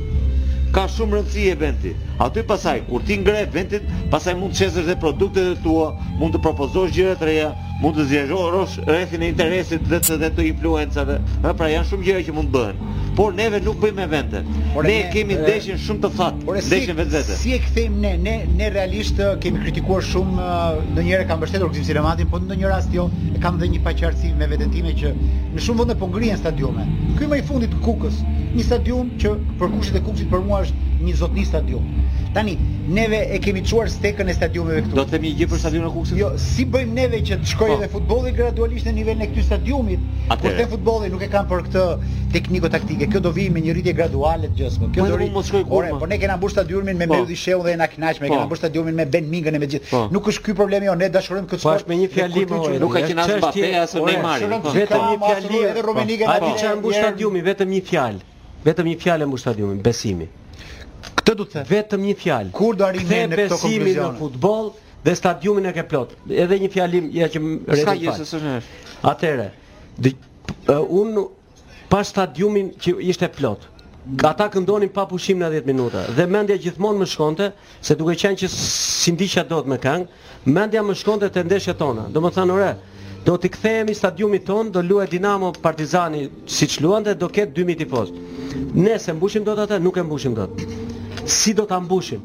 Ka 0.73 0.85
shumë 0.93 1.17
rëndësi 1.17 1.49
eventi. 1.53 1.91
Aty 2.25 2.43
pasaj, 2.49 2.79
kur 2.87 3.01
ti 3.09 3.17
ngre 3.25 3.41
eventin, 3.47 3.89
pasaj 4.13 4.33
mund 4.37 4.53
të 4.53 4.61
shësesh 4.67 4.87
dhe 4.91 4.95
produkte 5.03 5.41
dhe 5.49 5.57
tua, 5.65 5.89
mund 6.21 6.33
të 6.37 6.41
propozosh 6.45 6.93
gjëra 6.95 7.17
të 7.21 7.27
reja, 7.29 7.49
mund 7.81 7.97
të 7.99 8.05
zgjerosh 8.11 8.79
rrethin 8.87 9.25
e 9.27 9.31
interesit 9.33 9.89
dhe 9.93 10.29
të 10.29 10.47
influencerëve. 10.53 11.19
Ëh 11.45 11.57
pra 11.57 11.69
janë 11.73 11.89
shumë 11.91 12.07
gjëra 12.09 12.25
që 12.29 12.37
mund 12.39 12.49
të 12.53 12.57
bëhen 12.57 13.02
por 13.15 13.31
neve 13.35 13.59
nuk 13.61 13.77
bëjmë 13.81 13.97
me 13.99 14.05
vende. 14.09 14.39
Ne 14.83 14.95
kemi 15.13 15.35
ndeshin 15.37 15.77
shumë 15.81 16.01
të 16.05 16.09
thatë, 16.17 16.55
ndeshin 16.71 16.97
vetvete. 16.97 17.35
Si 17.37 17.53
e 17.53 17.59
kthejmë 17.61 17.99
ne, 18.05 18.13
ne 18.25 18.35
ne 18.57 18.69
realisht 18.73 19.19
kemi 19.43 19.61
kritikuar 19.61 20.01
shumë 20.07 20.47
ndonjëherë 20.95 21.27
kanë 21.29 21.41
mbështetur 21.43 21.71
Gzim 21.75 21.85
Sirematin, 21.89 22.29
por 22.31 22.41
në 22.41 22.49
ndonjë 22.49 22.71
rast 22.71 22.95
jo, 22.97 23.05
e 23.35 23.41
kam 23.43 23.59
dhënë 23.61 23.77
një 23.77 23.83
paqartësi 23.85 24.33
me 24.39 24.47
veten 24.49 24.73
time 24.73 24.95
që 25.01 25.13
në 25.53 25.61
shumë 25.65 25.83
vende 25.83 25.97
po 26.01 26.09
ngrihen 26.09 26.41
stadiume. 26.41 26.87
Ky 27.19 27.29
më 27.29 27.41
i 27.43 27.45
fundit 27.51 27.77
Kukës, 27.85 28.23
një 28.57 28.65
stadium 28.71 29.13
që 29.21 29.35
për 29.61 29.73
kushtet 29.75 30.01
e 30.01 30.03
Kukës 30.07 30.25
për 30.33 30.45
mua 30.49 30.63
është 30.65 30.92
një 31.03 31.15
zotni 31.19 31.43
stadium. 31.47 31.87
Tani 32.33 32.55
neve 32.97 33.19
e 33.35 33.39
kemi 33.41 33.61
çuar 33.65 33.89
stekën 33.93 34.29
e 34.31 34.35
stadiumeve 34.35 34.81
këtu. 34.85 34.95
Do 34.97 35.03
të 35.05 35.11
themi 35.13 35.31
gjë 35.39 35.47
për 35.51 35.61
stadiumin 35.63 35.87
e 35.87 35.91
Kukësit. 35.95 36.19
Jo, 36.21 36.31
si 36.41 36.65
bëjmë 36.75 36.95
neve 36.99 37.19
që 37.29 37.37
të 37.41 37.49
shkojë 37.53 37.73
po. 37.73 37.77
edhe 37.79 37.89
futbolli 37.93 38.31
gradualisht 38.39 38.87
në 38.89 38.93
nivelin 38.99 39.23
e 39.25 39.29
këtij 39.33 39.45
stadiumi? 39.49 39.97
Atë 40.33 40.53
të 40.59 40.65
futbolli 40.73 41.11
nuk 41.13 41.23
e 41.25 41.29
kanë 41.35 41.49
për 41.51 41.61
këtë 41.67 41.83
tekniko 42.33 42.71
taktike. 42.77 43.09
Kjo 43.13 43.21
do 43.27 43.31
vi 43.37 43.49
me 43.57 43.61
një 43.67 43.75
ritje 43.79 43.93
graduale 43.99 44.49
të 44.51 44.59
gjithë. 44.61 44.91
Kjo 44.95 45.07
po, 45.07 45.09
do 45.11 45.29
të 45.37 45.45
shkojë 45.51 45.69
kurrë. 45.71 45.93
Po 46.05 46.09
ne 46.13 46.19
kemi 46.23 46.37
mbush 46.41 46.55
stadiumin 46.57 46.97
me 47.03 47.07
po. 47.07 47.15
Mehdi 47.19 47.37
Sheu 47.43 47.61
dhe 47.67 47.75
na 47.83 47.87
kënaq 47.93 48.21
me 48.23 48.31
kemi 48.33 48.45
mbush 48.49 48.61
stadiumin 48.63 48.97
me 49.01 49.05
Ben 49.05 49.29
Mingën 49.33 49.55
e 49.55 49.61
me 49.63 49.69
gjithë. 49.73 50.03
Nuk 50.17 50.29
është 50.31 50.45
ky 50.47 50.57
problemi, 50.61 50.89
jo, 50.89 50.97
ne 51.03 51.09
dashurojmë 51.13 51.49
këtë 51.53 51.63
sport. 51.65 51.85
Po 51.87 51.93
me 51.93 52.01
një 52.01 52.11
fjalë 52.11 52.77
nuk 52.83 52.93
ka 52.97 53.05
që 53.07 53.17
na 53.21 53.27
të 53.31 53.41
bëjë 53.63 53.81
as 53.85 53.91
me 53.97 54.11
Vetëm 54.13 54.55
një 54.55 54.59
fjalë 54.63 55.71
edhe 55.71 55.81
Romenika. 55.85 56.27
Ai 56.33 56.53
që 56.61 56.75
mbush 56.79 56.97
stadiumin, 57.03 57.45
vetëm 57.45 57.71
një 57.75 57.81
fjalë. 57.89 58.23
Vetëm 58.67 58.89
një 58.91 58.97
fjalë 59.03 59.27
mbush 59.27 59.43
stadiumin, 59.45 59.81
besimi. 59.85 60.27
Këtë 61.23 61.33
du 61.39 61.43
të 61.47 61.53
thërë. 61.55 61.65
Vetëm 61.71 62.01
një 62.05 62.13
fjalë. 62.19 62.49
Kur 62.57 62.75
do 62.79 62.83
arrinë 62.85 63.19
në 63.31 63.37
këto 63.37 63.57
konkluzionë? 63.61 63.93
Këtë 63.95 64.07
në 64.11 64.19
futbol 64.19 64.65
dhe 65.05 65.13
stadiumin 65.15 65.69
e 65.69 65.71
ke 65.77 65.85
plot. 65.91 66.17
Edhe 66.43 66.57
një 66.63 66.69
fjalim, 66.73 67.07
ja 67.15 67.29
që 67.31 67.41
më 67.43 67.51
rrëtë 67.61 67.77
i 67.79 67.87
falë. 67.87 68.01
Shka 68.01 68.17
jesë 68.19 68.25
së 68.27 69.05
Atere, 69.07 69.47
unë 70.67 71.25
pas 71.93 72.11
stadiumin 72.11 72.73
që 72.83 72.97
ishte 73.13 73.31
plot, 73.39 73.69
Ata 74.27 74.49
këndonin 74.51 74.89
pa 74.91 75.05
pushim 75.07 75.37
në 75.39 75.47
10 75.61 75.67
minuta 75.69 76.01
Dhe 76.17 76.25
mendja 76.27 76.57
gjithmonë 76.59 76.99
më 76.99 77.05
shkonte 77.07 77.45
Se 77.87 77.95
duke 77.95 78.17
qenë 78.19 78.35
që 78.41 78.49
sindisha 78.51 79.45
do 79.47 79.61
të 79.63 79.71
me 79.71 79.77
kangë, 79.79 80.09
Mendja 80.57 80.81
më 80.83 80.97
shkonte 81.03 81.29
të 81.31 81.45
ndeshe 81.47 81.71
tona 81.79 82.03
Do 82.11 82.19
më 82.25 82.33
thanë 82.35 82.51
ore, 82.57 82.73
do 83.23 83.37
t'i 83.37 83.49
kthehemi 83.49 83.95
stadiumit 83.95 84.45
ton, 84.45 84.69
do 84.73 84.81
luaj 84.83 85.09
Dinamo 85.11 85.51
Partizani 85.51 86.29
siç 86.47 86.79
luan 86.83 87.03
dhe 87.05 87.19
do 87.19 87.27
ket 87.29 87.55
2.000 87.57 87.77
tifoz. 87.77 88.09
Nëse 88.75 89.13
mbushim 89.15 89.45
dot 89.47 89.59
atë, 89.63 89.79
nuk 89.81 89.97
e 89.97 90.03
mbushim 90.03 90.35
dot. 90.35 90.63
Si 91.25 91.53
do 91.53 91.63
ta 91.65 91.79
mbushim? 91.79 92.19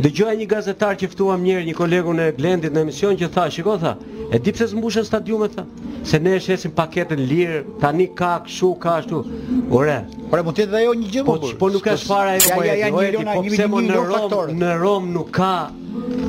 Dëgjova 0.00 0.32
një 0.40 0.46
gazetar 0.48 0.96
që 0.96 1.10
ftuam 1.12 1.42
njëherë 1.44 1.66
një 1.68 1.74
kolegun 1.76 2.22
e 2.24 2.30
Glendit 2.32 2.72
në 2.72 2.86
emision 2.86 3.18
që 3.20 3.28
tha, 3.34 3.44
"Shiko 3.52 3.74
tha, 3.82 3.92
e 4.32 4.38
di 4.40 4.52
pse 4.54 4.64
s'mbushën 4.70 5.04
stadiume 5.04 5.48
tha, 5.52 5.64
se 6.08 6.16
ne 6.24 6.38
shesim 6.40 6.72
paketën 6.72 7.20
lir, 7.30 7.66
tani 7.82 8.06
ka 8.16 8.38
kshu 8.46 8.70
ka 8.80 8.94
ashtu." 9.02 9.20
Ore. 9.70 9.98
Ore 10.32 10.42
mund 10.42 10.56
të 10.56 10.64
jetë 10.64 10.72
ajo 10.80 10.92
një 11.00 11.06
gjë 11.14 11.24
po, 11.24 11.34
më 11.36 11.56
Po 11.58 11.68
nuk 11.68 11.82
ka 11.84 11.94
çfarë 12.00 12.28
ajo 12.36 12.48
po. 12.56 12.62
Ja 12.64 12.72
ja 12.74 12.86
ja, 12.86 12.90
po 13.34 13.42
pse 13.42 13.66
mo 13.66 13.76
në 13.80 13.92
Rom, 13.92 14.56
në 14.62 14.70
Rom 14.80 15.12
nuk 15.12 15.30
ka 15.30 15.70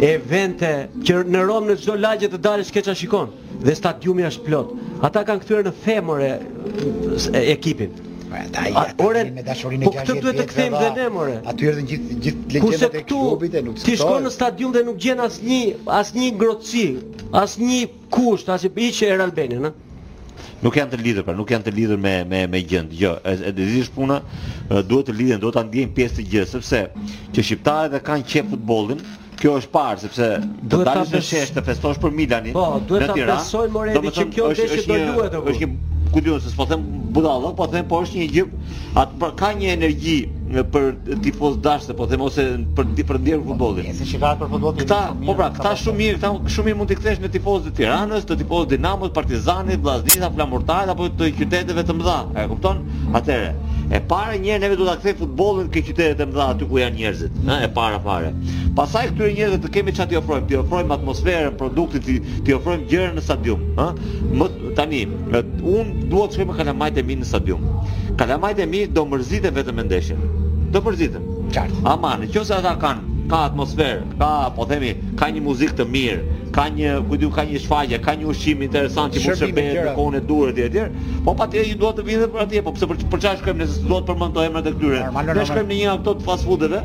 evente 0.02 0.90
që 1.08 1.24
në 1.32 1.40
Rom 1.48 1.64
në 1.70 1.76
çdo 1.80 1.96
lagje 1.96 2.28
të 2.28 2.38
dalësh 2.44 2.72
keça 2.76 2.92
shikon 2.96 3.28
dhe 3.66 3.76
stadiumi 3.76 4.24
është 4.30 4.46
plot. 4.46 4.72
Ata 5.06 5.24
kanë 5.28 5.44
kthyer 5.44 5.68
në 5.68 5.74
femore 5.84 6.32
ekipin. 7.42 7.94
Pra, 8.32 8.46
ata 8.46 8.66
i 8.70 9.36
me 9.36 9.44
dashurinë 9.46 9.86
e 9.86 9.92
gjashtë. 9.92 9.92
Po 9.92 9.94
këtë 9.98 10.26
duhet 10.26 10.42
të 10.42 10.46
kthejmë 10.54 10.82
dhe 10.82 10.90
ne 10.98 11.08
more. 11.14 11.34
Aty 11.52 11.68
erdhin 11.74 11.90
gjithë 11.92 12.20
gjithë 12.26 12.58
legjendat 12.58 12.98
e 12.98 13.06
klubit 13.12 13.56
e 13.58 13.64
nuk 13.66 13.80
sot. 13.82 13.90
Ti 13.92 13.98
shkon 14.02 14.28
në 14.30 14.34
stadium 14.38 14.76
dhe 14.76 14.86
nuk 14.88 15.00
gjen 15.04 15.24
asnjë 15.28 15.62
asnjë 16.00 16.30
ngrohtësi, 16.40 16.86
asnjë 17.44 17.82
kusht, 18.16 18.52
as 18.56 18.64
i 18.66 18.72
biçë 18.76 19.12
Er 19.12 19.26
Albania, 19.26 19.60
ëh. 19.60 19.90
Nuk 20.62 20.76
janë 20.78 20.94
të 20.94 21.00
lidhur, 21.02 21.26
pra 21.26 21.34
nuk 21.36 21.50
janë 21.52 21.66
të 21.68 21.72
lidhur 21.74 21.98
me 22.02 22.16
me 22.32 22.44
me 22.54 22.60
gjën. 22.70 22.90
Jo, 23.00 23.16
e 23.26 23.52
dizish 23.58 23.90
puna 23.96 24.20
duhet 24.70 25.10
të 25.10 25.16
lidhen, 25.18 25.42
duhet 25.42 25.58
ta 25.58 25.64
ndjejnë 25.66 25.96
pjesë 25.98 26.18
të 26.20 26.26
gjithë, 26.34 26.52
sepse 26.54 26.84
që 27.34 27.46
shqiptarët 27.48 27.98
e 28.00 28.04
kanë 28.06 28.30
qenë 28.32 28.54
futbollin, 28.54 29.02
kjo 29.42 29.56
është 29.62 29.72
parë 29.74 30.02
sepse 30.04 30.28
do 30.70 30.80
të 30.82 30.86
dalësh 30.88 31.14
në 31.16 31.22
shesh 31.30 31.52
të 31.56 31.64
festosh 31.70 32.02
për 32.04 32.14
Milanin. 32.18 32.54
Po, 32.56 32.66
duhet 32.92 33.10
ta 33.12 33.16
besoj 33.32 33.66
Moreni 33.74 34.12
që 34.18 34.28
kjo 34.36 34.52
është, 34.54 34.68
deshë 34.74 34.92
do 34.92 35.00
luhet 35.16 35.38
apo. 35.40 35.54
Është 35.54 35.72
ku 36.14 36.24
diun 36.26 36.42
se 36.44 36.52
po 36.58 36.66
them 36.70 36.86
budallë, 37.16 37.52
po 37.60 37.68
them 37.72 37.90
po 37.92 38.04
është 38.06 38.22
një 38.22 38.30
gjë 38.36 38.46
atë 39.04 39.30
ka 39.42 39.54
një 39.62 39.70
energji 39.80 40.16
për 40.72 40.94
tifoz 41.24 41.56
dashte, 41.64 41.94
po 41.96 42.06
them 42.12 42.24
ose 42.28 42.44
për 42.76 42.88
për 43.12 43.20
ndjerë 43.24 43.42
futbollin. 43.48 43.86
Nëse 43.88 44.08
shikohet 44.10 44.40
për 44.42 44.50
futbollin. 44.52 44.84
Këta, 44.84 44.98
po 45.26 45.36
pra, 45.40 45.48
këta 45.56 45.72
shumë 45.84 46.00
mirë, 46.02 46.20
këta 46.20 46.54
shumë 46.56 46.68
mirë 46.70 46.80
mund 46.82 46.92
të 46.92 46.98
kthesh 47.00 47.22
në 47.24 47.30
tifozët 47.38 47.72
e 47.72 47.78
Tiranës, 47.80 48.26
të 48.28 48.38
tifozët 48.44 48.74
Dinamos, 48.76 49.14
Partizani, 49.16 49.78
Vllaznisë, 49.82 50.32
Flamurtarit 50.36 50.92
apo 50.96 51.08
të 51.22 51.32
qyteteve 51.40 51.86
të 51.88 51.96
mëdha. 52.02 52.18
E 52.44 52.48
kupton? 52.52 52.84
Atëre, 53.16 53.54
e 53.96 54.02
para 54.12 54.36
një 54.42 54.52
herë 54.56 54.64
neve 54.66 54.80
do 54.82 54.90
ta 54.90 54.98
kthej 55.00 55.16
futbollin 55.22 55.72
ke 55.72 55.86
qytetet 55.88 56.20
e 56.20 56.28
mëdha 56.34 56.50
aty 56.58 56.68
ku 56.70 56.82
janë 56.82 56.98
njerëzit, 56.98 57.40
ëh, 57.46 57.64
e 57.64 57.72
para 57.80 58.00
fare. 58.04 58.34
Pastaj 58.76 59.08
këtyre 59.12 59.32
njerëzve 59.38 59.64
të 59.66 59.74
kemi 59.78 59.96
çati 59.98 60.20
ofrojmë, 60.20 60.48
ti 60.52 60.60
ofrojmë 60.60 60.96
atmosferën, 60.96 61.58
produktin, 61.60 62.06
ti, 62.06 62.20
ti 62.48 62.56
ofrojmë 62.56 62.88
gjërën 62.92 63.18
në 63.20 63.26
stadium, 63.28 63.66
ëh. 63.84 64.06
Më 64.40 64.50
tani, 64.78 65.02
un 65.12 65.98
duhet 66.12 66.32
të 66.32 66.36
shkoj 66.38 66.48
me 66.52 66.56
kalamajt 66.60 67.02
e 67.02 67.06
mi 67.10 67.20
në 67.22 67.28
stadium. 67.34 67.68
Kalamajt 68.20 68.60
e 68.64 68.70
mi 68.72 68.86
do 68.88 69.04
mërzitë 69.12 69.52
vetëm 69.60 69.80
në 69.84 69.90
ndeshje 69.90 70.22
të 70.74 70.82
mërzitën. 70.86 71.26
Qartë. 71.52 71.82
Ama, 71.92 72.14
në 72.22 72.30
që 72.32 72.44
se 72.48 72.54
ata 72.56 72.74
kanë, 72.80 73.16
ka 73.32 73.40
atmosferë, 73.50 74.04
ka, 74.20 74.30
po 74.56 74.66
themi, 74.70 74.94
ka 75.20 75.28
një 75.36 75.44
muzikë 75.44 75.76
të 75.82 75.86
mirë, 75.96 76.36
ka 76.56 76.66
një, 76.76 76.94
kujdu, 77.10 77.30
ka 77.36 77.44
një 77.48 77.62
shfaqe, 77.64 78.00
ka 78.06 78.14
një 78.20 78.28
ushqim 78.32 78.64
interesant 78.68 79.14
që 79.16 79.24
mu 79.26 79.36
shërbet 79.40 79.78
në 79.88 79.94
kone 79.98 80.22
durë, 80.28 80.54
dhe 80.58 80.70
tjerë, 80.76 81.06
po 81.28 81.36
pa 81.40 81.48
tjerë 81.52 81.72
i 81.74 81.78
duhet 81.80 82.00
të 82.00 82.06
vindhe 82.08 82.30
për 82.34 82.44
atje, 82.46 82.64
po 82.68 82.74
pëse 82.76 82.90
për, 82.92 83.02
për 83.14 83.24
qa 83.26 83.34
shkëm 83.42 83.62
nëse 83.64 83.78
se 83.78 83.86
duhet 83.88 84.08
përmën 84.10 84.36
të 84.36 84.46
emrat 84.50 84.68
e 84.72 84.76
këtyre, 84.78 85.04
dhe 85.32 85.48
shkëm 85.52 85.72
në 85.72 85.78
një 85.78 85.88
nga 85.88 85.98
këto 86.02 86.16
të 86.22 86.28
fast 86.30 86.48
foodeve, 86.48 86.82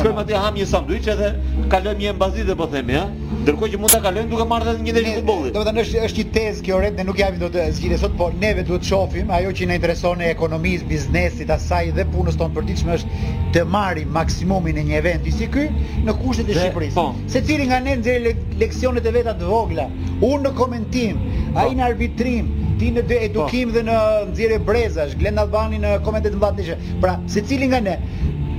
shkëm 0.00 0.22
atje 0.24 0.42
ham 0.44 0.60
një 0.60 0.68
sandwich 0.72 1.08
edhe 1.14 1.32
kalëm 1.72 2.04
një 2.04 2.16
mbazit 2.16 2.48
dhe 2.48 2.56
po 2.60 2.68
themi, 2.72 2.96
ja? 2.96 3.06
Ndërkohë 3.48 3.70
që 3.72 3.78
mund 3.80 3.92
ta 3.94 3.98
kalojnë 4.04 4.28
duke 4.30 4.44
marrë 4.48 4.72
edhe 4.74 4.82
një 4.86 4.92
deri 4.96 5.12
futbollit. 5.18 5.54
Do 5.54 5.60
të 5.62 5.66
thënë 5.70 5.80
është 5.82 6.00
është 6.06 6.18
një 6.22 6.32
tezë 6.34 6.64
kjo 6.66 6.80
rreth 6.82 6.98
ne 6.98 7.04
nuk 7.08 7.20
do 7.42 7.48
dot 7.54 7.70
zgjidhje 7.78 7.98
sot, 8.02 8.16
por 8.18 8.34
neve 8.42 8.64
duhet 8.70 8.82
të 8.84 8.88
shohim 8.90 9.30
ajo 9.36 9.52
që 9.60 9.68
na 9.70 9.78
intereson 9.78 10.20
e 10.20 10.28
ekonomisë, 10.34 10.88
biznesit, 10.90 11.52
asaj 11.56 11.88
dhe 11.96 12.04
punës 12.12 12.36
tonë 12.36 12.54
përditshme 12.58 12.98
është 12.98 13.22
të 13.56 13.62
marrim 13.76 14.12
maksimumin 14.18 14.82
e 14.82 14.84
një 14.90 15.00
eventi 15.00 15.32
si 15.38 15.48
ky 15.54 15.64
në 16.08 16.16
kushtet 16.20 16.50
e 16.52 16.58
Shqipërisë. 16.58 16.94
Po, 16.98 17.06
Secili 17.36 17.70
nga 17.70 17.80
ne 17.88 17.96
nxjerr 17.96 18.28
leksionet 18.64 19.08
e 19.08 19.14
veta 19.16 19.32
të 19.40 19.48
vogla. 19.48 19.88
Unë 20.20 20.42
në 20.44 20.52
komentim, 20.60 21.22
ai 21.56 21.70
po. 21.70 21.78
në 21.80 21.86
arbitrim, 21.88 22.52
ti 22.78 22.92
në 22.98 23.06
edukim 23.30 23.72
po, 23.72 23.78
dhe 23.78 23.86
në 23.88 23.96
nxjerrje 24.34 24.60
brezash, 24.68 25.16
Glenda 25.20 25.48
Albani 25.48 25.80
në 25.86 25.96
komentet 26.04 26.36
të 26.36 26.42
mbatëshme. 26.42 26.98
Pra, 27.02 27.16
secili 27.38 27.72
nga 27.72 27.80
ne 27.88 27.96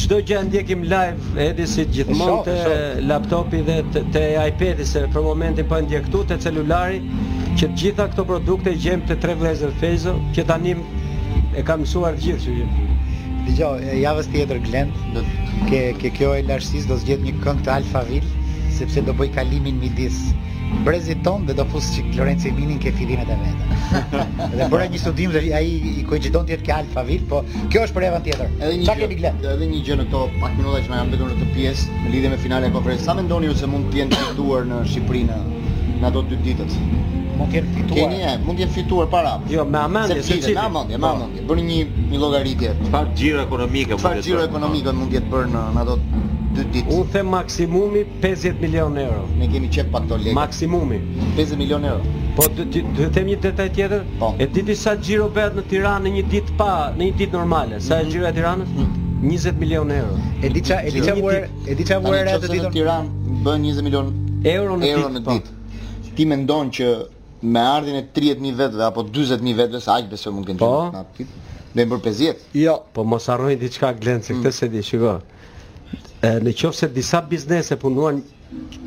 Çdo 0.00 0.16
gjë 0.28 0.40
ndjekim 0.48 0.82
live 0.88 1.32
edhe 1.44 1.66
si 1.68 1.84
gjithmonë 1.92 2.38
te 2.46 2.76
laptopi 3.04 3.60
dhe 3.66 3.76
te, 4.14 4.22
iPad-i 4.46 4.86
se 4.88 5.02
për 5.12 5.26
momentin 5.26 5.68
po 5.68 5.80
ndjek 5.84 6.06
këtu 6.08 6.22
te 6.30 6.38
celulari 6.44 7.00
që 7.58 7.66
të 7.66 7.74
gjitha 7.82 8.06
këto 8.14 8.24
produkte 8.30 8.72
gjem 8.84 9.02
te 9.08 9.18
tre 9.20 9.34
vëllezër 9.40 9.74
Fezo 9.82 10.14
që 10.36 10.46
tani 10.48 10.74
e 11.58 11.64
kam 11.68 11.84
mësuar 11.84 12.16
gjithë 12.22 12.44
që 12.46 12.56
gjem. 12.60 12.82
Dgjoj, 13.48 13.84
javës 14.02 14.30
tjetër 14.32 14.60
Glend 14.64 15.12
do 15.14 15.22
ke 15.68 15.82
ke 16.00 16.12
kjo 16.16 16.32
e 16.36 16.42
do 16.46 16.98
zgjet 17.04 17.20
një 17.28 17.36
këngë 17.44 17.64
të 17.68 17.76
Alfa 17.76 18.04
Vil 18.08 18.32
sepse 18.78 19.02
do 19.04 19.12
bëj 19.16 19.32
kalimin 19.36 19.76
midis 19.82 20.20
brezit 20.84 21.22
ton 21.22 21.44
dhe 21.46 21.54
do 21.56 21.64
fusë 21.66 22.04
që 22.12 22.18
Lorenzo 22.20 22.48
i 22.50 22.52
minin 22.56 22.78
ke 22.82 22.92
fillimet 22.94 23.30
e 23.32 23.36
vete. 23.40 24.02
dhe 24.58 24.68
bëra 24.70 24.88
një 24.92 25.00
studim 25.02 25.32
dhe 25.34 25.42
ai 25.56 25.70
i 25.90 26.04
koincidon 26.06 26.46
tjetër 26.48 26.64
ke 26.66 26.74
alfa 26.78 27.04
vil, 27.08 27.24
po 27.30 27.42
kjo 27.72 27.84
është 27.88 27.96
për 27.98 28.06
evan 28.10 28.24
tjetër. 28.26 28.52
Edhe 28.58 28.72
një 28.80 28.88
çakë 28.88 29.06
Edhe 29.08 29.68
një 29.72 29.82
gjë 29.88 29.98
në 30.02 30.06
këto 30.08 30.24
pak 30.42 30.56
minuta 30.58 30.82
që 30.84 30.92
na 30.92 31.00
janë 31.02 31.10
mbetur 31.12 31.32
në 31.32 31.38
këtë 31.40 31.50
pjesë, 31.56 31.98
në 32.04 32.12
lidhje 32.14 32.32
me 32.34 32.40
finalen 32.44 32.70
e 32.72 32.76
konferencës, 32.76 33.08
sa 33.08 33.16
mendoni 33.18 33.50
ju 33.50 33.56
se 33.62 33.70
mund 33.74 33.90
të 33.92 34.02
jenë 34.02 34.20
fituar 34.22 34.68
në 34.70 34.82
Shqipëri 34.92 35.24
në 35.28 36.06
ato 36.08 36.22
dy 36.30 36.40
ditët? 36.46 36.78
Mund 37.38 37.52
të 37.52 37.58
jenë 37.60 37.74
fituar. 37.74 37.98
Keni, 37.98 38.22
mund 38.46 38.54
të 38.58 38.64
jenë 38.66 38.76
fituar 38.78 39.10
para. 39.12 39.34
Jo, 39.50 39.64
me 39.66 39.78
amendë, 39.82 40.20
se 40.22 40.40
cilë. 40.44 40.56
Me 40.60 40.66
amendje, 40.66 40.98
me 40.98 41.10
amendje. 41.14 41.44
Bën 41.46 41.62
një 41.68 41.78
një 42.12 42.22
llogaritje. 42.24 42.72
Çfarë 42.80 43.14
gjiro 43.20 43.44
ekonomike 43.48 43.94
mund 43.98 44.08
të 44.08 44.08
jetë? 44.08 44.08
Çfarë 44.08 44.26
gjiro 44.28 44.48
ekonomike 44.50 44.96
mund 44.98 45.12
të 45.14 45.18
jetë 45.20 45.32
bërë 45.36 45.52
në 45.54 45.66
ato 45.86 45.98
dy 46.58 46.72
dit. 46.72 46.84
U 46.90 47.06
them 47.12 47.26
maksimumi 47.26 48.06
50 48.20 48.60
milion 48.60 48.96
euro. 48.98 49.26
Ne 49.38 49.46
kemi 49.52 49.68
qep 49.72 49.90
pa 49.92 50.00
këto 50.04 50.18
lekë. 50.22 50.34
Maksimumi 50.36 50.98
50 51.36 51.58
milion 51.60 51.84
euro. 51.86 52.14
Po 52.36 52.46
do 52.56 52.66
të 52.72 53.08
them 53.16 53.26
një 53.32 53.38
detaj 53.48 53.68
tjetër. 53.76 54.02
Po. 54.20 54.32
E 54.38 54.46
di 54.52 54.62
ti 54.68 54.74
sa 54.78 54.94
xhiro 54.98 55.28
bëhet 55.34 55.56
në 55.58 55.66
Tiranë 55.72 56.06
në 56.08 56.12
një 56.16 56.24
ditë 56.34 56.56
pa, 56.60 56.70
në 56.96 57.04
një 57.10 57.16
ditë 57.22 57.36
normale. 57.36 57.80
Sa 57.88 58.00
e 58.02 58.06
mhm. 58.06 58.24
e 58.30 58.32
Tiranës? 58.38 58.72
20 58.78 58.96
mhm. 59.24 59.58
milion 59.60 59.92
euro. 59.98 60.18
E 60.42 60.48
di 60.48 60.60
ça, 60.62 60.80
e 60.84 60.90
di 60.94 61.00
ça 61.02 61.14
vuar, 61.18 61.48
e 61.66 61.74
di 61.74 61.84
ça 61.84 61.98
vuar 62.00 62.26
atë 62.36 62.48
ditën 62.52 62.66
në 62.68 62.72
Tiranë 62.78 63.42
bën 63.46 63.68
20 63.70 63.84
milion 63.88 64.10
euro 64.44 64.76
në 65.10 65.22
po. 65.26 65.32
ditë. 65.32 66.14
Ti 66.14 66.26
mendon 66.26 66.70
që 66.74 66.92
me 67.54 67.60
ardhin 67.62 68.00
e 68.02 68.06
30.000 68.18 68.54
vetëve 68.58 68.84
apo 68.90 69.04
40.000 69.04 69.58
vetëve 69.58 69.80
sa 69.80 70.00
aq 70.00 70.10
besoj 70.10 70.32
mund 70.34 70.50
të 70.50 70.58
kenë. 70.58 70.58
Po. 70.58 71.26
Dhe 71.68 71.84
më 71.84 71.88
për 72.00 72.00
50. 72.08 72.48
Jo, 72.58 72.78
po 72.96 73.04
mos 73.04 73.26
harroni 73.30 73.58
diçka 73.60 73.92
glencë, 74.02 74.34
këtë 74.40 74.48
mm. 74.50 74.54
se 74.56 74.68
di, 74.72 74.80
shikoj 74.82 75.18
e 76.20 76.30
në 76.42 76.52
qofë 76.58 76.78
se 76.80 76.88
disa 76.90 77.20
biznese 77.30 77.76
punuan 77.78 78.20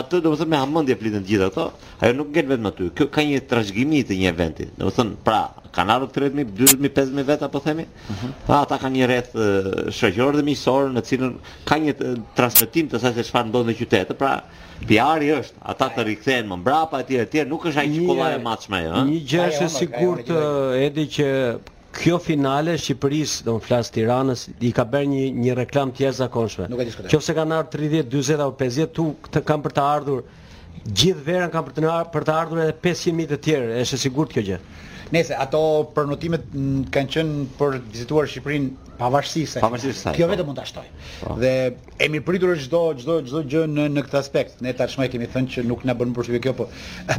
atë 0.00 0.20
do 0.20 0.22
të 0.22 0.42
thotë 0.42 0.50
me 0.54 0.62
Hamendi 0.62 0.94
e 0.96 1.00
flitën 1.02 1.26
gjithë 1.30 1.50
ato. 1.52 1.68
Ajo 2.02 2.18
nuk 2.18 2.32
ngel 2.34 2.48
vetëm 2.56 2.70
aty. 2.72 2.90
Kjo 2.98 3.10
ka 3.14 3.26
një 3.28 3.44
trashëgimi 3.52 4.04
të 4.10 4.20
një 4.22 4.32
eventi. 4.34 4.70
Do 4.78 4.90
të 4.90 4.98
thonë, 4.98 5.18
pra, 5.26 5.42
kanë 5.76 5.94
ardhur 5.96 6.10
të 6.12 6.20
20.000, 6.28 6.56
dytmi, 6.58 6.90
pesmi 6.96 7.24
vet 7.28 7.42
apo 7.46 7.60
themi. 7.64 7.86
Uh 7.86 8.10
mhm. 8.10 8.26
-huh. 8.26 8.32
Pra, 8.46 8.60
ata 8.66 8.78
kanë 8.82 8.98
një 9.00 9.08
rreth 9.08 9.34
uh, 9.34 9.84
shoqëror 9.98 10.38
dhe 10.38 10.44
miqësor 10.50 10.92
në 10.96 11.04
cilën 11.08 11.34
ka 11.70 11.78
një 11.84 11.94
uh, 11.98 12.18
transmetim 12.38 12.88
të 12.92 13.00
saj 13.02 13.14
se 13.18 13.26
çfarë 13.30 13.50
ndonë 13.52 13.70
në 13.72 13.78
qytet. 13.80 14.14
Pra, 14.20 14.34
PR-i 14.88 15.30
është, 15.38 15.56
ata 15.72 15.88
të 15.96 16.04
rikthehen 16.08 16.48
më 16.52 16.58
mbrapa 16.62 17.00
etj 17.04 17.14
etj, 17.22 17.44
nuk 17.52 17.66
është 17.70 17.80
ai 17.82 17.90
që 17.98 18.06
kolla 18.08 18.28
e 18.36 18.40
matshme 18.46 18.80
ëh. 18.80 18.88
Jo, 18.92 19.02
një 19.08 19.20
gjë 19.32 19.44
është 19.48 19.68
sigurt 19.76 20.34
edhe 20.86 21.04
që 21.18 21.28
Kjo 21.92 22.16
finale 22.24 22.78
Shqipërisë, 22.80 23.42
do 23.44 23.58
të 23.58 23.62
flas 23.66 23.90
Tiranës, 23.92 24.46
i 24.64 24.70
ka 24.72 24.86
bërë 24.88 25.08
një 25.12 25.24
një 25.44 25.54
reklam 25.58 25.90
të 25.92 26.06
jashtëzakonshme. 26.06 26.70
Nëse 26.72 27.34
kanë 27.36 27.56
ardhur 27.58 27.80
30, 27.82 28.06
40 28.14 28.44
apo 28.46 28.54
50 28.62 28.94
tu 28.98 29.04
të 29.34 29.42
kanë 29.50 29.64
për 29.66 29.74
të 29.76 29.84
ardhur, 29.96 30.22
gjithë 30.88 31.26
verën 31.26 31.52
kanë 31.52 31.92
për 32.16 32.26
të 32.30 32.36
ardhur 32.40 32.62
edhe 32.64 32.78
500 32.88 33.14
mijë 33.18 33.30
të 33.34 33.40
tjerë, 33.46 33.68
është 33.84 34.00
e 34.00 34.04
sigurt 34.06 34.32
kjo 34.32 34.46
gjë. 34.48 34.58
Nese, 35.12 35.34
ato 35.36 35.58
për 35.96 36.06
kanë 36.94 37.08
qënë 37.14 37.40
për 37.58 37.74
vizituar 37.96 38.28
Shqipërinë 38.34 38.94
pavarësisht. 39.00 39.58
Kjo 40.16 40.24
po. 40.24 40.28
vetë 40.30 40.46
mund 40.48 40.56
të 40.56 40.62
ashtoj. 40.62 40.84
Po. 41.20 41.34
Dhe 41.42 41.50
e 42.00 42.08
mi 42.14 42.22
pritur 42.28 42.54
e 42.54 42.60
çdo 42.64 42.80
çdo 43.02 43.18
gjdo 43.28 43.42
gjë 43.52 43.66
në, 43.74 43.86
në 43.98 44.06
këtë 44.06 44.18
aspekt. 44.22 44.62
Ne 44.68 44.72
tashmë 44.78 45.10
kemi 45.14 45.28
thënë 45.34 45.52
që 45.56 45.66
nuk 45.68 45.84
në 45.90 45.98
bënë 46.00 46.16
përshyve 46.20 46.40
kjo 46.48 46.54
po 46.62 46.68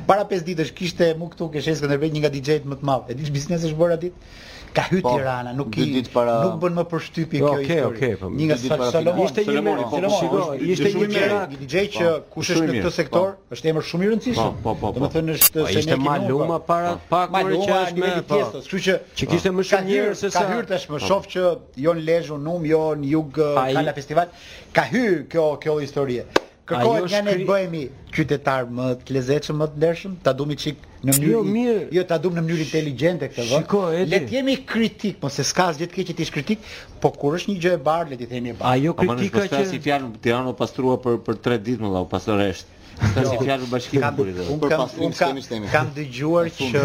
Para 0.09 0.25
5 0.33 0.47
ditë 0.49 0.65
është 0.67 0.79
kishte 0.81 1.11
mu 1.21 1.29
këtu 1.35 1.51
ke 1.57 1.61
kështë 1.69 1.93
një 2.01 2.25
nga 2.25 2.33
DJ-të 2.39 2.71
më 2.73 2.81
të 2.81 2.89
kështë 2.89 3.13
E 3.13 3.19
di 3.19 3.31
kështë 3.37 3.59
është 3.61 3.81
bërë 3.83 3.99
kështë 3.99 4.03
ditë? 4.07 4.33
ka 4.73 4.81
hy 4.89 5.01
po, 5.05 5.13
Tirana, 5.17 5.53
nuk 5.55 5.75
i 5.77 5.85
nuk 5.93 6.57
bën 6.61 6.75
më 6.79 6.83
përshtypi 6.91 7.41
kjo 7.41 7.51
histori. 7.61 7.79
Okej, 7.79 7.81
okej, 7.89 8.13
po, 8.21 8.29
Një 8.33 8.57
ditë 8.63 8.69
para 8.81 8.87
Solomon, 8.95 9.27
ishte 9.29 9.43
një 9.47 9.61
merak, 9.67 9.91
po, 9.91 9.99
po, 10.01 10.43
ishte 10.73 10.91
një 10.95 11.07
merak. 11.13 11.55
që 11.69 11.83
po, 11.95 12.13
kush 12.35 12.51
është 12.55 12.67
në 12.69 12.75
këtë 12.77 12.93
sektor, 12.97 13.35
është 13.57 13.71
emër 13.71 13.87
shumë 13.91 14.07
i 14.07 14.11
rëndësishëm. 14.13 14.55
Po, 14.65 14.75
po, 14.81 14.93
po. 14.97 15.03
Do 15.05 15.09
thënë 15.15 15.35
është 15.37 15.65
se 15.69 15.75
ne 15.77 15.83
kemi 15.91 16.07
maluma 16.07 16.57
para 16.71 16.95
pak 17.13 17.33
më 17.33 17.43
të 17.49 17.59
qartë 17.71 18.05
me 18.05 18.13
Kështu 18.31 18.81
që 18.87 18.95
që 19.21 19.29
kishte 19.33 19.51
më 19.59 19.67
shumë 19.71 19.89
njerëz 19.89 20.23
se 20.25 20.31
sa 20.37 20.43
ka 20.43 20.55
hyr 20.55 20.69
tash 20.73 20.87
më 20.93 21.03
shoh 21.09 21.29
që 21.35 21.43
jo 21.85 21.93
në 21.99 22.07
Lezhë, 22.09 22.39
në 22.47 22.57
jo 22.73 22.83
në 23.03 23.13
Jug, 23.13 23.43
kanë 23.77 23.97
festival. 23.99 24.33
Ka 24.73 24.87
hyrë 24.89 25.27
kjo 25.31 25.51
kjo 25.63 25.77
histori 25.83 26.23
kërkohet 26.69 27.07
nga 27.11 27.21
ne 27.25 27.31
të 27.39 27.45
bëhemi 27.47 27.79
qytetar 28.17 28.69
më 28.77 28.85
të 29.07 29.15
lezetshëm, 29.17 29.57
më 29.61 29.67
të 29.71 29.79
ndershëm, 29.81 30.13
ta 30.27 30.33
dumi 30.41 30.55
çik 30.63 30.79
në 30.79 31.15
jo, 31.15 31.15
mënyrë 31.17 31.31
jo, 31.31 31.41
mirë. 31.55 31.79
jo 31.97 32.03
ta 32.11 32.19
dumi 32.25 32.37
në 32.39 32.43
mënyrë 32.45 32.65
inteligjente 32.67 33.29
këtë 33.33 33.45
vë. 33.49 33.61
Shiko, 33.63 33.81
edhe. 33.97 34.09
Le 34.13 34.19
të 34.29 34.37
jemi 34.37 34.55
kritik, 34.71 35.17
po 35.23 35.31
se 35.37 35.43
s'ka 35.51 35.67
asgjë 35.73 35.89
të 35.91 35.97
keq 35.99 36.11
që 36.11 36.15
ti 36.21 36.29
kritik, 36.37 36.69
po 37.03 37.11
kur 37.19 37.35
është 37.39 37.51
një 37.53 37.63
gjë 37.67 37.73
e 37.77 37.81
bardhë 37.89 38.15
le 38.15 38.19
të 38.23 38.29
themi 38.35 38.53
e 38.53 38.55
bardhë. 38.61 38.85
Ajo 38.85 38.95
kritika 39.03 39.47
që 39.57 39.65
si 39.73 39.81
fjalë 39.87 40.13
Tirana 40.27 40.53
u 40.53 40.57
pastrua 40.63 40.95
për 41.07 41.19
për 41.27 41.41
3 41.51 41.59
ditë 41.69 41.83
më 41.87 41.91
dha, 41.97 42.07
u 42.23 42.39
rresht. 42.39 42.71
Kam 43.11 43.37
fjalë 43.41 43.69
për 43.71 45.69
Kam 45.73 45.89
dëgjuar 45.95 46.49
që 46.57 46.83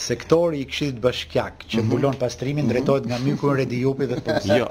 sektori 0.00 0.62
i 0.62 0.66
Këshillit 0.70 0.96
Bashkiak 1.04 1.66
që 1.68 1.82
mhm. 1.82 1.88
mbulon 1.88 2.14
pastrimin 2.20 2.62
mhm. 2.64 2.70
drejtohet 2.72 3.08
nga 3.10 3.18
myku 3.20 3.50
Redi 3.58 3.82
Jupi 3.82 4.08
dhe 4.08 4.16
po. 4.28 4.36
Jo, 4.48 4.68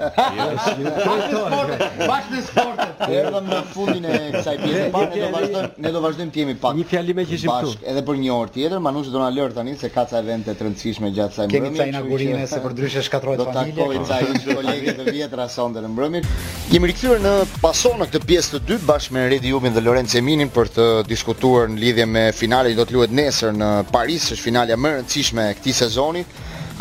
Bashkë 2.00 2.32
në 2.32 2.42
sportet. 2.48 3.04
Erdhëm 3.06 3.50
në 3.52 3.60
fundin 3.76 4.08
e 4.10 4.16
kësaj 4.34 4.56
pjese, 4.64 4.84
pa 4.96 5.04
ne 5.06 5.22
do 5.22 5.30
vazhdojmë, 5.36 5.72
ne 5.86 5.94
do 5.96 6.02
vazhdojmë 6.08 6.34
të 6.36 6.42
jemi 6.42 6.56
pak. 6.66 6.76
Një 6.80 6.88
fjalë 6.94 7.18
më 7.20 7.28
që 7.30 7.38
ishim 7.38 7.54
këtu. 7.54 7.74
Edhe 7.94 8.04
për 8.10 8.20
një 8.26 8.34
orë 8.40 8.56
tjetër, 8.58 8.78
Manush 8.88 9.12
do 9.14 9.22
na 9.22 9.30
lër 9.38 9.54
tani 9.60 9.78
se 9.84 9.92
ka 9.94 10.08
ca 10.10 10.22
evente 10.24 10.56
të 10.58 10.66
rëndësishme 10.66 11.12
gjatë 11.18 11.36
kësaj 11.36 11.52
mbrëmje. 11.52 11.66
Kemi 11.68 11.78
ca 11.78 11.92
inaugurime 11.94 12.46
se 12.54 12.64
për 12.66 12.76
dyshë 12.82 13.06
shkatrohet 13.08 13.46
familja. 13.52 13.76
Do 13.78 13.90
takoj 13.94 14.06
ca 14.10 14.62
kolegë 14.62 14.98
të 15.02 15.08
vjetra 15.12 15.48
sonte 15.60 15.84
në 15.86 15.92
mbrëmje. 15.94 16.26
Jemi 16.68 16.90
rikthyer 16.92 17.22
në 17.24 17.30
paso 17.62 17.94
në 17.96 18.10
këtë 18.10 18.26
pjesë 18.28 18.50
të 18.52 18.58
dytë 18.68 18.84
bashkë 18.90 19.14
me 19.16 19.22
Redi 19.32 19.52
Jubin 19.54 19.72
dhe 19.72 19.80
Lorenzo 19.80 20.18
Eminin 20.20 20.50
për 20.52 20.68
të 20.74 20.84
diskutuar 21.08 21.64
në 21.72 21.78
lidhje 21.80 22.04
me 22.04 22.24
finalen 22.36 22.74
që 22.74 22.76
do 22.76 22.84
të 22.84 22.92
luhet 22.98 23.14
nesër 23.16 23.54
në 23.56 23.68
Paris, 23.88 24.26
është 24.36 24.44
finalja 24.50 24.76
më 24.76 24.90
e 24.90 24.98
rëndësishme 24.98 25.46
e 25.48 25.56
këtij 25.62 25.76
sezoni, 25.80 26.26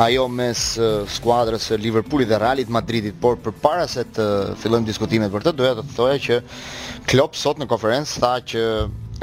ajo 0.04 0.26
mes 0.28 0.66
skuadrës 1.16 1.70
së 1.72 1.80
Liverpoolit 1.86 2.28
dhe 2.28 2.42
Realit 2.44 2.68
Madridit, 2.76 3.16
por 3.24 3.40
përpara 3.48 3.88
se 3.88 4.04
të 4.12 4.28
fillojmë 4.60 4.92
diskutimet 4.92 5.32
për 5.38 5.48
të, 5.48 5.56
doja 5.62 5.80
të 5.80 5.88
thoja 5.96 6.20
që 6.28 6.42
Klopp 7.08 7.40
sot 7.40 7.64
në 7.64 7.70
konferencë 7.72 8.26
tha 8.26 8.34
që 8.44 8.66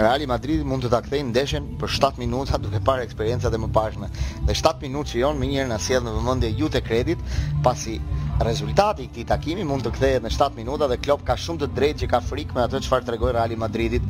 Reali 0.01 0.27
Madrid 0.27 0.65
mund 0.67 0.89
të 0.89 0.95
ta 0.95 1.05
kthejë 1.05 1.29
ndeshën 1.29 1.69
për 1.83 1.93
7 2.01 2.17
minuta 2.25 2.57
duke 2.59 2.81
parë 2.89 3.05
eksperiencat 3.07 3.53
e 3.55 3.61
mëparshme. 3.63 4.09
Dhe 4.49 4.57
7 4.59 4.79
minutë 4.83 5.13
që 5.13 5.21
jon 5.27 5.37
më 5.39 5.51
njëherë 5.53 5.69
na 5.69 5.77
sjell 5.79 6.09
në 6.09 6.15
vëmendje 6.17 6.51
jute 6.59 6.81
Credit, 6.89 7.21
pasi 7.63 8.01
rezultati 8.43 9.03
i 9.03 9.09
këtij 9.11 9.27
takimi 9.29 9.63
mund 9.65 9.85
të 9.87 9.93
kthehet 9.95 10.25
në 10.25 10.31
7 10.33 10.57
minuta 10.59 10.89
dhe 10.91 10.97
Klopp 10.99 11.23
ka 11.27 11.37
shumë 11.39 11.61
të 11.63 11.69
drejtë 11.77 12.01
që 12.03 12.09
ka 12.11 12.21
frikë 12.25 12.57
me 12.57 12.65
atë 12.65 12.81
çfarë 12.83 13.07
tregoi 13.07 13.33
Real 13.37 13.55
Madridit 13.61 14.03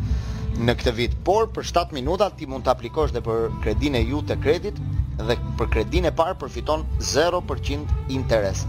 në 0.65 0.75
këtë 0.81 0.93
vit. 0.97 1.15
Por 1.27 1.49
për 1.53 1.67
7 1.73 1.93
minuta 1.97 2.31
ti 2.33 2.49
mund 2.49 2.65
të 2.65 2.73
aplikosh 2.73 3.13
dhe 3.13 3.21
për 3.27 3.47
kredinë 3.65 4.01
e 4.01 4.03
ju 4.09 4.23
të 4.25 4.39
kredit 4.41 4.81
dhe 5.21 5.37
për 5.59 5.69
kredinë 5.77 6.11
e 6.11 6.15
parë 6.17 6.39
përfiton 6.41 6.85
0% 6.99 7.97
interes. 8.17 8.65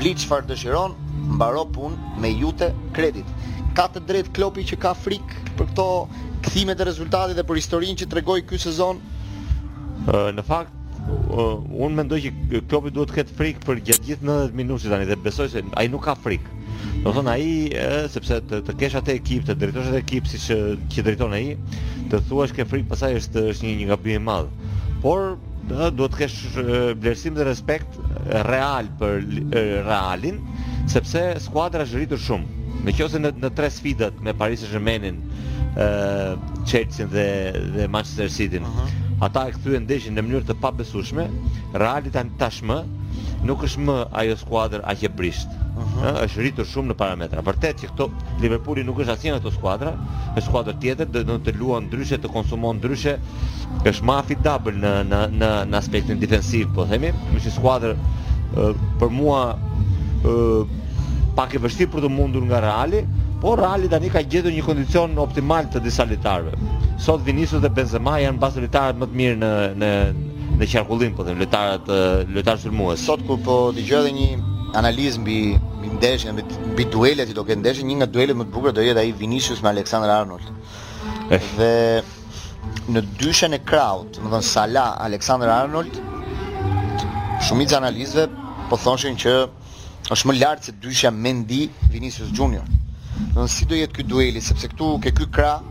Bli 0.00 0.14
çfarë 0.16 0.46
dëshiron, 0.52 0.94
mbaro 1.34 1.66
punë 1.74 2.18
me 2.22 2.30
Jute 2.38 2.70
Kredit. 2.96 3.26
Ka 3.76 3.88
të 3.92 4.04
drejtë 4.08 4.34
Kloppi 4.38 4.64
që 4.70 4.78
ka 4.82 4.94
frikë 4.96 5.42
për 5.58 5.72
këto 5.72 5.86
kthime 6.46 6.76
të 6.78 6.86
rezultatit 6.88 7.36
dhe 7.36 7.44
për 7.46 7.60
historinë 7.60 8.02
që 8.04 8.10
tregoi 8.14 8.42
ky 8.48 8.58
sezon. 8.62 9.02
Në 10.10 10.44
fakt 10.46 10.78
uh, 11.10 11.58
unë 11.86 11.96
mendoj 12.00 12.18
që 12.24 12.62
Klopi 12.70 12.92
duhet 12.94 13.10
të 13.12 13.16
ketë 13.18 13.36
frikë 13.38 13.64
për 13.66 13.80
gjatë 13.88 14.08
gjithë 14.08 14.26
90 14.28 14.58
minutë 14.60 14.92
tani 14.92 15.08
dhe 15.08 15.16
besoj 15.24 15.48
se 15.52 15.62
ai 15.80 15.86
nuk 15.92 16.04
ka 16.06 16.14
frikë. 16.24 16.56
Do 17.04 17.12
thonë 17.16 17.32
ai 17.34 17.48
sepse 18.12 18.38
të, 18.48 18.60
të 18.66 18.74
kesh 18.80 18.98
atë 19.00 19.14
ekip, 19.18 19.44
të 19.48 19.56
drejtosh 19.60 19.90
atë 19.90 20.00
ekip 20.02 20.28
siç 20.30 20.44
që, 20.50 20.58
që 20.94 21.04
drejton 21.08 21.34
ai, 21.36 21.42
të 22.12 22.20
thuash 22.28 22.54
ke 22.56 22.66
frikë 22.68 22.90
pasaj 22.92 23.14
është 23.20 23.44
është 23.54 23.66
një, 23.66 23.72
një 23.82 23.88
gabim 23.92 24.20
i 24.20 24.24
madh. 24.28 24.52
Por 25.04 25.34
duhet 25.70 25.98
të 25.98 26.22
kesh 26.22 26.38
vlerësim 26.58 27.36
dhe 27.38 27.48
respekt 27.48 28.00
real 28.50 28.88
për 29.00 29.24
e, 29.24 29.64
Realin, 29.88 30.40
sepse 30.92 31.24
skuadra 31.42 31.86
është 31.86 32.00
rritur 32.02 32.24
shumë. 32.26 32.59
Në 32.80 32.92
qëse 32.96 33.18
në, 33.20 33.30
në 33.44 33.50
tre 33.56 33.68
sfidat 33.72 34.20
me 34.24 34.32
Paris 34.40 34.62
Shëmenin 34.70 35.18
uh, 35.72 36.38
Chelsea 36.68 37.06
dhe, 37.12 37.26
dhe 37.74 37.88
Manchester 37.92 38.30
City 38.32 38.60
uh 38.60 38.64
-huh. 38.64 38.94
Ata 39.26 39.42
e 39.48 39.52
këthu 39.52 39.74
e 39.76 39.80
ndeshin 39.84 40.16
në 40.16 40.22
mënyrë 40.24 40.46
të 40.48 40.54
pa 40.62 40.70
Realit 41.78 42.16
anë 42.16 42.30
tashmë 42.40 42.78
Nuk 43.48 43.62
është 43.64 43.80
më 43.80 43.94
ajo 44.20 44.36
skuadrë 44.36 44.82
a 44.84 45.08
brisht 45.16 45.48
uh 45.50 45.82
-huh. 45.82 46.12
uh, 46.12 46.24
është 46.24 46.40
rritur 46.40 46.64
shumë 46.64 46.88
në 46.90 46.94
parametra 47.02 47.40
Vërtet 47.44 47.80
që 47.82 47.86
këto 47.92 48.08
Liverpooli 48.40 48.84
nuk 48.84 48.98
është 49.04 49.12
asinë 49.18 49.34
në 49.36 49.40
të 49.44 49.50
skuadrë 49.58 49.92
E 50.36 50.40
skuadrë 50.48 50.76
tjetër 50.80 51.06
dhe 51.12 51.24
në 51.28 51.38
të 51.44 51.54
luon 51.60 51.84
ndryshe, 51.90 52.16
të 52.18 52.32
konsumon 52.32 52.76
ndryshe 52.80 53.18
është 53.84 54.02
ma 54.04 54.22
fit 54.26 54.38
double 54.42 54.72
në, 54.80 54.94
në, 55.10 55.20
në, 55.40 55.52
në 55.70 55.76
aspektin 55.76 56.18
defensiv 56.18 56.72
Po 56.74 56.84
themi, 56.90 57.12
më 57.34 57.38
që 57.44 57.50
skuadrë 57.58 57.92
uh, 58.56 58.74
për 59.00 59.10
mua 59.20 59.42
pak 61.40 61.56
e 61.56 61.60
vështirë 61.64 61.92
për 61.94 62.02
të 62.04 62.08
mundur 62.12 62.44
nga 62.48 62.58
Reali, 62.64 63.00
por 63.40 63.60
Reali 63.64 63.88
tani 63.92 64.10
ka 64.12 64.20
gjetur 64.32 64.52
një 64.54 64.64
kondicion 64.66 65.16
optimal 65.22 65.68
të 65.72 65.80
disa 65.84 66.04
lojtarëve. 66.04 66.58
Sot 67.04 67.22
Vinicius 67.24 67.62
dhe 67.64 67.70
Benzema 67.76 68.18
janë 68.20 68.42
pas 68.42 68.58
lojtarët 68.64 68.98
më 69.00 69.08
të 69.08 69.18
mirë 69.22 69.38
në 69.44 69.52
në 69.82 69.92
në 70.60 70.66
qarkullim, 70.72 71.14
po 71.16 71.24
them 71.24 71.38
lojtarët 71.40 71.88
lojtarë 72.34 72.62
sulmues. 72.66 73.04
Sot 73.08 73.24
kur 73.28 73.40
po 73.46 73.54
dëgjoj 73.76 74.02
edhe 74.02 74.12
një 74.18 74.56
analizë 74.80 75.22
mbi 75.24 75.38
mbi 75.80 75.94
ndeshjen, 75.96 76.36
mbi, 76.36 76.44
mbi 76.74 76.84
duelet 76.92 77.30
që 77.30 77.36
do 77.38 77.46
ndeshje, 77.56 77.86
një 77.88 77.96
nga 78.02 78.10
duelet 78.14 78.36
më 78.36 78.44
të 78.48 78.52
bukura 78.56 78.74
do 78.76 78.84
jetë 78.84 79.00
ai 79.00 79.14
Vinicius 79.16 79.62
me 79.64 79.72
Alexander 79.72 80.12
Arnold. 80.18 80.44
Eh. 81.32 81.48
Dhe 81.56 81.72
në 82.92 83.06
dyshen 83.22 83.56
e 83.56 83.60
kraut, 83.64 84.20
më 84.20 84.28
thënë 84.34 84.46
Salah, 84.50 84.92
Alexander 85.08 85.48
Arnold, 85.54 85.96
shumit 87.46 87.72
analizve 87.80 88.26
po 88.68 88.76
thonshin 88.84 89.16
që 89.22 89.34
është 90.10 90.26
më 90.30 90.34
lartë 90.40 90.64
se 90.66 90.72
dyshja 90.82 91.10
Mendy 91.14 91.60
Vinicius 91.90 92.30
Junior. 92.36 92.64
Do 93.34 93.44
si 93.50 93.66
do 93.68 93.76
jetë 93.78 93.98
ky 94.00 94.04
dueli 94.08 94.40
sepse 94.42 94.68
këtu 94.72 94.88
ke 95.04 95.12
ky 95.16 95.26
krah 95.28 95.62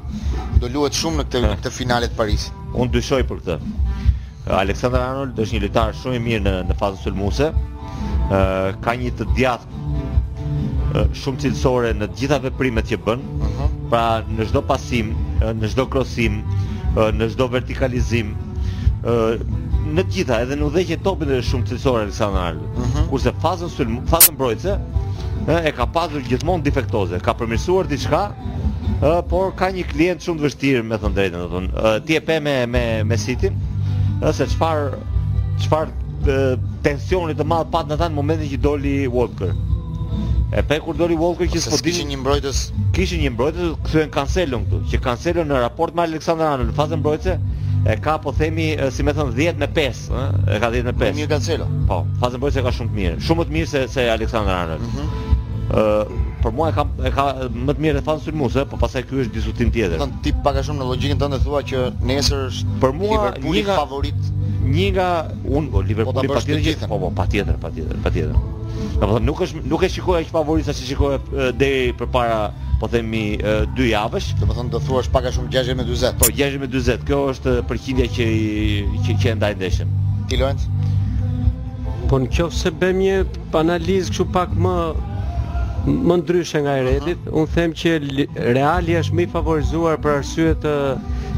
do 0.61 0.69
luhet 0.71 0.95
shumë 0.95 1.21
në 1.21 1.25
këtë 1.27 1.41
në 1.45 1.49
këtë 1.57 1.71
finale 1.75 2.09
të 2.11 2.17
Parisit. 2.19 2.61
Unë 2.77 2.93
dyshoj 2.95 3.21
për 3.31 3.41
këtë. 3.41 3.73
Alexander 4.59 5.03
Arnold 5.03 5.39
është 5.43 5.55
një 5.57 5.63
lojtar 5.65 5.91
shumë 5.99 6.19
i 6.19 6.23
mirë 6.27 6.43
në 6.47 6.53
në 6.71 6.79
fazën 6.79 7.03
sulmuese. 7.03 7.49
ë 8.31 8.73
ka 8.85 8.93
një 8.99 9.11
të 9.19 9.25
djathtë 9.35 11.13
shumë 11.21 11.39
cilësore 11.43 11.93
në 11.99 12.07
të 12.07 12.19
gjitha 12.21 12.39
veprimet 12.47 12.87
që 12.93 13.01
bën. 13.05 13.27
Pra 13.89 14.05
në 14.37 14.45
çdo 14.51 14.61
pasim, 14.69 15.07
në 15.59 15.67
çdo 15.73 15.85
krosim, 15.89 16.35
në 17.17 17.27
çdo 17.33 17.47
vertikalizim, 17.55 18.35
në 19.89 20.03
të 20.05 20.13
gjitha, 20.13 20.35
edhe 20.45 20.55
në 20.59 20.65
udhëqe 20.69 20.97
topin 21.05 21.31
është 21.33 21.49
shumë 21.49 21.67
cilësore 21.69 22.01
Alexander 22.07 22.43
Arnold. 22.49 22.69
Uh 22.69 22.79
mhm. 22.79 22.91
-huh. 22.95 23.07
Kurse 23.09 23.31
fazën 23.43 23.71
sulm, 23.75 23.95
fazën 24.11 24.35
mbrojtëse 24.35 24.73
ë 25.47 25.65
e 25.67 25.71
ka 25.77 25.85
pasur 25.95 26.21
gjithmonë 26.27 26.63
defektoze, 26.65 27.19
ka 27.25 27.33
përmirësuar 27.39 27.87
diçka, 27.89 28.21
ë 29.01 29.21
por 29.31 29.51
ka 29.59 29.71
një 29.73 29.87
klient 29.91 30.21
shumë 30.25 30.39
të 30.39 30.45
vështirë 30.49 30.83
me 30.89 30.95
thënë 31.01 31.15
drejtën, 31.15 31.37
do 31.37 31.45
të 31.45 31.53
thonë, 31.55 31.95
ti 32.05 32.15
e 32.15 32.21
pe 32.29 32.37
me 32.47 32.55
me 32.75 32.85
me 33.09 33.17
City, 33.17 33.51
ë 34.21 34.33
se 34.39 34.45
çfar 34.45 34.99
çfar 35.63 35.89
tensioni 36.85 37.33
të 37.35 37.43
madh 37.47 37.71
pat 37.73 37.87
në 37.89 37.97
atë 37.97 38.11
momentin 38.13 38.49
që 38.53 38.61
doli 38.61 38.95
Walker. 39.15 39.55
E 40.51 40.61
pe 40.65 40.79
kur 40.81 40.95
doli 40.97 41.15
Walker 41.17 41.47
që 41.49 41.59
s'po 41.61 41.77
një 42.11 42.17
mbrojtës, 42.21 42.59
kishin 42.95 43.21
një 43.25 43.31
mbrojtës, 43.35 43.73
kthyen 43.85 44.09
Cancelo 44.11 44.59
këtu, 44.59 44.81
që 44.91 45.01
Cancelo 45.03 45.43
në 45.45 45.61
raport 45.61 45.93
me 45.95 46.01
Alexander 46.03 46.45
Arnold 46.45 46.71
në 46.73 46.77
fazën 46.79 46.99
mbrojtëse, 47.03 47.35
e 47.85 47.95
ka 47.97 48.17
po 48.19 48.31
themi 48.35 48.75
si 48.91 49.03
më 49.07 49.13
thon 49.15 49.31
10 49.33 49.59
në 49.63 49.67
5, 49.75 49.99
ë, 50.11 50.25
e 50.55 50.59
ka 50.61 50.69
10 50.73 50.89
në 50.89 50.93
5. 50.99 51.15
Mirë 51.19 51.31
Cancelo. 51.31 51.67
Po, 51.87 52.01
fazën 52.21 52.43
se 52.53 52.63
ka 52.65 52.73
shumë 52.75 52.91
të 52.91 52.97
mirë, 52.99 53.19
shumë 53.27 53.41
më 53.43 53.47
të 53.49 53.55
mirë 53.57 53.71
se 53.73 53.85
se 53.95 54.09
Alexander 54.15 54.55
Arnold. 54.55 54.89
Mhm. 54.89 55.37
Ëh, 55.69 55.79
uh, 55.79 56.27
për 56.43 56.53
mua 56.55 56.69
e 56.71 56.75
ka 56.75 56.83
e 57.07 57.11
ka 57.13 57.25
më 57.67 57.73
të 57.77 57.83
mirë 57.85 58.01
e 58.01 58.05
thon 58.05 58.19
sulmues, 58.23 58.55
po 58.71 58.77
pastaj 58.79 59.05
ky 59.09 59.19
është 59.25 59.35
diskutim 59.35 59.71
tjetër. 59.75 59.99
Do 60.01 60.07
ti 60.23 60.33
pak 60.45 60.59
a 60.59 60.63
shumë 60.65 60.81
në 60.81 60.87
logjikën 60.91 61.21
tënde 61.21 61.39
thua 61.43 61.61
që 61.71 61.83
nesër 62.09 62.45
është 62.51 62.77
për 62.83 62.95
mua 62.99 63.33
një 63.43 63.65
nga 63.67 63.77
favorit 63.81 64.31
një 64.75 64.87
nga 64.95 65.07
un 65.59 65.67
po, 65.73 65.81
Liverpooli 65.89 66.29
po 66.31 66.35
patjetër 66.37 66.89
po 66.91 66.99
po 67.03 67.09
patjetër 67.17 67.59
patjetër 67.65 68.01
patjetër. 68.05 68.39
Do 68.39 68.41
po 68.45 69.05
të 69.05 69.11
thonë 69.17 69.25
nuk 69.27 69.41
është 69.45 69.63
nuk 69.73 69.85
e 69.87 69.91
shikoj 69.95 70.19
aq 70.21 70.33
favorit 70.37 70.67
sa 70.69 70.75
si 70.77 70.87
shikoj 70.87 71.17
deri 71.59 71.91
përpara 71.99 72.39
po 72.79 72.87
themi 72.93 73.23
2 73.75 73.91
javësh. 73.91 74.33
Do 74.39 74.47
po 74.49 74.53
të 74.55 74.59
thonë 74.61 74.73
do 74.75 74.81
thua 74.87 75.03
pak 75.19 75.29
a 75.31 75.35
shumë 75.35 75.51
60 75.57 75.79
me 75.81 75.87
40. 75.89 76.19
Po 76.23 76.31
60 76.31 76.63
me 76.63 76.71
40, 76.75 77.07
kjo 77.09 77.21
është 77.33 77.55
përqindja 77.71 78.07
që 78.15 78.29
i, 78.37 78.81
që 79.05 79.19
që 79.23 79.35
ndaj 79.41 79.55
ndeshën. 79.59 79.95
Ti 80.29 80.39
Lorenz? 80.39 80.67
Po 82.09 82.17
në 82.23 82.31
qofë 82.33 82.57
se 82.61 82.69
një 83.01 83.17
analizë 83.63 84.13
këshu 84.13 84.29
pak 84.35 84.53
më 84.65 84.75
më 85.89 86.15
ndryshe 86.21 86.61
nga 86.65 86.73
i 86.79 86.83
redit. 86.87 87.17
Aha. 87.27 87.35
Unë 87.39 87.53
them 87.55 87.73
që 87.81 87.95
reali 88.57 88.95
është 88.99 89.17
mi 89.19 89.25
favorizuar 89.33 89.99
për 90.03 90.15
arsye 90.19 90.53
të 90.65 90.73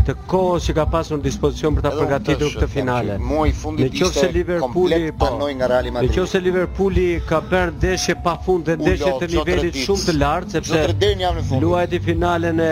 të 0.02 0.16
kohës 0.32 0.66
që 0.66 0.74
ka 0.80 0.84
pasur 0.90 1.20
në 1.20 1.26
dispozicion 1.28 1.76
për 1.78 1.84
ta 1.86 1.90
përgatitur 1.94 2.56
këtë 2.58 2.68
finale. 2.74 3.20
Në 3.22 3.90
qoftë 4.00 4.10
se 4.18 4.30
Liverpooli 4.40 5.12
po 5.12 5.28
panoi 5.28 5.52
nga 5.60 5.68
Real 5.70 5.92
Madrid. 5.94 6.10
Në 6.10 6.16
qoftë 6.16 6.32
se 6.32 6.42
Liverpooli 6.42 7.04
ka 7.30 7.38
bërë 7.52 7.76
ndeshje 7.76 8.16
pafund 8.26 8.66
dhe 8.72 8.80
ndeshje 8.82 9.12
të 9.22 9.28
nivelit 9.36 9.78
shumë 9.84 10.08
të 10.08 10.16
lartë 10.24 10.54
sepse 10.58 10.82
luajti 11.62 12.02
finalen 12.08 12.64
e 12.66 12.72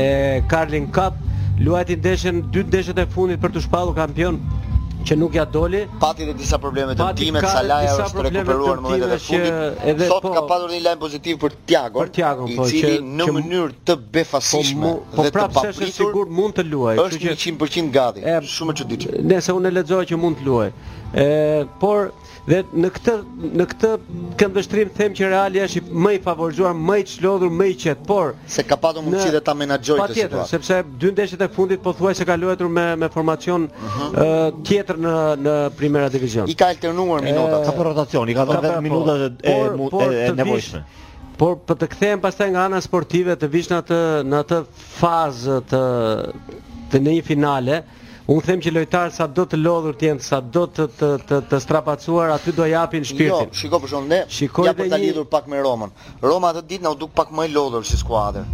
e 0.00 0.02
Carling 0.50 0.90
Cup, 0.96 1.22
luajti 1.62 2.00
ndeshjen 2.00 2.42
dy 2.50 2.66
ndeshjet 2.66 2.98
e 2.98 3.06
fundit 3.14 3.38
për 3.44 3.54
të 3.54 3.64
shpallur 3.68 3.94
kampion 4.00 4.42
që 5.04 5.16
nuk 5.16 5.34
ja 5.34 5.44
doli. 5.44 5.86
Pati 5.98 6.24
edhe 6.26 6.34
disa 6.38 6.58
probleme 6.60 6.94
të 6.98 7.06
tij 7.18 7.30
me 7.34 7.40
Salajën, 7.44 8.00
është 8.06 8.24
rekuperuar 8.28 8.80
në 8.80 8.84
momentin 8.84 9.14
e 9.14 9.18
fundit. 9.26 10.04
Sot 10.10 10.24
po, 10.26 10.32
ka 10.36 10.42
pasur 10.50 10.72
një 10.74 10.80
lajm 10.86 11.00
pozitiv 11.02 11.40
për 11.44 11.56
Tiagon, 11.70 12.10
i 12.16 12.58
po, 12.58 12.66
cili 12.68 12.92
po, 12.92 12.98
që, 13.00 13.10
në 13.20 13.28
mënyrë 13.38 13.76
të 13.90 13.98
befasishme 14.16 14.86
po, 14.86 14.94
po, 15.16 15.24
dhe 15.26 15.32
të 15.34 15.44
papritur, 15.48 15.90
është 15.90 15.90
sigurt 15.96 16.34
mund 16.40 16.56
të 16.60 16.66
luajë. 16.70 17.04
Është 17.06 17.34
100% 17.36 17.92
gati, 17.96 18.24
shumë 18.56 18.76
e 18.76 18.80
çuditshme. 18.82 19.24
Nëse 19.32 19.56
unë 19.56 19.70
e 19.72 19.76
lexoj 19.80 20.02
që 20.12 20.20
mund 20.22 20.40
të 20.42 20.48
luajë. 20.50 20.74
Ë, 21.10 21.26
por 21.82 22.12
Dhe 22.50 22.58
në 22.82 22.88
këtë 22.96 23.12
në 23.60 23.64
këtë 23.70 23.88
kënd 24.40 24.56
them 24.98 25.12
që 25.18 25.28
Reali 25.30 25.60
është 25.62 25.82
më 26.04 26.12
i 26.16 26.20
favorizuar, 26.24 26.72
më 26.74 26.96
i 27.02 27.04
çlodhur, 27.10 27.52
më 27.60 27.66
i 27.72 27.76
qet, 27.82 28.00
por 28.08 28.32
se 28.54 28.64
ka 28.66 28.78
pasur 28.82 29.04
mundësi 29.06 29.30
të 29.36 29.40
ta 29.46 29.54
menaxhojë 29.58 29.98
këtë 30.00 30.16
situatë. 30.16 30.40
Patjetër, 30.40 30.50
sepse 30.50 30.98
dy 31.04 31.12
ndeshjet 31.14 31.44
e 31.46 31.48
fundit 31.56 31.82
pothuajse 31.84 32.26
ka 32.26 32.36
luajtur 32.42 32.72
me 32.78 32.86
me 33.04 33.10
formacion 33.16 33.68
uh 33.68 33.84
-huh. 33.90 34.08
uh, 34.08 34.64
tjetër 34.66 34.98
në 35.04 35.14
në 35.44 35.54
Primera 35.82 36.08
Division. 36.16 36.48
I 36.50 36.56
ka 36.62 36.72
alternuar 36.74 37.22
minuta, 37.28 37.60
ka 37.68 37.76
për 37.76 37.82
po 37.82 37.86
rotacion, 37.90 38.28
i 38.34 38.34
ka 38.34 38.44
dhënë 38.50 38.64
vetëm 38.66 38.74
po. 38.74 38.82
minuta 38.88 40.02
e 40.10 40.24
e 40.24 40.34
nevojshme. 40.42 40.82
Por 41.38 41.54
për 41.68 41.76
të 41.84 41.92
kthehen 41.92 42.20
pastaj 42.26 42.48
nga 42.52 42.60
ana 42.66 42.80
sportive 42.80 43.32
të 43.36 43.46
vish 43.54 43.68
në 43.70 43.76
atë 43.84 44.00
në 44.30 44.36
atë 44.42 44.58
fazë 45.00 45.56
të 45.70 45.82
të 46.90 46.96
në 47.04 47.10
një 47.18 47.22
finale, 47.30 47.82
Unë 48.30 48.44
them 48.46 48.60
që 48.62 48.70
lojtarë 48.76 49.10
sa 49.14 49.24
do 49.34 49.42
të 49.50 49.58
lodhur 49.58 49.96
të 49.98 50.06
jenë, 50.10 50.22
sa 50.22 50.38
do 50.54 50.62
të, 50.70 50.84
të, 51.00 51.06
të, 51.28 51.38
të 51.50 51.58
strapacuar, 51.64 52.30
aty 52.36 52.52
do 52.54 52.66
japin 52.70 53.02
jo, 53.02 53.08
shpirtin. 53.10 53.48
Jo, 53.54 53.58
shiko 53.60 53.80
për 53.82 53.90
shumë, 53.90 54.10
ne 54.12 54.20
shiko 54.36 54.66
ja 54.68 54.74
për 54.78 54.86
po 54.86 54.94
të 54.94 55.00
lidhur 55.02 55.26
pak 55.32 55.48
me 55.50 55.58
Romën. 55.64 55.90
Roma 56.30 56.52
atë 56.54 56.62
ditë 56.70 56.86
në 56.86 56.92
duk 57.00 57.14
pak 57.18 57.32
më 57.40 57.48
i 57.50 57.54
lodhur 57.56 57.82
si 57.88 57.98
skuadër. 58.04 58.44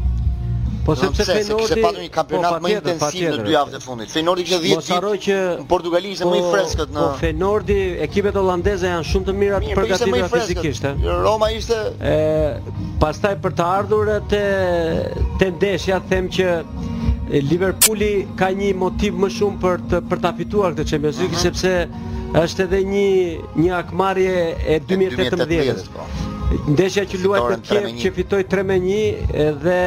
Po 0.87 0.95
sepse 0.97 1.25
Fenordi 1.27 1.65
se 1.67 1.77
patur 1.83 1.99
një 2.07 2.11
kampionat 2.15 2.57
po, 2.57 2.61
më 2.65 2.71
intensiv 2.77 3.37
në 3.41 3.45
dy 3.49 3.53
javët 3.57 3.75
e 3.77 3.81
fundit. 3.83 4.11
Fenordi 4.15 4.45
ke 4.47 4.53
10 4.63 4.65
ditë. 4.65 4.77
Mos 4.79 4.91
harroj 4.95 5.15
që 5.27 5.37
në 5.61 5.67
Portugali 5.73 6.13
ishte 6.15 6.25
po, 6.29 6.33
më 6.33 6.39
i 6.39 6.45
po, 6.47 6.53
freskët 6.55 6.95
në 6.95 7.03
Po 7.09 7.21
Fenordi, 7.21 7.79
ekipet 8.07 8.39
holandeze 8.41 8.89
janë 8.95 9.09
shumë 9.11 9.27
të 9.29 9.35
mira 9.43 9.59
të 9.67 9.79
përgatitura 9.81 10.31
po 10.31 10.39
fizikisht, 10.41 10.87
ë. 10.87 10.95
Eh. 11.11 11.21
Roma 11.27 11.51
ishte 11.59 11.83
ë 12.01 12.95
pastaj 13.03 13.35
për 13.45 13.59
të 13.61 13.69
ardhur 13.83 14.13
te 14.33 14.45
te 15.43 15.51
ndeshja 15.59 16.01
them 16.13 16.31
që 16.39 16.55
Liverpooli 17.27 18.27
ka 18.39 18.53
një 18.55 18.69
motiv 18.79 19.17
më 19.19 19.29
shumë 19.35 19.59
për 19.63 19.81
të 19.91 19.99
për 20.11 20.21
ta 20.25 20.31
fituar 20.41 20.77
këtë 20.77 20.85
Champions 20.93 21.17
League 21.23 21.35
mhm. 21.35 21.43
sepse 21.43 22.23
është 22.43 22.65
edhe 22.69 22.81
një 22.93 23.09
një 23.63 23.73
akmarrje 23.81 24.35
e 24.63 24.77
2018-s. 24.91 25.89
Po. 25.97 26.07
Ndeshja 26.71 27.05
që 27.11 27.21
luaj 27.25 27.41
të 27.49 27.57
kjevë 27.67 27.91
që 28.03 28.13
fitoj 28.21 28.41
3-1 28.47 28.95
edhe 29.47 29.79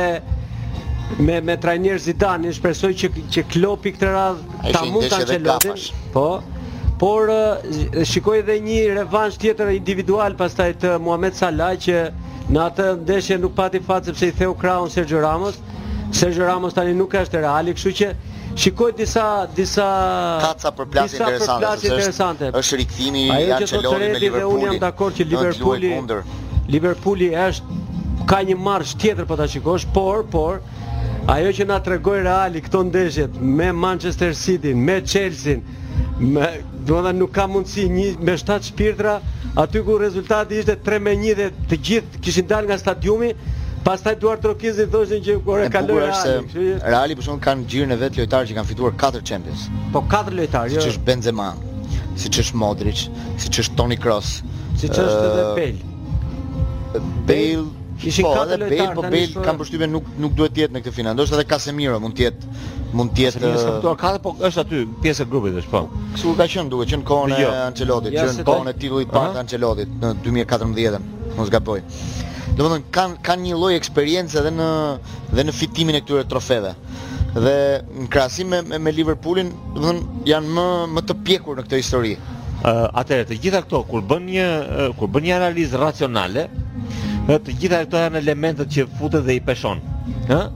me, 1.24 1.40
me 1.50 1.56
trajner 1.64 2.02
Zidane 2.06 2.50
në 2.50 2.56
shpresoj 2.60 2.92
që, 3.04 3.10
që 3.38 3.46
klopi 3.54 3.94
këtë 3.96 4.10
radhë 4.12 4.72
ta 4.76 4.84
mund 4.92 5.08
të 5.10 5.22
angjelotin 5.22 5.86
po, 6.18 6.26
por 7.06 7.32
shikoj 8.12 8.36
edhe 8.42 8.60
një 8.68 8.82
revansh 9.00 9.40
tjetër 9.46 9.72
individual 9.78 10.36
pas 10.42 10.60
të 10.60 10.98
Muhammed 11.08 11.40
Salah 11.40 11.78
që 11.88 12.04
në 12.52 12.64
atë 12.68 12.92
ndeshje 13.06 13.40
nuk 13.46 13.56
pati 13.62 13.80
fatë 13.88 14.12
sepse 14.12 14.28
i 14.28 14.36
theu 14.42 14.52
kraun 14.60 14.92
Sergio 14.94 15.24
Ramos 15.24 15.62
Sergio 16.12 16.44
Ramos 16.46 16.74
tani 16.74 16.94
nuk 16.98 17.14
është 17.16 17.38
i 17.38 17.42
Realit, 17.44 17.78
kështu 17.78 17.92
që 18.00 18.10
shikoj 18.64 18.90
disa 18.98 19.26
disa 19.58 19.86
kaca 20.42 20.72
për 20.80 20.88
plasë 20.94 21.18
interesante, 21.20 21.60
plas 21.66 21.84
interesante. 21.86 22.50
Është, 22.50 22.60
është 22.64 22.80
rikthimi 22.82 23.26
i 23.28 23.52
Ancelotit 23.58 24.16
me 24.16 24.22
Liverpool. 24.24 24.56
Unë 24.58 24.70
jam 24.72 24.80
dakord 24.84 25.18
që 25.20 25.28
Liverpooli 25.30 25.92
Liverpooli 26.76 27.30
është 27.46 27.78
ka 28.30 28.42
një 28.50 28.58
marsh 28.68 28.96
tjetër 29.02 29.30
po 29.32 29.38
ta 29.40 29.48
shikosh, 29.50 29.88
por 29.96 30.26
por 30.34 30.62
ajo 31.30 31.54
që 31.60 31.70
na 31.70 31.78
tregoi 31.88 32.20
Reali 32.26 32.62
këto 32.66 32.82
ndeshje 32.90 33.28
me 33.40 33.70
Manchester 33.74 34.34
City, 34.38 34.74
me 34.74 35.00
Chelsea, 35.06 35.60
me 36.20 36.52
domoshta 36.90 37.14
nuk 37.20 37.34
ka 37.38 37.46
mundsi 37.48 37.86
një 37.90 38.10
me 38.20 38.36
shtatë 38.38 38.72
shpirtra, 38.72 39.16
aty 39.62 39.82
ku 39.86 39.98
rezultati 40.02 40.60
ishte 40.64 40.78
3-1 40.86 41.26
dhe 41.42 41.50
të 41.70 41.82
gjithë 41.90 42.24
kishin 42.26 42.50
dalë 42.50 42.70
nga 42.70 42.78
stadiumi, 42.82 43.32
Pastaj 43.86 44.16
Duart 44.20 44.42
Trokizi 44.44 44.86
thoshin 44.92 45.22
që 45.24 45.38
kur 45.48 45.62
e 45.64 45.68
kaloi 45.72 46.00
Reali, 46.02 46.16
kështu 46.16 46.52
që 46.52 46.80
Reali 46.92 47.16
për 47.16 47.26
shkak 47.28 47.42
kanë 47.46 47.68
gjirin 47.72 47.94
e 47.96 47.98
vet 48.02 48.18
lojtar 48.20 48.48
që 48.50 48.56
kanë 48.58 48.70
fituar 48.74 48.96
4 49.04 49.22
Champions. 49.32 49.68
Po 49.94 50.02
4 50.14 50.36
lojtar, 50.36 50.66
jo. 50.74 50.82
Siç 50.84 50.96
është 50.96 51.06
Benzema, 51.08 51.46
siç 52.20 52.42
është 52.44 52.60
Modric, 52.60 53.06
siç 53.40 53.62
është 53.64 53.78
Toni 53.80 53.98
Kroos, 54.04 54.32
siç 54.82 54.90
është 54.90 55.30
edhe 55.30 55.46
Bale. 55.60 57.06
Bale 57.30 57.68
Ishin 58.10 58.26
po, 58.28 58.34
edhe 58.44 58.58
lojtar, 58.64 58.86
Bale, 58.86 58.94
po 59.00 59.06
Bale 59.06 59.46
kanë 59.48 59.62
përshtypje 59.62 59.90
nuk 59.96 60.12
nuk 60.26 60.36
duhet 60.42 60.54
të 60.58 60.62
jetë 60.66 60.76
në 60.78 60.82
këtë 60.86 60.96
final. 61.00 61.18
Do 61.20 61.28
edhe 61.30 61.46
Casemiro 61.54 61.98
mund 62.04 62.18
të 62.20 62.28
jetë 62.28 62.56
mund 63.00 63.16
të 63.16 63.26
jetë. 63.30 63.58
4, 63.86 64.24
po 64.28 64.36
është 64.42 64.66
aty 64.66 64.84
pjesë 65.06 65.28
e 65.28 65.32
grupit 65.36 65.58
është 65.64 65.74
po. 65.76 65.86
Kështu 66.18 66.36
ka 66.42 66.50
qenë 66.56 66.72
duke 66.74 66.90
qenë 66.92 67.08
kohën 67.12 67.36
e 67.38 67.42
jo. 67.46 67.56
Ancelotit, 67.64 68.16
qenë 68.18 68.48
kohën 68.50 68.72
e 68.74 68.80
titullit 68.84 69.14
të 69.16 69.26
Ancelotit 69.46 69.96
në 70.04 70.14
2014-ën, 70.28 71.12
mos 71.40 71.52
gaboj. 71.56 71.84
Do 72.60 72.66
të 72.66 72.70
thonë 72.74 72.90
kanë 72.96 73.18
kanë 73.24 73.44
një 73.48 73.58
loj 73.60 73.76
eksperiencë 73.80 74.38
edhe 74.42 74.50
në, 74.52 74.66
dhe 75.38 75.44
në 75.48 75.54
fitimin 75.56 75.96
e 75.96 76.02
këtyre 76.04 76.26
trofeve. 76.28 76.74
Dhe 77.36 77.54
në 77.86 78.08
krasim 78.12 78.50
me, 78.52 78.60
me, 78.68 78.80
me 78.84 78.92
Liverpoolin, 78.96 79.52
do 79.76 79.80
të 79.80 79.86
thonë 79.86 80.24
janë 80.28 80.56
më, 80.58 80.66
më 80.98 81.04
të 81.08 81.16
pjekur 81.30 81.56
në 81.56 81.64
këtë 81.68 81.80
histori. 81.80 82.12
Uh, 82.60 82.82
atëre, 83.00 83.24
të 83.30 83.38
gjitha 83.46 83.62
këto, 83.64 83.80
kur 83.88 84.04
bën 84.10 84.28
një, 84.28 84.48
uh, 84.66 84.90
kur 85.00 85.08
bën 85.14 85.24
një 85.30 85.38
analizë 85.38 85.80
racionale, 85.86 86.44
uh, 86.50 87.38
të 87.40 87.56
gjitha 87.62 87.80
këto 87.86 88.02
janë 88.04 88.20
elementet 88.26 88.74
që 88.76 88.90
futet 89.00 89.24
dhe 89.30 89.38
i 89.40 89.44
peshon. 89.48 89.80
Uh, 90.28 90.50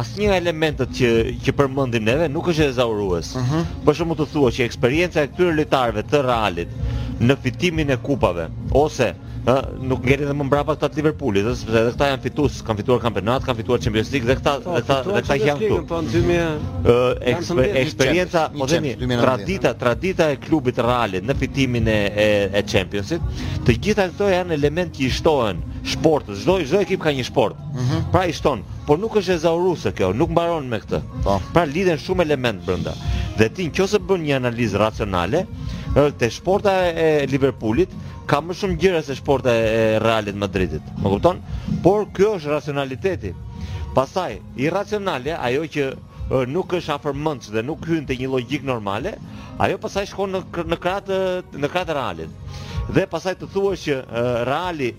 Asnjë 0.00 0.34
elementet 0.40 0.90
që 0.98 1.08
që 1.46 1.52
përmendim 1.60 2.02
neve 2.10 2.26
nuk 2.34 2.48
është 2.50 2.66
e 2.66 2.74
zaurues. 2.80 3.30
Uh 3.36 3.40
mhm. 3.46 3.60
-huh. 3.60 3.82
Për 3.86 3.98
shkakun 4.00 4.18
të 4.18 4.26
thua 4.32 4.50
që 4.58 4.66
eksperjenca 4.66 5.22
e 5.22 5.30
këtyre 5.30 5.54
lojtarëve 5.60 6.02
të 6.10 6.22
Realit 6.24 6.70
në 7.20 7.36
fitimin 7.46 7.92
e 7.94 7.96
kupave 8.08 8.48
ose 8.82 9.12
Nuk 9.44 9.76
nuk 9.76 10.00
ngjerin 10.08 10.30
më 10.40 10.44
mbrapa 10.48 10.72
këta 10.72 10.88
të 10.88 10.96
Liverpoolit, 10.98 11.44
sepse 11.60 11.76
edhe 11.76 11.90
këta 11.92 12.06
janë 12.14 12.22
fitues, 12.24 12.60
kanë 12.64 12.78
fituar 12.80 13.00
kampionat, 13.02 13.42
kanë 13.44 13.58
fituar 13.58 13.80
Champions 13.84 14.12
League 14.14 14.24
dhe 14.30 14.36
këta 14.38 14.54
po, 14.64 14.72
dhe 14.72 14.80
këta 14.80 14.96
dhe 15.04 15.20
këta 15.26 15.36
janë 15.42 15.60
këtu. 15.60 15.80
Po, 15.90 16.94
ë 16.94 17.34
eksperjenca 17.82 18.46
dhe 18.54 18.56
po 18.56 19.18
tradita, 19.20 19.74
tradita 19.82 20.30
e 20.32 20.38
klubit 20.40 20.80
Real 20.80 21.18
në 21.28 21.36
fitimin 21.42 21.90
e 21.92 21.98
e 22.56 22.62
Championsit, 22.72 23.20
të 23.68 23.76
gjitha 23.84 24.08
këto 24.14 24.30
janë 24.32 24.56
element 24.56 24.96
që 24.96 25.04
i 25.10 25.10
shtohen 25.18 25.60
sportit, 25.92 26.40
çdo 26.40 26.56
çdo 26.64 26.80
ekip 26.80 27.04
ka 27.04 27.12
një 27.12 27.28
sport. 27.28 27.60
Mhm. 27.76 28.02
Pra 28.16 28.24
i 28.24 28.32
shton, 28.32 28.64
por 28.88 28.96
nuk 29.02 29.20
është 29.20 29.34
e 29.34 29.38
zauruse 29.44 29.92
kjo, 29.92 30.14
nuk 30.16 30.30
mbaron 30.32 30.66
me 30.72 30.80
këtë. 30.80 31.02
Pra 31.52 31.66
lidhen 31.68 32.00
shumë 32.00 32.24
elementë 32.30 32.64
brenda. 32.70 32.96
Dhe 33.36 33.50
ti 33.52 33.68
nëse 33.68 34.00
bën 34.08 34.20
një 34.24 34.40
analizë 34.40 34.80
racionale, 34.80 35.44
ë 36.00 36.30
sporta 36.32 36.72
e 36.96 37.10
Liverpoolit, 37.28 37.92
ka 38.28 38.40
më 38.40 38.54
shumë 38.58 38.76
gjëra 38.80 39.00
se 39.04 39.14
sporta 39.18 39.50
e 39.52 39.98
Realit 40.02 40.36
Madridit. 40.40 40.84
Më 41.02 41.08
kupton? 41.14 41.40
Por 41.84 42.06
kjo 42.16 42.30
është 42.38 42.52
racionaliteti. 42.54 43.32
Pastaj, 43.94 44.38
irracionale, 44.64 45.34
ajo 45.36 45.66
që 45.74 45.84
nuk 46.50 46.72
është 46.78 46.94
afërmendës 46.96 47.52
dhe 47.54 47.64
nuk 47.68 47.84
hyn 47.88 48.06
te 48.08 48.16
një 48.16 48.30
logjik 48.32 48.64
normale, 48.64 49.12
ajo 49.60 49.76
pastaj 49.84 50.06
shkon 50.12 50.36
në 50.36 50.42
në 50.72 50.80
krah 50.84 51.02
të 51.08 51.18
në 51.60 51.72
krah 51.74 51.84
të 51.90 51.98
Realit. 51.98 52.62
Dhe 52.96 53.06
pastaj 53.12 53.34
të 53.40 53.50
thuash 53.52 53.84
që 53.88 53.98
uh, 54.00 54.38
Reali 54.48 54.90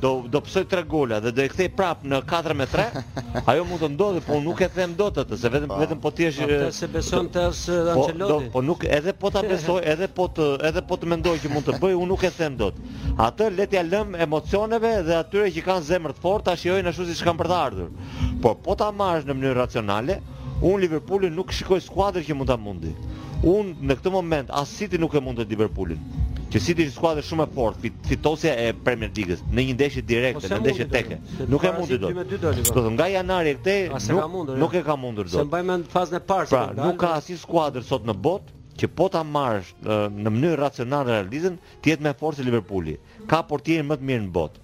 do 0.00 0.24
do 0.28 0.40
psoj 0.40 0.64
tre 0.66 0.82
gola 0.82 1.20
dhe 1.20 1.30
do 1.32 1.42
e 1.44 1.48
kthej 1.52 1.68
prap 1.76 2.00
në 2.04 2.22
4 2.28 2.54
me 2.56 2.66
3. 2.66 3.02
Ajo 3.52 3.64
mund 3.68 3.82
të 3.84 3.90
ndodhë, 3.92 4.22
po 4.24 4.38
nuk 4.40 4.62
e 4.64 4.68
them 4.72 4.94
dot 4.96 5.18
atë, 5.20 5.36
se 5.36 5.50
vetëm 5.52 5.68
po. 5.68 5.80
vetëm 5.82 6.00
po 6.00 6.10
ti 6.16 6.24
je. 6.28 6.46
Atë 6.46 6.70
se 6.72 6.88
beson 6.88 7.28
po, 7.28 7.34
të 7.34 7.42
as 7.50 7.60
po, 7.68 7.76
Ancelotti. 7.92 8.46
Po, 8.48 8.52
po 8.54 8.62
nuk 8.64 8.84
edhe 8.88 9.12
po 9.12 9.30
ta 9.30 9.42
besoj, 9.44 9.80
edhe 9.84 10.08
po 10.08 10.28
të 10.32 10.46
edhe 10.70 10.82
po 10.88 10.96
të 10.96 11.10
mendoj 11.12 11.36
që 11.44 11.52
mund 11.52 11.68
të 11.68 11.76
bëj, 11.82 11.96
unë 12.00 12.08
nuk 12.14 12.24
e 12.24 12.32
them 12.38 12.56
dot. 12.62 12.80
Atë 13.20 13.50
le 13.56 13.66
t'ia 13.68 13.84
lëm 13.84 14.16
emocioneve 14.24 14.94
dhe 15.06 15.18
atyre 15.20 15.50
që 15.58 15.66
kanë 15.68 15.86
zemër 15.92 16.16
të 16.16 16.24
fortë, 16.24 16.48
ta 16.50 16.56
shijojnë 16.56 16.88
ashtu 16.94 17.10
siç 17.10 17.22
kanë 17.28 17.42
për 17.42 17.52
të 17.52 17.60
ardhur. 17.60 17.92
Por 18.40 18.56
po 18.64 18.78
ta 18.80 18.88
marrësh 18.90 19.28
në 19.28 19.36
mënyrë 19.36 19.58
racionale, 19.60 20.20
unë 20.62 20.80
Liverpoolin 20.86 21.36
nuk 21.36 21.52
shikoj 21.52 21.82
skuadër 21.84 22.24
që 22.24 22.38
mund 22.40 22.48
ta 22.48 22.56
mundi. 22.56 22.94
Unë 23.44 23.76
në 23.80 23.96
këtë 24.00 24.12
moment 24.12 24.48
as 24.56 24.68
City 24.72 24.98
nuk 25.00 25.12
e 25.16 25.20
mund 25.24 25.40
të 25.40 25.48
Liverpoolin 25.52 26.00
që 26.50 26.58
të 26.60 26.84
është 26.84 26.98
skuadër 26.98 27.24
shumë 27.26 27.44
e 27.48 27.52
fortë, 27.54 27.90
fitosja 28.10 28.52
e 28.58 28.70
Premier 28.86 29.10
league 29.16 29.36
në 29.54 29.64
një 29.68 29.74
ndeshje 29.76 30.02
direkte, 30.10 30.48
po, 30.48 30.54
në 30.54 30.58
ndeshje 30.64 30.86
teke. 30.94 31.18
Nuk 31.52 31.66
e 31.68 31.72
mundi 31.76 31.98
dot. 32.02 32.22
Do 32.42 32.54
të 32.58 32.64
po. 32.72 32.78
thonë 32.86 32.94
nga 32.96 33.06
janari 33.14 33.52
e 33.54 33.58
këte, 33.58 33.76
nuk, 34.58 34.74
e 34.74 34.82
ka 34.88 34.96
mundur 35.04 35.30
dot. 35.30 35.36
Se 35.38 35.46
mbajmë 35.50 35.76
në 35.84 35.90
fazën 35.94 36.18
e 36.18 36.22
parë. 36.32 36.48
Pra, 36.54 36.64
nuk 36.84 36.98
ka 37.04 37.14
asnjë 37.20 37.38
skuadër 37.44 37.86
sot 37.90 38.08
në 38.10 38.16
botë 38.26 38.58
që 38.82 38.90
po 38.98 39.06
ta 39.14 39.22
marrësh 39.28 39.70
në 40.24 40.30
mënyrë 40.36 40.58
racionale 40.62 41.12
realizën, 41.20 41.60
të 41.86 41.98
më 42.02 42.16
me 42.20 42.34
se 42.38 42.48
Liverpooli. 42.48 42.96
Ka 43.30 43.44
portierin 43.50 43.86
më 43.92 44.00
të 44.00 44.10
mirë 44.10 44.26
në 44.26 44.34
botë. 44.40 44.58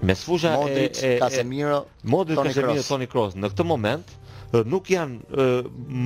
me 0.01 0.15
sfusha 0.15 0.59
e 0.67 0.91
e 1.01 1.17
Casemiro, 1.17 1.87
modit 2.03 2.35
Casemiro 2.41 2.81
Toni 2.85 3.07
Kroos 3.07 3.35
në 3.37 3.51
këtë 3.53 3.65
moment 3.69 4.15
nuk 4.67 4.89
janë 4.91 5.45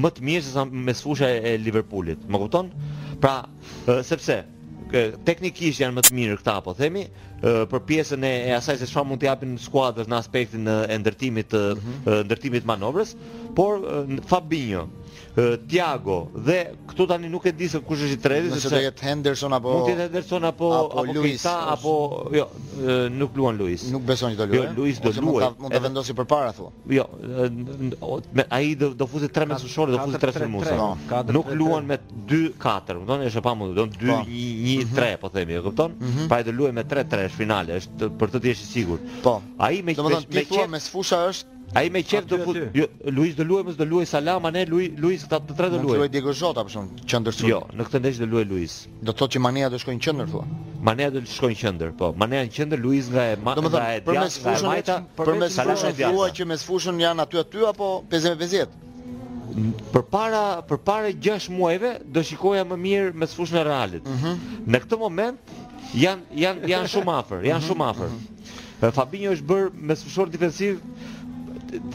më 0.03 0.11
të 0.17 0.25
mirë 0.27 0.45
se 0.45 0.51
sa 0.53 0.65
me 0.69 0.93
sfusha 0.93 1.29
e 1.41 1.55
Liverpoolit. 1.57 2.27
Më 2.29 2.41
kupton? 2.43 2.67
Pra, 3.23 3.39
sepse 4.05 4.35
teknikisht 5.25 5.81
janë 5.81 5.97
më 5.97 6.03
të 6.05 6.13
mirë 6.19 6.37
këta 6.43 6.57
po 6.65 6.75
themi 6.77 7.07
për 7.41 7.81
pjesën 7.89 8.25
e 8.29 8.33
asaj 8.55 8.77
se 8.83 8.89
çfarë 8.91 9.07
mund 9.09 9.21
të 9.23 9.29
japin 9.31 9.57
skuadrës 9.61 10.09
në 10.11 10.19
aspektin 10.19 10.69
e 10.71 10.99
ndërtimit 11.01 11.49
të 11.53 11.63
mhm. 11.79 11.97
ndërtimit 12.29 12.67
manovrës, 12.69 13.15
por 13.57 13.81
Fabinho, 14.29 14.85
Tiago 15.67 16.17
dhe 16.45 16.57
këtu 16.89 17.05
tani 17.09 17.29
nuk 17.31 17.43
e 17.49 17.51
di 17.55 17.67
se 17.71 17.79
kush 17.83 18.03
është 18.07 18.15
i 18.17 18.19
tretë 18.25 18.51
sepse 18.55 18.71
të 18.73 18.81
jetë 18.85 19.05
Henderson 19.09 19.55
apo 19.57 19.73
mund 19.73 19.85
të 19.85 19.91
jetë 19.93 20.03
Henderson 20.05 20.47
apo 20.49 20.69
apo, 20.77 21.03
Luis 21.17 21.45
apo 21.51 21.93
jo 22.35 22.45
nuk 23.15 23.35
luan 23.39 23.57
Luis 23.59 23.83
nuk 23.93 24.05
beson 24.07 24.33
që 24.35 24.39
do 24.41 24.47
luajë 24.51 24.69
jo 24.69 24.75
Luis 24.79 25.01
do 25.05 25.13
luajë 25.17 25.51
mund 25.65 25.75
të 25.75 25.81
vendosi 25.85 26.15
përpara 26.19 26.53
thua 26.55 26.71
jo 26.97 27.07
ai 28.59 28.69
do 28.83 28.91
do 29.03 29.09
fuzë 29.13 29.31
tre 29.37 29.47
me 29.51 29.59
sushore 29.63 29.95
do 29.97 30.03
fuzë 30.05 30.21
tre 30.23 30.45
me 30.45 30.49
musa 30.57 31.19
nuk 31.39 31.51
luan 31.61 31.89
me 31.91 31.99
2-4 32.33 33.01
më 33.03 33.09
thonë 33.11 33.29
është 33.31 33.45
pa 33.49 33.55
mundë 33.59 33.79
do 33.81 33.87
2-1-3 33.97 35.11
po. 35.15 35.25
po 35.27 35.33
themi 35.35 35.57
e 35.59 35.65
kupton 35.67 35.97
mhm. 35.99 36.29
pa 36.31 36.39
të 36.47 36.55
luajë 36.55 36.77
me 36.79 36.87
3-3 36.95 37.27
në 37.27 37.35
finale 37.39 37.81
është 37.81 38.11
për 38.23 38.33
të 38.37 38.41
të 38.45 38.53
jesh 38.53 38.63
i 38.67 38.71
sigurt 38.71 39.11
po 39.27 39.37
ai 39.69 39.81
me 39.83 39.97
të 39.99 40.07
me 40.07 40.23
me 40.23 40.65
me 40.69 40.79
me 40.79 40.79
me 40.79 41.33
Ai 41.73 41.89
me 41.89 42.01
qef 42.05 42.25
do 42.29 42.37
fut 42.43 42.57
jo, 42.75 42.85
Luis 43.11 43.35
do 43.35 43.43
luaj 43.43 43.65
mos 43.65 43.75
do 43.75 43.85
luaj 43.85 44.07
Salam 44.07 44.43
ne 44.53 44.65
Luis 44.69 44.91
Luis 44.97 45.25
ta 45.27 45.39
të 45.43 45.55
tre 45.57 45.69
do 45.71 45.79
luaj. 45.81 45.91
Do 45.91 46.01
luaj 46.03 46.09
Diego 46.13 46.31
Jota 46.31 46.63
për 46.63 46.71
shkak 46.75 46.91
të 47.01 47.05
qendrës. 47.11 47.39
Jo, 47.49 47.59
në 47.75 47.85
këtë 47.87 48.01
ndesh 48.03 48.19
do 48.21 48.27
luaj 48.29 48.45
Luis. 48.51 48.75
Do 49.03 49.11
thotë 49.13 49.35
që 49.35 49.41
Manea 49.45 49.69
do 49.73 49.79
shkojnë 49.81 50.03
qendër 50.05 50.29
thua. 50.31 50.45
Manea 50.89 51.09
do 51.15 51.23
shkojnë 51.33 51.57
qendër, 51.61 51.93
po. 51.99 52.11
Manea 52.21 52.45
në 52.47 52.53
qendër 52.57 52.81
Luis 52.85 53.09
nga 53.11 53.25
e 53.33 53.37
ma, 53.43 53.55
nga 53.57 53.65
e 53.65 54.03
djatha. 54.03 54.03
Përmes 54.11 54.37
fushën 54.45 54.69
majta, 54.71 54.97
përmes 55.19 55.57
fushën 55.61 55.99
thua 55.99 56.29
që 56.37 56.47
mes 56.53 56.65
fushën 56.69 57.01
janë 57.05 57.25
aty 57.25 57.41
aty 57.43 57.65
apo 57.71 57.89
50-50. 58.13 58.77
Përpara 59.95 60.43
përpara 60.69 61.11
6 61.27 61.49
muajve 61.57 61.95
do 62.11 62.23
shikoja 62.29 62.63
më 62.71 62.79
mirë 62.87 63.11
mes 63.23 63.35
fushën 63.35 63.59
e 63.61 63.65
Realit. 63.67 64.07
Mm 64.07 64.15
-hmm. 64.21 64.61
Në 64.75 64.79
këtë 64.85 65.01
moment 65.01 65.57
janë 66.05 66.39
janë 66.45 66.69
janë 66.71 66.93
shumë 66.95 67.13
afër, 67.19 67.43
janë 67.51 67.59
mhm, 67.63 67.67
shumë 67.69 67.85
afër. 67.89 68.15
Mhm. 68.15 68.93
Fabinho 68.99 69.31
është 69.33 69.47
bërë 69.49 69.71
mes 69.75 70.03
defensiv 70.29 70.79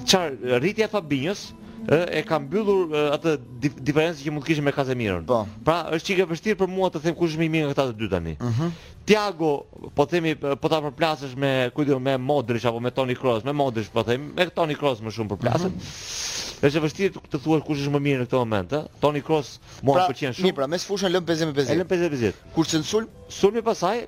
çfarë 0.08 0.60
rritja 0.60 0.84
e 0.86 0.92
Fabinjos 0.92 1.40
e, 1.88 1.96
e 2.20 2.22
ka 2.28 2.38
mbyllur 2.42 2.90
atë 3.16 3.36
diferencën 3.62 3.84
diferencë 3.88 4.22
që 4.26 4.32
mund 4.34 4.44
të 4.44 4.50
kishim 4.50 4.66
me 4.68 4.74
Kazemirën. 4.76 5.24
Po. 5.28 5.38
Pra, 5.66 5.78
është 5.96 6.10
çike 6.10 6.26
vështirë 6.30 6.58
për 6.60 6.68
mua 6.70 6.90
të 6.92 7.00
them 7.06 7.16
kush 7.18 7.36
më 7.40 7.46
i 7.46 7.50
mirë 7.54 7.68
nga 7.70 7.74
këta 7.74 7.86
të 7.90 7.96
dy 8.02 8.08
tani. 8.14 8.34
Mhm. 8.38 8.48
Uh 8.48 8.64
-huh. 8.74 8.88
Tiago, 9.10 9.50
po 9.96 10.04
themi 10.06 10.34
po 10.36 10.68
ta 10.68 10.78
përplasësh 10.82 11.34
me 11.36 11.70
ku 11.74 11.82
me 11.98 12.16
Modrić 12.18 12.64
apo 12.64 12.80
me 12.80 12.90
Toni 12.90 13.14
Kroos, 13.16 13.44
me 13.44 13.52
Modrić 13.52 13.88
po 13.92 14.02
them, 14.02 14.32
me 14.36 14.46
Toni 14.50 14.74
Kroos 14.76 15.00
më 15.00 15.10
shumë 15.10 15.28
përplasën. 15.32 15.66
Uh 15.66 15.72
mhm. 15.72 15.78
-huh. 15.78 16.66
Është 16.68 16.80
vështirë 16.80 17.14
të 17.32 17.38
thuash 17.40 17.64
kush 17.66 17.78
është 17.80 17.92
më 17.92 17.98
mirë 18.00 18.20
në 18.22 18.26
këtë 18.26 18.36
moment, 18.44 18.70
ë? 18.76 18.82
Toni 19.00 19.20
Kroos 19.24 19.58
mua 19.82 19.94
pra, 19.94 20.08
pëlqen 20.10 20.32
shumë. 20.36 20.42
Mi, 20.42 20.52
pra, 20.52 20.66
mes 20.66 20.84
fushën 20.84 21.08
lëm 21.14 21.24
50 21.32 21.46
me 21.46 21.52
50. 21.52 21.78
Lëm 21.80 21.88
50 21.88 22.12
me 22.12 22.16
50. 22.16 22.32
Kurse 22.54 22.82
sulm, 22.82 23.08
sulmi 23.28 23.62
pasaj 23.62 24.04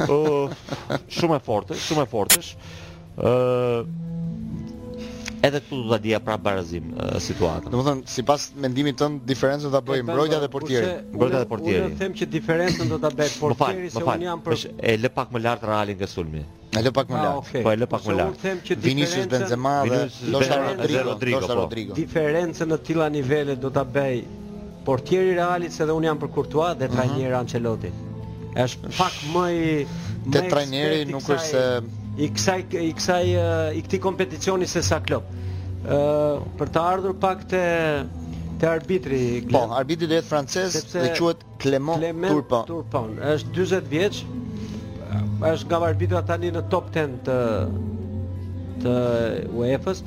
uh, 0.00 0.46
shumë 1.18 1.36
e 1.36 1.40
fortë, 1.48 1.74
shumë 1.88 2.02
e 2.02 2.06
fortësh. 2.14 2.54
ë 3.18 3.86
edhe 5.46 5.60
këtu 5.62 5.76
do 5.82 5.88
ta 5.92 5.98
dija 6.02 6.18
pra 6.20 6.36
barazim 6.44 6.90
uh, 6.94 7.16
situatën. 7.22 7.70
Domethënë, 7.72 8.06
sipas 8.10 8.48
mendimit 8.62 8.98
tënd, 9.00 9.22
diferencën 9.28 9.72
ta 9.74 9.80
bëj 9.88 10.00
mbrojtja 10.08 10.40
dhe 10.42 10.48
portieri. 10.52 10.92
Mbrojtja 11.14 11.42
dhe 11.44 11.48
portieri. 11.50 11.90
Unë 11.90 11.98
them 12.02 12.16
që 12.20 12.28
diferencën 12.32 12.92
do 12.92 12.98
ta 13.04 13.10
bëj 13.20 13.36
portieri 13.44 13.90
se 13.94 14.02
unë 14.08 14.24
jam 14.26 14.42
për 14.46 14.56
e 14.92 14.96
lë 15.04 15.12
pak 15.18 15.34
më 15.36 15.42
lart 15.44 15.66
Realin 15.70 15.98
nga 16.00 16.06
Sulmi. 16.10 16.42
E 16.78 16.82
lë 16.86 16.92
pak 16.96 17.12
më 17.12 17.18
ah, 17.18 17.26
lart. 17.28 17.52
Po 17.64 17.72
e 17.72 17.76
lë 17.80 17.88
pak 17.94 18.08
më 18.08 18.16
lart. 18.22 18.42
them 18.44 18.60
që 18.66 18.78
Vinicius 18.88 19.30
Benzema 19.32 19.76
dhe 19.88 20.00
Losa 20.32 20.58
Rodrigo, 20.66 21.40
Losa 21.40 21.56
po. 21.56 21.62
Rodrigo. 21.62 21.94
Diferencën 21.98 22.70
në 22.72 22.80
tilla 22.90 23.08
nivele 23.14 23.54
do 23.62 23.70
ta 23.70 23.84
bëj 23.84 24.22
portieri 24.88 25.34
Realit 25.38 25.74
se 25.74 25.86
dhe 25.88 25.94
unë 25.96 26.10
jam 26.10 26.20
për 26.26 26.34
Courtois 26.36 26.74
dhe 26.80 26.90
mhm. 26.90 26.98
trajneri 26.98 27.38
Ancelotti. 27.44 27.94
Është 28.58 28.94
pak 28.98 29.22
më 29.36 29.48
Te 30.34 30.46
trajneri 30.50 31.04
nuk 31.08 31.22
është 31.22 31.46
se 31.46 31.64
i 32.18 32.28
kësaj 32.34 32.62
i 32.82 32.88
kësaj 32.98 33.18
i 33.80 33.84
këtij 33.86 34.00
kompeticioni 34.02 34.66
se 34.70 34.80
sa 34.86 34.98
klop. 35.06 35.28
Ë 35.88 35.98
për 36.58 36.72
të 36.74 36.80
ardhur 36.94 37.14
pak 37.22 37.44
te 37.48 37.64
te 38.58 38.66
arbitri. 38.66 39.18
po, 39.54 39.60
arbitri 39.78 40.08
do 40.10 40.16
jetë 40.18 40.26
francez 40.26 40.74
dhe 40.90 41.12
quhet 41.14 41.44
Clement, 41.62 41.98
Clement 42.00 42.32
Turpon. 42.32 42.64
Turpon. 42.66 43.12
Është 43.34 43.52
40 43.62 43.86
vjeç. 43.92 44.18
Është 45.52 45.68
nga 45.70 45.78
arbitra 45.92 46.22
tani 46.26 46.50
në 46.56 46.64
top 46.72 46.88
10 46.96 47.14
të 47.28 47.36
të 48.82 48.96
UEFA-s. 49.60 50.02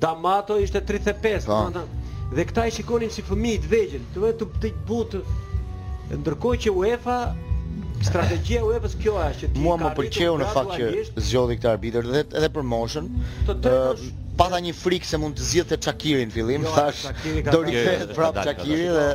Damato 0.05 0.57
ishte 0.63 0.81
35, 0.81 1.45
po. 1.45 1.57
thanë, 1.57 1.83
dhe 2.37 2.45
këta 2.53 2.67
i 2.67 2.71
shikonim 2.77 3.09
si 3.09 3.21
fmi 3.27 3.57
të 3.65 3.69
vegjën, 3.75 4.07
të 4.13 4.25
vetë 4.25 4.39
të, 4.39 4.47
të, 4.61 4.73
të 4.73 4.87
butë, 4.87 5.25
ndërkoj 6.23 6.55
që 6.63 6.69
UEFA 6.71 7.19
Strategjia 8.05 8.63
uefa 8.63 8.89
kjo 9.01 9.13
është 9.21 9.39
që 9.41 9.47
ti 9.55 9.61
mua 9.63 9.75
më 9.81 9.89
pëlqeu 9.97 10.35
në 10.39 10.45
fakt 10.55 10.73
që 10.79 11.21
zgjodhi 11.25 11.55
këtë 11.59 11.69
arbitër 11.73 12.07
dhe 12.13 12.21
edhe 12.39 12.49
për 12.57 12.65
moshën. 12.73 13.07
Pa 13.49 13.55
pata 14.39 14.59
një 14.63 14.71
frikë 14.79 15.07
se 15.09 15.17
mund 15.19 15.35
të 15.35 15.47
zgjidhte 15.49 15.77
Çakirin 15.83 16.29
fillim, 16.31 16.63
jo, 16.63 16.71
thash 16.71 17.25
do 17.51 17.57
rikthehet 17.65 18.13
prap 18.15 18.37
Çakiri 18.47 18.85
dhe 18.95 19.07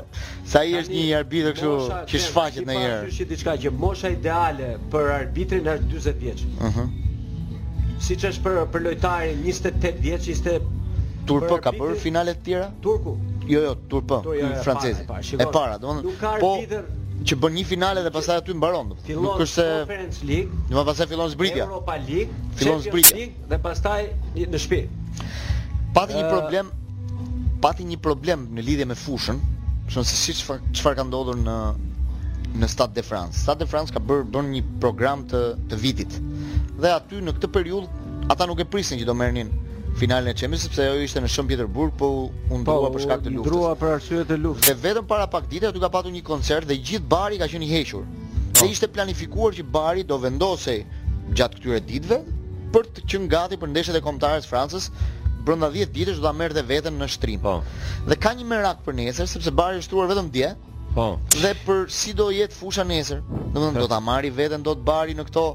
sa 0.53 0.61
i 0.69 0.75
është 0.83 0.95
një 0.99 1.05
arbitër 1.19 1.55
kështu 1.57 1.71
që 2.13 2.21
shfaqet 2.27 2.67
në 2.69 2.77
herë. 2.81 2.99
Është 3.15 3.27
diçka 3.31 3.55
që 3.65 3.73
mosha 3.87 4.11
ideale 4.19 4.69
për 4.93 5.09
arbitrin 5.15 5.71
është 5.75 5.89
40 5.93 6.25
vjeç. 6.27 6.43
Ëh. 6.69 7.95
Siç 8.11 8.27
është 8.33 8.45
për 8.49 8.59
për 8.75 8.85
lojtarin 8.91 9.41
28 9.47 10.03
vjeç, 10.09 10.29
ishte 10.37 10.59
Turp 11.31 11.49
ka 11.65 11.73
bërë 11.81 11.97
finale 12.05 12.37
të 12.37 12.45
tjera? 12.51 12.69
Turku. 12.85 13.17
Jo, 13.49 13.65
jo, 13.71 13.73
Turp, 13.95 14.13
francezi. 14.65 15.07
E 15.41 15.49
para, 15.57 15.81
domethënë. 15.81 16.05
Nuk 16.05 16.21
ka 16.21 16.35
po 16.43 16.59
që 17.23 17.39
bën 17.41 17.55
një 17.57 17.65
finale 17.69 18.03
dhe 18.05 18.11
pastaj 18.13 18.41
aty 18.43 18.55
mbaron. 18.59 18.91
Nuk 18.99 19.43
është 19.45 19.47
se 19.53 19.67
Conference 19.79 20.25
League, 20.27 20.57
domoshta 20.69 20.87
pastaj 20.91 21.07
fillon 21.13 21.31
zbritja. 21.33 21.65
Europa 21.69 21.95
League, 22.03 22.39
fillon 22.59 22.83
zbritja 22.85 23.29
dhe 23.51 23.59
pastaj 23.65 24.01
në 24.43 24.61
shtëpi. 24.65 24.83
Pati 25.95 26.19
një 26.19 26.25
problem, 26.33 26.71
pati 27.63 27.87
një 27.91 28.01
problem 28.09 28.49
në 28.57 28.67
lidhje 28.67 28.89
me 28.91 28.97
fushën, 28.99 29.39
thonë 29.95 30.09
se 30.11 30.19
si 30.19 30.35
çfarë 30.41 30.75
çfarë 30.81 30.99
ka 31.01 31.09
ndodhur 31.11 31.39
në 31.43 31.57
në 32.55 32.67
Stade 32.71 32.95
de 32.95 33.03
France. 33.03 33.41
Stade 33.43 33.65
de 33.65 33.67
France 33.67 33.95
ka 33.95 33.99
bërë 34.03 34.29
bën 34.35 34.51
një 34.57 34.65
program 34.83 35.25
të 35.31 35.41
të 35.71 35.79
vitit. 35.81 36.19
Dhe 36.81 36.91
aty 36.99 37.23
në 37.25 37.33
këtë 37.39 37.51
periudhë 37.57 38.29
ata 38.35 38.47
nuk 38.51 38.61
e 38.63 38.69
prisin 38.75 39.01
që 39.01 39.09
do 39.09 39.15
merrnin 39.17 39.51
finalen 39.99 40.33
e 40.33 40.35
çemës 40.37 40.67
sepse 40.67 40.83
ajo 40.91 41.03
ishte 41.07 41.21
në 41.23 41.29
Shën 41.31 41.49
Pietrburg, 41.49 41.93
po 41.99 42.09
u 42.53 42.59
ndrua 42.59 42.89
po, 42.89 42.97
për 42.97 43.05
shkak 43.05 43.23
të 43.25 43.33
luftës. 43.33 43.43
Po, 43.43 43.49
ndrua 43.49 43.73
për 43.81 43.91
arsye 43.97 44.23
të 44.29 44.39
luftës. 44.43 44.69
Dhe 44.69 44.75
vetëm 44.85 45.09
para 45.11 45.27
pak 45.31 45.47
ditë 45.51 45.71
aty 45.71 45.83
ka 45.83 45.91
patur 45.97 46.15
një 46.17 46.23
koncert 46.27 46.69
dhe 46.69 46.77
gjithë 46.91 47.09
bari 47.15 47.39
ka 47.43 47.49
qenë 47.51 47.69
i 47.69 47.71
hequr. 47.73 48.01
Oh. 48.03 48.25
Dhe 48.55 48.63
po. 48.65 48.69
ishte 48.73 48.89
planifikuar 48.97 49.55
që 49.59 49.65
bari 49.79 50.05
do 50.11 50.19
vendosej 50.25 50.79
gjatë 51.39 51.61
këtyre 51.61 51.81
ditëve 51.89 52.21
për 52.75 52.91
të 52.97 53.05
qenë 53.13 53.31
gati 53.35 53.59
për 53.63 53.71
ndeshjet 53.75 53.99
e 54.01 54.05
kombëtare 54.09 54.43
të 54.45 54.51
Francës 54.51 54.89
brenda 55.47 55.71
10 55.75 55.91
ditësh 55.95 56.19
do 56.21 56.27
ta 56.27 56.33
merrte 56.33 56.63
veten 56.69 56.99
në 56.99 57.09
shtrim. 57.15 57.41
Po. 57.45 57.55
Dhe 58.11 58.19
ka 58.25 58.35
një 58.35 58.47
merak 58.51 58.83
për 58.87 58.99
nesër 58.99 59.31
sepse 59.31 59.53
bari 59.55 59.83
është 59.83 59.93
thurur 59.95 60.11
vetëm 60.15 60.31
dje. 60.35 60.51
Po. 60.97 61.07
Dhe 61.43 61.55
për 61.67 61.87
si 61.91 62.15
do 62.17 62.31
jetë 62.35 62.55
fusha 62.59 62.85
nesër? 62.85 63.23
Domethënë 63.55 63.87
do 63.87 63.91
ta 63.95 64.01
marri 64.01 64.31
veten 64.31 64.63
do 64.63 64.75
të 64.75 64.87
bari 64.91 65.15
në 65.19 65.27
këto 65.31 65.49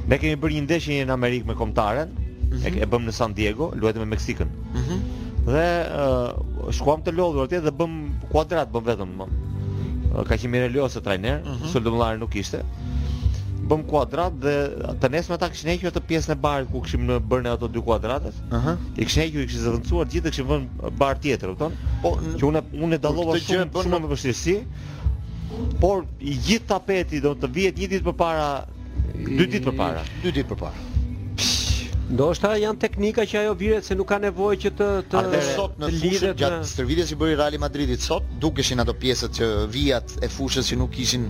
Ne 0.10 0.18
kemi 0.20 0.36
bërë 0.40 0.58
një 0.60 0.66
ndeshje 0.68 1.04
në 1.08 1.16
Amerikë 1.16 1.48
me 1.52 1.56
kombëtaren. 1.60 2.10
Mm 2.54 2.60
-hmm. 2.62 2.82
E 2.84 2.86
bëm 2.86 3.06
në 3.08 3.12
San 3.18 3.34
Diego, 3.34 3.72
luajtëm 3.76 4.02
me 4.04 4.12
Meksikën. 4.14 4.50
Mhm. 4.78 4.82
Mm 4.94 5.22
dhe 5.48 5.66
uh, 5.92 6.72
shkuam 6.78 7.02
të 7.04 7.12
lodhur 7.18 7.48
atje 7.50 7.60
dhe 7.66 7.74
bëm 7.76 7.98
kuadrat 8.32 8.72
bëm 8.74 8.86
vetëm 8.90 9.16
më. 9.20 9.28
Ka 10.30 10.38
qenë 10.38 10.52
mirë 10.54 10.70
lojë 10.76 10.90
se 10.94 11.02
trajner, 11.04 11.42
uh 11.42 11.68
-huh. 11.68 12.20
nuk 12.20 12.34
ishte. 12.36 12.62
Bëm 13.70 13.84
kuadrat 13.88 14.34
dhe 14.40 14.54
të 15.02 15.10
nesme 15.12 15.34
ata 15.36 15.50
kishin 15.50 15.70
hequr 15.72 15.92
atë 15.92 16.02
pjesën 16.10 16.32
e 16.32 16.36
barit 16.36 16.68
ku 16.72 16.82
kishim 16.82 17.08
bërë 17.08 17.54
ato 17.54 17.68
dy 17.68 17.80
kuadratet 17.80 18.34
Ëh. 18.52 18.56
Uh 18.58 18.64
-huh. 18.66 18.78
I 18.98 19.06
kishin 19.06 19.24
hequr, 19.24 19.40
i 19.42 19.46
kishin 19.48 19.62
zëvendësuar 19.66 20.06
gjithë 20.12 20.24
dhe 20.26 20.30
kishin 20.32 20.48
vënë 20.52 20.92
bar 20.98 21.16
tjetër, 21.20 21.50
kupton? 21.50 21.74
Po 22.02 22.10
që 22.40 22.44
unë 22.50 22.62
unë 22.84 22.98
dallova 23.02 23.38
shumë 23.40 23.72
bën 23.74 23.84
shumë 23.84 24.00
me 24.00 24.08
vështirësi. 24.14 24.58
Por 25.82 26.06
i 26.20 26.34
gjithë 26.46 26.68
tapeti 26.68 27.22
do 27.22 27.34
të 27.36 27.48
vihet 27.56 27.76
një 27.78 27.88
ditë 27.92 28.06
përpara, 28.10 28.50
dy 29.38 29.46
ditë 29.52 29.64
përpara. 29.72 30.02
Dy 30.24 30.32
ditë 30.32 30.48
përpara. 30.52 30.93
Do 32.12 32.26
shta 32.36 32.50
janë 32.60 32.80
teknika 32.84 33.24
që 33.28 33.38
ajo 33.40 33.54
viret 33.60 33.86
se 33.88 33.96
nuk 33.96 34.10
ka 34.12 34.18
nevoj 34.20 34.56
që 34.66 34.72
të 34.80 34.88
të 35.14 35.18
Arde 35.22 35.40
sot 35.50 35.78
në 35.80 35.90
fushën 35.94 36.34
të... 36.34 36.34
gjatë 36.42 36.58
stërvitjes 36.74 37.12
që 37.14 37.18
bëri 37.22 37.38
Real 37.40 37.56
Madridit 37.64 38.04
sot, 38.04 38.28
dukeshin 38.44 38.84
ato 38.84 38.96
pjesët 39.04 39.40
që 39.40 39.50
vijat 39.76 40.16
e 40.20 40.30
fushës 40.36 40.68
që 40.74 40.78
nuk 40.84 41.00
ishin 41.06 41.30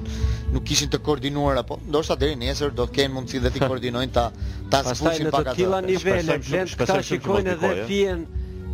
nuk 0.56 0.72
ishin 0.76 0.90
të 0.96 1.00
koordinuar 1.06 1.62
apo 1.62 1.78
ndoshta 1.94 2.18
deri 2.24 2.40
nesër 2.46 2.74
do 2.82 2.88
të 2.90 2.98
kenë 3.00 3.18
mundësi 3.20 3.44
dhe 3.46 3.52
të 3.58 3.64
koordinojnë 3.68 4.16
ta 4.18 4.26
ta 4.74 4.82
zbushin 4.90 5.30
pak 5.38 5.52
atë. 5.52 5.52
Pastaj 5.52 5.52
në 5.52 5.52
të 5.52 5.56
tilla 5.62 5.84
nivele, 5.92 6.40
blen 6.50 6.74
këta 6.82 7.02
shikojnë 7.12 7.56
edhe 7.56 7.76
eh? 7.78 7.86
fien 7.92 8.26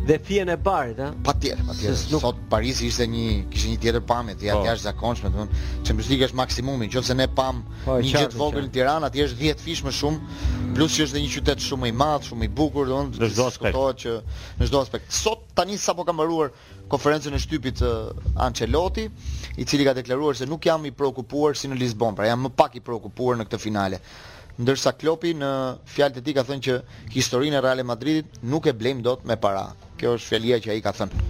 dhe 0.04 0.18
fien 0.22 0.48
e 0.48 0.56
parit, 0.56 0.98
a? 0.98 1.10
Patjetër, 1.24 1.60
patjetër. 1.68 1.96
Sot 2.22 2.36
Parisi 2.52 2.86
ishte 2.88 3.04
një, 3.10 3.24
kishte 3.52 3.72
një 3.72 3.80
tjetër 3.82 4.04
pamje, 4.08 4.34
ti 4.40 4.48
aty 4.52 4.64
po. 4.64 4.72
është 4.72 4.84
zakonshme, 4.86 5.30
do 5.30 5.36
të 5.36 5.40
thonë, 5.40 5.60
Champions 5.88 6.08
League 6.12 6.26
është 6.26 6.38
maksimumi, 6.40 6.88
nëse 6.94 7.16
ne 7.18 7.26
pam 7.40 7.60
po, 7.84 7.98
një 8.00 8.12
gjithë 8.14 8.40
vogël 8.40 8.64
në 8.66 8.70
Tiranë, 8.76 9.10
aty 9.10 9.24
është 9.26 9.38
10 9.42 9.60
fish 9.64 9.82
më 9.84 9.92
shumë, 9.98 10.38
plus 10.78 10.96
që 10.96 11.06
është 11.06 11.22
një 11.24 11.30
qytet 11.36 11.64
shumë 11.66 11.82
më 11.84 11.92
i 11.92 11.96
madh, 12.00 12.26
shumë 12.30 12.48
i 12.48 12.50
bukur, 12.60 12.88
do 12.88 13.02
të 13.18 13.48
thonë, 13.76 14.00
që 14.02 14.16
në 14.62 14.70
çdo 14.72 14.82
aspekt. 14.88 15.12
Sot 15.20 15.44
tani 15.54 15.76
sapo 15.78 16.04
ka 16.08 16.12
mbaruar 16.16 16.48
konferencën 16.90 17.36
e 17.36 17.42
shtypit 17.44 17.76
të 17.82 17.88
uh, 17.90 18.16
eh, 18.16 18.44
Ancelotti, 18.48 19.04
i 19.56 19.66
cili 19.68 19.84
ka 19.84 19.92
deklaruar 19.94 20.36
se 20.40 20.46
nuk 20.48 20.64
jam 20.70 20.84
i 20.88 20.96
shqetësuar 20.96 21.56
si 21.60 21.68
në 21.68 21.78
Lisbon, 21.84 22.14
pra 22.16 22.26
jam 22.30 22.40
më 22.48 22.54
pak 22.56 22.76
i 22.80 22.84
shqetësuar 22.86 23.38
në 23.42 23.46
këtë 23.50 23.58
finale 23.68 24.00
ndërsa 24.60 24.92
Klopi 25.00 25.32
në 25.38 25.50
fjalët 25.90 26.18
e 26.20 26.24
tij 26.26 26.34
ka 26.36 26.44
thënë 26.48 26.64
që 26.66 26.76
historinë 27.14 27.58
e 27.58 27.62
Real 27.64 27.80
Madridit 27.88 28.36
nuk 28.52 28.68
e 28.70 28.74
blejmë 28.76 29.02
dot 29.06 29.24
me 29.28 29.36
para. 29.40 29.66
Kjo 30.00 30.14
është 30.18 30.30
fjalia 30.34 30.58
që 30.62 30.74
ai 30.74 30.82
ka 30.84 30.92
thënë. 31.00 31.24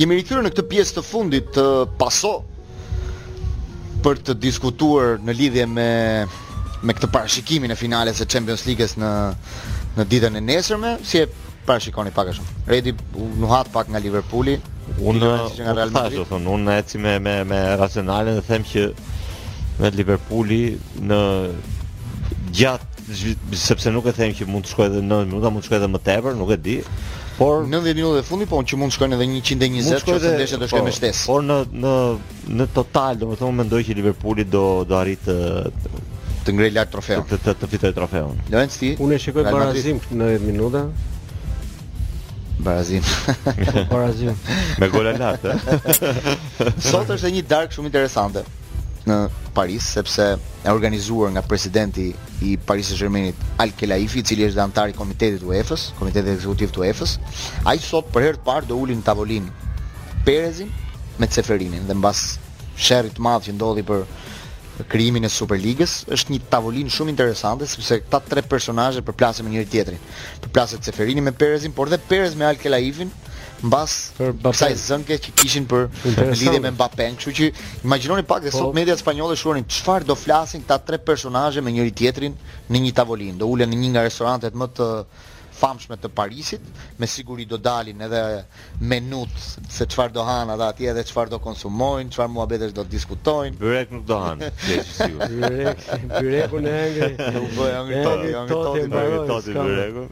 Jemi 0.00 0.18
rikthyer 0.20 0.44
në 0.44 0.52
këtë 0.54 0.66
pjesë 0.72 0.98
të 1.00 1.04
fundit 1.06 1.50
të 1.56 1.64
paso 2.00 2.32
për 4.04 4.22
të 4.28 4.38
diskutuar 4.40 5.18
në 5.24 5.34
lidhje 5.40 5.66
me 5.70 5.88
me 6.88 6.94
këtë 6.96 7.10
parashikimin 7.12 7.74
e 7.74 7.76
finales 7.76 8.16
së 8.22 8.26
Champions 8.34 8.62
League-s 8.64 8.94
në 9.00 9.10
në 9.98 10.04
ditën 10.08 10.38
e 10.38 10.40
nesërme, 10.40 10.92
si 11.04 11.18
e 11.18 11.26
parashikoni 11.66 12.12
pak 12.14 12.30
a 12.30 12.34
shumë. 12.36 12.54
Redi 12.70 12.92
u 13.20 13.26
nuhat 13.42 13.68
pak 13.74 13.88
nga 13.90 13.98
Liverpooli. 14.00 14.54
Unë 14.96 15.30
nga 15.58 15.74
Real 15.76 15.90
po 15.90 15.98
Madrid. 15.98 16.22
thonë, 16.30 16.54
unë 16.56 16.76
eci 16.80 17.02
me 17.02 17.18
me 17.26 17.36
me 17.50 17.58
racionalen 17.82 18.38
dhe 18.38 18.46
them 18.46 18.64
që 18.72 18.86
me 19.82 19.92
Liverpooli 20.00 20.62
në 21.10 21.20
gjatë 22.56 23.16
sepse 23.58 23.90
nuk 23.94 24.06
e 24.10 24.14
them 24.16 24.32
që 24.36 24.46
mund 24.48 24.66
të 24.66 24.72
shkojë 24.74 24.90
edhe 24.92 25.00
9 25.06 25.28
minuta, 25.30 25.50
mund 25.52 25.64
të 25.64 25.68
shkojë 25.70 25.80
edhe 25.82 25.90
më 25.94 26.00
tepër, 26.08 26.38
nuk 26.40 26.52
e 26.56 26.60
di. 26.66 26.76
Por 27.40 27.62
90 27.64 27.96
minuta 27.96 28.20
e 28.20 28.24
fundit, 28.26 28.50
po 28.50 28.60
që 28.60 28.78
mund 28.80 28.92
të 28.92 28.98
shkojnë 28.98 29.18
edhe 29.18 29.28
120, 29.32 29.90
nëse 29.90 30.32
ndeshja 30.38 30.60
do 30.62 30.68
shkojë 30.70 30.86
me 30.88 30.94
shtes. 30.96 31.22
Por 31.30 31.44
në 31.46 31.60
në 31.84 31.94
në 32.60 32.68
total, 32.76 33.18
domethënë 33.22 33.58
mendoj 33.62 33.82
që 33.88 33.96
Liverpooli 34.00 34.46
do 34.52 34.64
do 34.90 34.98
arritë 35.00 35.36
të 35.76 35.94
të 36.46 36.54
ngrejë 36.56 36.74
lart 36.78 36.92
trofeun. 36.94 37.24
Të 37.30 37.40
të 37.44 37.54
të 37.60 37.70
fitojë 37.74 37.96
trofeun. 37.98 38.42
Lorenzi, 38.52 38.92
unë 39.04 39.16
e 39.18 39.22
shikoj 39.26 39.46
barazim 39.50 40.00
në 40.10 40.30
90 40.42 40.48
minuta. 40.50 40.84
Barazim. 42.60 43.04
Barazim. 43.90 44.34
Me 44.82 44.88
gol 44.92 45.06
lart, 45.16 45.46
Sot 46.84 47.08
është 47.16 47.30
një 47.36 47.44
darkë 47.50 47.76
shumë 47.78 47.88
interesante 47.92 48.42
në 49.08 49.16
Paris 49.54 49.86
sepse 49.96 50.24
e 50.64 50.68
organizuar 50.72 51.30
nga 51.34 51.42
presidenti 51.48 52.10
i 52.44 52.54
Paris 52.56 52.90
Saint-Germainit 52.90 53.34
Al 53.62 53.72
Kelaifi, 53.76 54.20
i 54.20 54.22
cili 54.26 54.46
është 54.48 54.66
dhe 54.76 54.88
i 54.92 54.96
komitetit 54.98 55.44
UEFA-s, 55.48 55.88
komiteti 55.98 56.32
ekzekutiv 56.34 56.72
të 56.74 56.82
UEFA-s, 56.84 57.16
ai 57.66 57.78
sot 57.80 58.10
për 58.12 58.26
herë 58.26 58.40
të 58.40 58.44
parë 58.48 58.68
do 58.72 58.76
ulin 58.82 59.00
në 59.00 59.06
tavolinë 59.08 59.50
Perezin 60.26 60.68
me 61.20 61.26
Ceferinin 61.28 61.86
dhe 61.88 61.96
mbas 61.96 62.24
sherrit 62.80 63.16
të 63.16 63.24
madh 63.24 63.48
që 63.48 63.54
ndodhi 63.56 63.86
për 63.88 64.04
krijimin 64.90 65.24
e 65.24 65.32
Superligës, 65.32 66.02
është 66.12 66.32
një 66.34 66.42
tavolinë 66.52 66.92
shumë 66.92 67.12
interesante 67.14 67.66
sepse 67.68 67.98
këta 68.04 68.20
tre 68.28 68.44
personazhe 68.48 69.02
përplasen 69.04 69.44
me 69.44 69.52
njëri 69.52 69.68
tjetrin. 69.72 69.98
Përplaset 70.44 70.84
Ceferini 70.84 71.24
me 71.24 71.32
Perezin, 71.36 71.72
por 71.76 71.88
dhe 71.92 71.98
Perez 72.08 72.36
me 72.40 72.46
Al 72.48 72.56
Khelaifin, 72.60 73.12
mbas 73.64 73.94
për 74.16 74.30
kësaj 74.40 74.70
zënke 74.80 75.16
që 75.24 75.32
kishin 75.38 75.66
për 75.70 75.88
lidhje 76.04 76.60
me 76.64 76.70
Mbappé. 76.74 77.08
Kështu 77.20 77.32
që 77.40 77.48
imagjinoni 77.86 78.24
pak 78.28 78.44
dhe 78.46 78.52
sot 78.54 78.68
po. 78.70 78.74
media 78.76 78.96
spanjolle 78.96 79.36
shkruanin 79.36 79.66
çfarë 79.68 80.08
do 80.10 80.16
flasin 80.16 80.64
ta 80.68 80.78
tre 80.78 80.98
personazhe 81.10 81.60
me 81.62 81.72
njëri 81.74 81.92
tjetrin 82.02 82.36
në 82.70 82.82
një 82.86 82.92
tavolinë. 83.00 83.38
Do 83.42 83.50
ulen 83.52 83.70
në 83.74 83.80
një 83.82 83.90
nga 83.94 84.04
restorantet 84.06 84.54
më 84.56 84.70
të 84.76 84.88
famshme 85.60 85.96
të 86.00 86.08
Parisit, 86.16 86.62
me 86.96 87.06
siguri 87.10 87.44
do 87.44 87.58
dalin 87.60 88.00
edhe 88.06 88.20
menut 88.92 89.28
se 89.68 89.84
çfarë 89.86 90.14
do 90.14 90.22
hanë 90.24 90.54
ata 90.56 90.70
atje 90.72 90.94
dhe 90.96 91.04
çfarë 91.10 91.34
do 91.34 91.38
konsumojnë, 91.44 92.08
çfarë 92.14 92.32
muhabetesh 92.32 92.72
do 92.78 92.84
diskutojnë. 92.88 93.60
Byrek 93.60 93.92
nuk 93.92 94.06
do 94.08 94.16
hanë, 94.22 94.48
keq 94.64 94.88
sigurisht. 95.02 95.36
Byrek, 95.44 95.84
byreku 96.16 96.64
në 96.64 96.74
Angli. 96.86 97.12
Nuk 97.36 97.52
bëj 97.60 97.76
Angli, 97.80 98.00
Angli, 98.00 98.34
Angli, 98.40 98.88
Angli, 98.88 99.14
Angli, 99.36 99.62
Angli, 99.66 100.08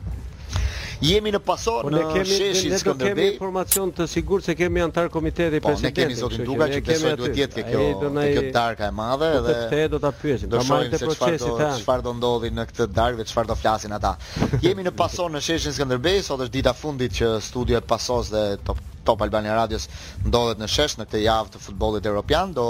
jemi 1.00 1.30
në 1.32 1.40
pasor 1.46 1.84
po 1.86 1.92
në 1.92 2.02
kemi, 2.12 2.28
sheshin 2.28 2.74
Skënderbej. 2.80 3.08
Ne 3.08 3.12
kemi 3.14 3.26
informacion 3.34 3.92
të 3.94 4.06
sigurt 4.10 4.44
se 4.48 4.54
kemi 4.58 4.82
antar 4.82 5.08
komiteti 5.14 5.60
po, 5.60 5.72
presidenti. 5.72 6.00
Po 6.00 6.00
ne 6.00 6.06
kemi 6.08 6.18
zotin 6.20 6.44
Duka 6.48 6.68
që 6.74 6.80
besoj 6.88 7.14
duhet 7.20 7.38
jetë 7.42 7.66
ke 7.68 7.86
kjo 8.00 8.44
darka 8.54 8.88
e 8.90 8.94
madhe 8.98 9.30
dhe 9.48 9.80
do 9.94 10.00
ta 10.04 10.12
pyesim. 10.22 10.50
Do 10.50 10.62
marrim 10.68 10.92
të 10.94 11.02
procesit 11.04 11.48
ta. 11.62 11.70
Çfarë 11.78 12.06
do 12.08 12.14
ndodhi 12.18 12.52
në 12.58 12.66
këtë 12.72 12.88
darkë 12.98 13.22
dhe 13.22 13.28
çfarë 13.32 13.52
do 13.54 13.58
flasin 13.60 13.94
ata. 13.98 14.16
Jemi 14.64 14.86
në 14.86 14.94
pasor 15.00 15.30
në 15.30 15.40
sheshin 15.46 15.76
Skënderbej, 15.78 16.22
sot 16.26 16.46
është 16.46 16.56
dita 16.58 16.74
fundit 16.76 17.14
që 17.20 17.34
studio 17.48 17.78
e 17.78 17.84
pasos 17.94 18.32
dhe 18.34 18.44
top 18.66 18.84
Top 19.08 19.22
Albania 19.24 19.54
Radios 19.56 19.86
ndodhet 20.26 20.58
në 20.60 20.66
shesh 20.68 20.98
në 21.00 21.06
këtë 21.08 21.20
javë 21.22 21.52
të 21.54 21.60
futbollit 21.64 22.04
evropian. 22.06 22.50
Do 22.52 22.64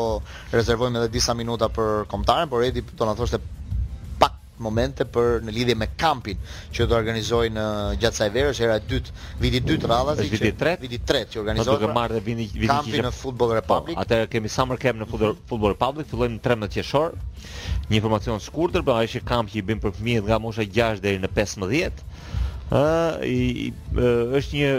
rezervojmë 0.52 1.00
edhe 1.00 1.08
disa 1.16 1.34
minuta 1.34 1.66
për 1.74 2.04
kombëtarën, 2.12 2.50
por 2.52 2.62
Edi 2.62 2.84
do 2.94 3.08
na 3.08 3.16
thoshte 3.18 3.40
momente 4.62 5.04
për 5.14 5.42
në 5.46 5.52
lidhje 5.54 5.74
me 5.80 5.86
kampin 6.00 6.38
që 6.76 6.86
do 6.90 6.96
organizojnë 6.96 7.54
në 7.58 7.64
uh, 7.64 7.94
gjatë 8.00 8.16
kësaj 8.18 8.28
vere, 8.36 8.52
era 8.66 8.76
e 8.80 8.84
dytë, 8.92 9.14
viti 9.42 9.58
i 9.60 9.64
dytë 9.68 9.84
mm, 9.86 9.92
radhazi 9.92 10.26
që 10.26 10.32
viti 10.34 10.50
i 10.52 10.56
tretë, 10.62 10.82
viti 10.86 10.98
i 10.98 11.02
tretë 11.10 11.32
që 11.34 11.40
organizohet. 11.44 11.80
Do 11.82 11.86
të 11.88 11.92
marrë 11.98 12.18
dhe 12.18 12.22
vini 12.28 12.46
viti 12.52 12.64
i 12.66 12.70
kampin 12.72 13.06
në 13.06 13.12
Football 13.18 13.54
Republic. 13.60 13.96
Po, 13.98 14.02
Atë 14.04 14.20
kemi 14.32 14.50
Summer 14.56 14.80
Camp 14.82 15.02
në 15.04 15.08
Football, 15.10 15.34
mhm. 15.36 15.46
Football 15.52 15.76
Republic, 15.76 16.10
fillojmë 16.12 16.38
në 16.40 16.44
13 16.48 16.74
qershor. 16.76 17.16
Një 17.88 18.00
informacion 18.02 18.40
të 18.40 18.44
shkurtër, 18.48 18.82
pra 18.84 18.96
po 18.98 19.04
ai 19.04 19.08
është 19.08 19.24
kamp 19.30 19.52
që 19.54 19.60
i 19.62 19.66
bën 19.68 19.78
për 19.84 19.94
fëmijët 19.98 20.26
nga 20.28 20.40
mosha 20.44 20.66
6 20.66 21.02
deri 21.06 21.22
në 21.22 21.30
15 21.34 22.04
ë 22.68 23.72
është 23.96 24.58
një 24.60 24.72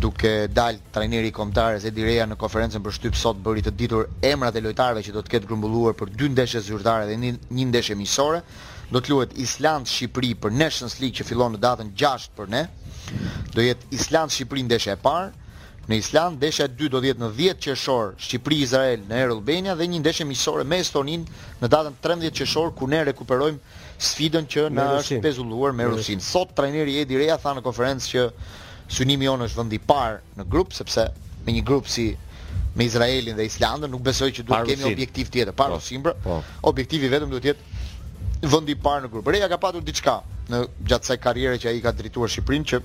duke 0.00 0.30
dal 0.50 0.76
trajneri 0.92 1.28
i 1.30 1.34
kombëtar 1.34 1.78
Zed 1.80 1.96
në 1.96 2.36
konferencën 2.40 2.82
për 2.84 2.94
shtyp 2.96 3.14
sot 3.16 3.36
bëri 3.44 3.62
të 3.64 3.72
ditur 3.76 4.06
emrat 4.24 4.56
e 4.56 4.60
lojtarëve 4.64 5.02
që 5.04 5.14
do 5.16 5.22
të 5.22 5.32
ketë 5.34 5.46
grumbulluar 5.50 5.94
për 5.96 6.10
dy 6.16 6.28
ndeshje 6.32 6.60
zyrtare 6.68 7.06
dhe 7.06 7.16
një 7.20 7.68
ndeshje 7.72 7.96
miqësore 7.96 8.40
do 8.92 9.00
të 9.00 9.12
luhet 9.14 9.32
Island 9.40 9.88
Shqipëri 9.88 10.34
për 10.42 10.52
Nations 10.54 10.98
League 11.00 11.16
që 11.18 11.24
fillon 11.26 11.54
në 11.56 11.60
datën 11.62 11.92
6 11.98 12.26
për 12.36 12.50
ne. 12.52 12.62
Do 13.54 13.64
jetë 13.64 13.88
Island 13.98 14.34
Shqipëri 14.34 14.64
ndeshja 14.68 14.96
e 14.96 15.00
parë. 15.04 15.30
Në 15.88 15.96
Island 15.98 16.36
ndeshja 16.38 16.68
e 16.68 16.72
dytë 16.78 16.92
do 16.94 17.00
të 17.02 17.08
jetë 17.10 17.22
në 17.24 17.30
10 17.38 17.60
qershor 17.66 18.12
Shqipëri 18.26 18.58
Izrael 18.66 19.00
në 19.08 19.16
Air 19.18 19.32
Albania 19.34 19.74
dhe 19.80 19.88
një 19.90 20.02
ndeshje 20.04 20.26
miqësore 20.28 20.64
me 20.70 20.78
Estoninë 20.84 21.40
në 21.64 21.70
datën 21.74 21.96
13 22.04 22.36
qershor 22.38 22.70
ku 22.78 22.86
ne 22.92 23.00
rekuperojmë 23.08 23.80
sfidën 24.08 24.46
që 24.54 24.68
na 24.76 24.86
është 25.00 25.18
pezulluar 25.24 25.72
me 25.74 25.88
Rusin. 25.90 26.20
Sot 26.22 26.52
trajneri 26.58 26.98
Edi 27.02 27.18
Rea 27.18 27.38
tha 27.42 27.54
në 27.58 27.64
konferencë 27.64 28.12
që 28.12 28.26
synimi 28.94 29.26
jonë 29.28 29.48
është 29.48 29.60
vendi 29.62 29.78
i 29.80 29.82
parë 29.90 30.22
në 30.38 30.46
grup 30.54 30.76
sepse 30.76 31.08
me 31.46 31.56
një 31.58 31.64
grup 31.70 31.88
si 31.90 32.06
me 32.78 32.84
Izraelin 32.86 33.36
dhe 33.40 33.46
Islandën 33.50 33.90
nuk 33.92 34.04
besoj 34.06 34.30
që 34.38 34.44
duhet 34.48 34.66
të 34.66 34.72
kemi 34.76 34.86
objektiv 34.94 35.30
tjetër, 35.34 35.54
pa 35.58 35.66
po. 35.68 35.78
Rusin. 35.80 36.04
Po. 36.24 36.38
Objektivi 36.70 37.10
vetëm 37.12 37.30
duhet 37.34 37.42
të 37.42 37.50
jetë 37.54 37.81
vendi 38.48 38.72
i 38.74 38.78
parë 38.78 39.06
në 39.06 39.10
grup. 39.12 39.28
Reja 39.30 39.48
ka 39.50 39.58
patur 39.62 39.84
diçka 39.86 40.16
në 40.50 40.62
gjatë 40.90 41.06
kësaj 41.06 41.18
karriere 41.22 41.60
që 41.62 41.70
ai 41.70 41.80
ka 41.84 41.92
drejtuar 41.94 42.30
Shqipërinë 42.30 42.68
që 42.72 42.82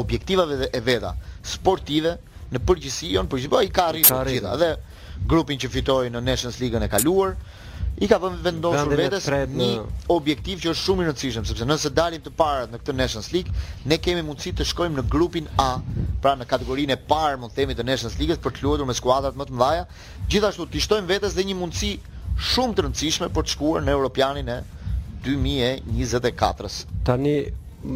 objektivave 0.00 0.68
e 0.68 0.80
veta 0.84 1.14
sportive 1.52 2.16
në 2.52 2.60
përgjithësi, 2.68 3.10
jo 3.16 3.24
po 3.24 3.38
i 3.64 3.68
ka 3.72 3.86
arritur 3.92 4.26
të 4.28 4.34
gjitha 4.36 4.56
dhe 4.60 4.70
grupin 5.28 5.58
që 5.62 5.68
fitoi 5.72 6.10
në 6.12 6.20
Nations 6.26 6.58
League-ën 6.60 6.84
e 6.84 6.90
kaluar 6.92 7.34
i 8.02 8.08
ka 8.08 8.18
vënë 8.20 8.42
vendosur 8.44 8.92
vetes 8.98 9.28
në... 9.32 9.38
një 9.56 9.70
objektiv 10.10 10.60
që 10.64 10.70
është 10.72 10.82
shumë 10.84 11.02
i 11.06 11.08
rëndësishëm 11.08 11.48
sepse 11.48 11.66
nëse 11.68 11.92
dalim 11.96 12.20
të 12.24 12.32
parët 12.40 12.72
në 12.72 12.82
këtë 12.82 12.94
Nations 12.98 13.30
League, 13.32 13.52
ne 13.88 13.98
kemi 14.00 14.24
mundësi 14.26 14.52
të 14.58 14.66
shkojmë 14.72 15.00
në 15.00 15.06
grupin 15.12 15.48
A, 15.64 15.70
pra 16.24 16.34
në 16.40 16.48
kategorinë 16.50 16.96
e 16.98 17.02
parë 17.08 17.40
mund 17.40 17.52
të 17.54 17.62
themi 17.62 17.76
të 17.78 17.86
Nations 17.88 18.18
League-s 18.20 18.40
për 18.44 18.56
të 18.58 18.66
luajtur 18.66 18.88
me 18.88 18.96
skuadrat 18.96 19.36
më 19.38 19.48
të 19.48 19.60
mëdha, 19.60 19.86
gjithashtu 20.32 20.68
ti 20.72 20.82
shtojmë 20.84 21.12
vetes 21.14 21.36
dhe 21.36 21.46
një 21.48 21.58
mundësi 21.62 21.92
shumë 22.38 22.74
të 22.74 22.82
rëndësishme 22.84 23.28
për 23.34 23.42
të 23.46 23.52
shkuar 23.54 23.82
në 23.84 23.92
Europianin 23.92 24.48
e 24.52 24.56
2024-s. 25.26 26.78
Tani 27.06 27.34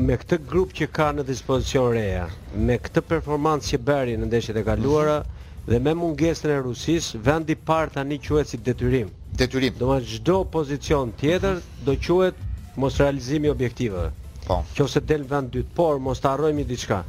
me 0.06 0.16
këtë 0.20 0.38
grup 0.50 0.74
që 0.76 0.88
ka 0.96 1.08
në 1.14 1.24
dispozicion 1.28 1.88
Rea, 1.94 2.26
me 2.54 2.76
këtë 2.82 3.02
performancë 3.08 3.70
që 3.72 3.80
bëri 3.88 4.16
në 4.20 4.28
ndeshjet 4.28 4.56
e 4.60 4.64
kaluara 4.66 5.18
mm 5.20 5.22
-hmm. 5.22 5.70
dhe 5.72 5.78
me 5.86 5.94
mungesën 6.00 6.50
e 6.50 6.58
Rusisë, 6.66 7.18
vendi 7.26 7.52
i 7.52 7.56
parë 7.70 7.92
tani 7.94 8.18
quhet 8.18 8.48
si 8.48 8.56
detyrim. 8.56 9.08
Detyrim. 9.36 9.74
Domethënë 9.78 10.14
çdo 10.16 10.36
pozicion 10.44 11.12
tjetër 11.20 11.54
mm 11.54 11.60
-hmm. 11.60 11.84
do 11.86 11.92
quhet 12.06 12.34
mos 12.76 12.96
realizimi 12.98 13.46
i 13.46 13.50
objektivave. 13.50 14.10
Po. 14.46 14.64
Qose 14.76 15.00
del 15.00 15.24
vend 15.24 15.50
dytë, 15.54 15.74
por 15.74 15.98
mos 15.98 16.20
të 16.20 16.28
harrojmë 16.30 16.64
diçka. 16.66 17.04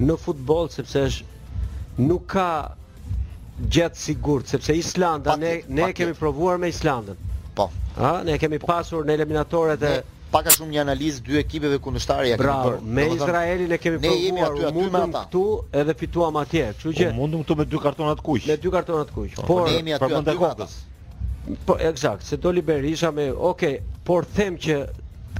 Në 0.00 0.16
futboll 0.24 0.68
sepse 0.70 0.98
është 1.06 1.24
nuk 1.98 2.26
ka 2.26 2.76
gjatë 3.60 3.96
sigurt 3.96 4.50
sepse 4.52 4.74
Islanda 4.76 5.36
ne 5.40 5.60
ne 5.68 5.92
kemi 5.96 6.14
provuar 6.14 6.58
me 6.60 6.68
Islandën. 6.68 7.16
Po. 7.54 7.70
Ha, 7.96 8.20
ne 8.28 8.36
kemi 8.38 8.58
pasur 8.60 9.06
në 9.08 9.14
eliminatorët 9.16 9.86
e 9.86 9.92
pak 10.30 10.50
a 10.50 10.52
shumë 10.52 10.74
një 10.76 10.80
analizë 10.82 11.22
dy 11.24 11.38
ekipeve 11.40 11.78
kundërshtare 11.80 12.26
ja 12.28 12.36
kemi 12.40 12.58
bërë. 12.66 12.82
me 12.98 13.06
Izraelin 13.14 13.72
e 13.72 13.78
kemi 13.80 14.00
provuar. 14.02 14.18
Ne 14.18 14.26
jemi 14.26 14.42
aty 14.42 14.66
aty 14.72 14.90
me 14.92 15.00
ata. 15.06 15.22
Ktu 15.30 15.44
edhe 15.82 15.94
fituam 15.96 16.36
atje, 16.42 16.66
kështu 16.74 16.90
po, 16.92 16.98
që. 17.00 17.08
mundum 17.16 17.46
këtu 17.46 17.56
me 17.62 17.64
dy 17.72 17.80
kartona 17.86 18.16
të 18.20 18.26
kuq. 18.28 18.50
Me 18.52 18.58
dy 18.66 18.74
kartona 18.76 19.08
të 19.08 19.16
kuq. 19.16 19.40
Po, 19.48 19.58
ne 19.64 19.78
jemi 19.80 19.96
aty 19.96 20.12
aty 20.20 20.36
me 20.36 20.50
ata. 20.50 20.68
Po, 21.66 21.78
eksakt, 21.88 22.26
se 22.26 22.36
do 22.36 22.50
Liberisha 22.52 23.12
me, 23.16 23.30
okay, 23.32 23.80
por 24.04 24.26
them 24.34 24.58
që 24.58 24.80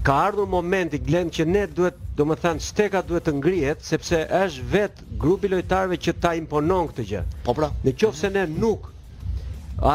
ka 0.03 0.14
ardhur 0.26 0.47
momenti 0.49 0.99
Glen 0.99 1.30
që 1.30 1.44
ne 1.47 1.64
duhet, 1.78 1.97
domethënë 2.18 2.62
steka 2.68 3.01
duhet 3.09 3.24
të 3.28 3.32
ngrihet 3.40 3.84
sepse 3.86 4.18
është 4.42 4.64
vet 4.72 5.01
grupi 5.22 5.51
lojtarëve 5.53 5.99
që 6.07 6.14
ta 6.24 6.32
imponon 6.40 6.88
këtë 6.90 7.07
gjë. 7.11 7.22
Po 7.47 7.55
pra. 7.57 7.70
Në 7.84 7.94
qoftë 8.01 8.20
se 8.20 8.30
ne 8.36 8.44
nuk 8.64 8.90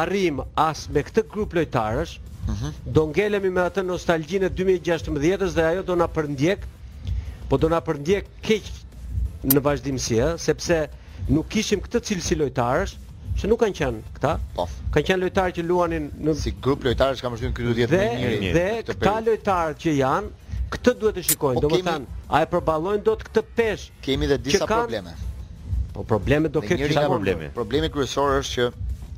arrim 0.00 0.40
as 0.66 0.86
me 0.92 1.04
këtë 1.08 1.26
grup 1.36 1.58
lojtarësh, 1.60 2.18
Uhum. 2.42 2.72
Do 2.94 3.02
ngelemi 3.06 3.50
me 3.54 3.60
atë 3.62 3.84
nostalgjinë 3.86 4.48
e 4.48 4.52
2016-s 4.58 5.52
dhe 5.54 5.62
ajo 5.66 5.82
do 5.86 5.94
na 5.94 6.08
përndjek, 6.10 6.64
po 7.48 7.54
do 7.62 7.68
na 7.70 7.78
përndjek 7.88 8.26
keq 8.48 8.66
në 9.54 9.62
vazhdimsi, 9.62 10.18
sepse 10.42 10.78
nuk 11.28 11.46
kishim 11.54 11.84
këtë 11.84 12.00
cilësi 12.08 12.40
lojtarësh, 12.40 12.96
që 13.40 13.48
nuk 13.48 13.60
kanë 13.62 13.76
qenë 13.78 14.12
këta. 14.18 14.30
Po. 14.56 14.64
Kanë 14.92 15.06
qenë 15.08 15.22
lojtarë 15.24 15.54
që 15.58 15.62
luanin 15.68 16.08
në 16.26 16.34
si 16.38 16.52
grup 16.64 16.84
lojtarësh 16.86 17.22
kam 17.24 17.36
shkruar 17.38 17.54
këtu 17.56 17.74
10 17.88 17.92
më 17.92 18.38
Dhe, 18.42 18.52
dhe 18.52 18.92
këta 18.92 19.14
lojtarë 19.26 19.76
që 19.82 19.94
janë 19.98 20.58
këtë 20.76 20.94
duhet 21.00 21.18
të 21.18 21.24
shikojnë, 21.30 21.60
po, 21.62 21.64
domethënë, 21.68 22.18
a 22.32 22.42
e 22.44 22.48
përballojnë 22.52 23.02
dot 23.08 23.24
këtë 23.28 23.44
peshë? 23.56 23.98
Kemi 24.06 24.28
dhe 24.30 24.38
disa 24.46 24.68
probleme. 24.68 25.14
Po 25.92 26.04
probleme 26.08 26.52
do 26.54 26.62
ketë 26.64 26.88
disa 26.92 27.04
probleme. 27.08 27.50
Problemi 27.56 27.90
kryesor 27.92 28.38
është 28.40 28.54
që 28.54 28.70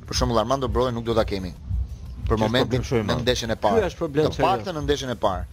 për 0.09 0.19
shembull 0.19 0.41
Armando 0.43 0.69
Broi 0.71 0.91
nuk 0.95 1.05
do 1.07 1.15
ta 1.15 1.23
kemi 1.27 1.51
për 2.25 2.39
momentin 2.41 2.83
në 3.05 3.19
ndeshjen 3.21 3.53
e 3.53 3.57
parë. 3.63 3.81
Ky 3.83 3.89
është 3.91 3.99
problemi. 4.03 4.33
Të 4.35 4.45
paktën 4.47 4.73
në 4.73 4.81
ndeshjen 4.87 5.13
e 5.13 5.15
parë. 5.21 5.43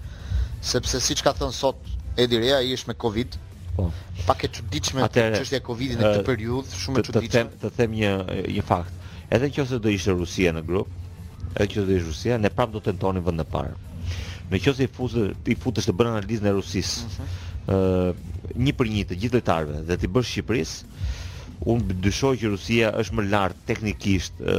Sepse 0.73 1.01
siç 1.03 1.23
ka 1.27 1.35
thënë 1.39 1.55
sot 1.59 1.83
Edi 2.21 2.39
Rea, 2.43 2.59
ai 2.63 2.71
është 2.77 2.91
me 2.93 2.97
Covid, 3.01 3.37
Po. 3.77 3.89
Pak 4.29 4.45
e 4.45 4.49
çuditshme 4.53 5.01
atë 5.07 5.23
çështja 5.37 5.59
e 5.62 5.64
Covidit 5.64 6.01
në 6.01 6.09
këtë 6.12 6.25
periudhë, 6.27 6.81
shumë 6.81 7.01
e 7.03 7.05
çuditshme. 7.07 7.43
Të, 7.55 7.61
të 7.62 7.68
them 7.79 7.95
një 7.99 8.11
një 8.57 8.64
fakt. 8.70 9.07
Edhe 9.37 9.49
nëse 9.55 9.79
do 9.87 9.93
ishte 9.95 10.12
Rusia 10.18 10.53
në 10.57 10.62
grup, 10.68 10.91
edhe 11.55 11.68
nëse 11.70 11.87
do 11.89 11.95
ishte 11.97 12.11
Rusia, 12.11 12.37
ne 12.45 12.51
prap 12.59 12.75
do 12.75 12.83
të 12.83 12.91
tentonin 12.91 13.25
vend 13.29 13.41
në 13.41 13.47
parë. 13.55 13.73
Në 14.53 14.61
qoftë 14.61 14.81
se 14.83 14.89
i 14.89 14.93
fuzë 14.99 15.25
i 15.49 15.57
futesh 15.62 15.89
të 15.89 15.95
bën 16.03 16.11
analizën 16.11 16.51
e 16.51 16.53
Rusisë, 16.53 17.07
mhm. 17.09 17.70
ëh, 17.77 18.57
një 18.66 18.75
për 18.83 18.91
një 18.99 19.07
të 19.12 19.18
gjithë 19.23 19.39
lojtarëve 19.39 19.81
dhe 19.89 19.99
ti 20.03 20.11
bësh 20.18 20.33
Shqipërisë, 20.35 20.91
unë 21.73 21.97
dyshoj 22.05 22.35
që 22.43 22.51
Rusia 22.57 22.93
është 23.01 23.16
më 23.20 23.25
lart 23.33 23.64
teknikisht 23.73 24.45
ë 24.45 24.59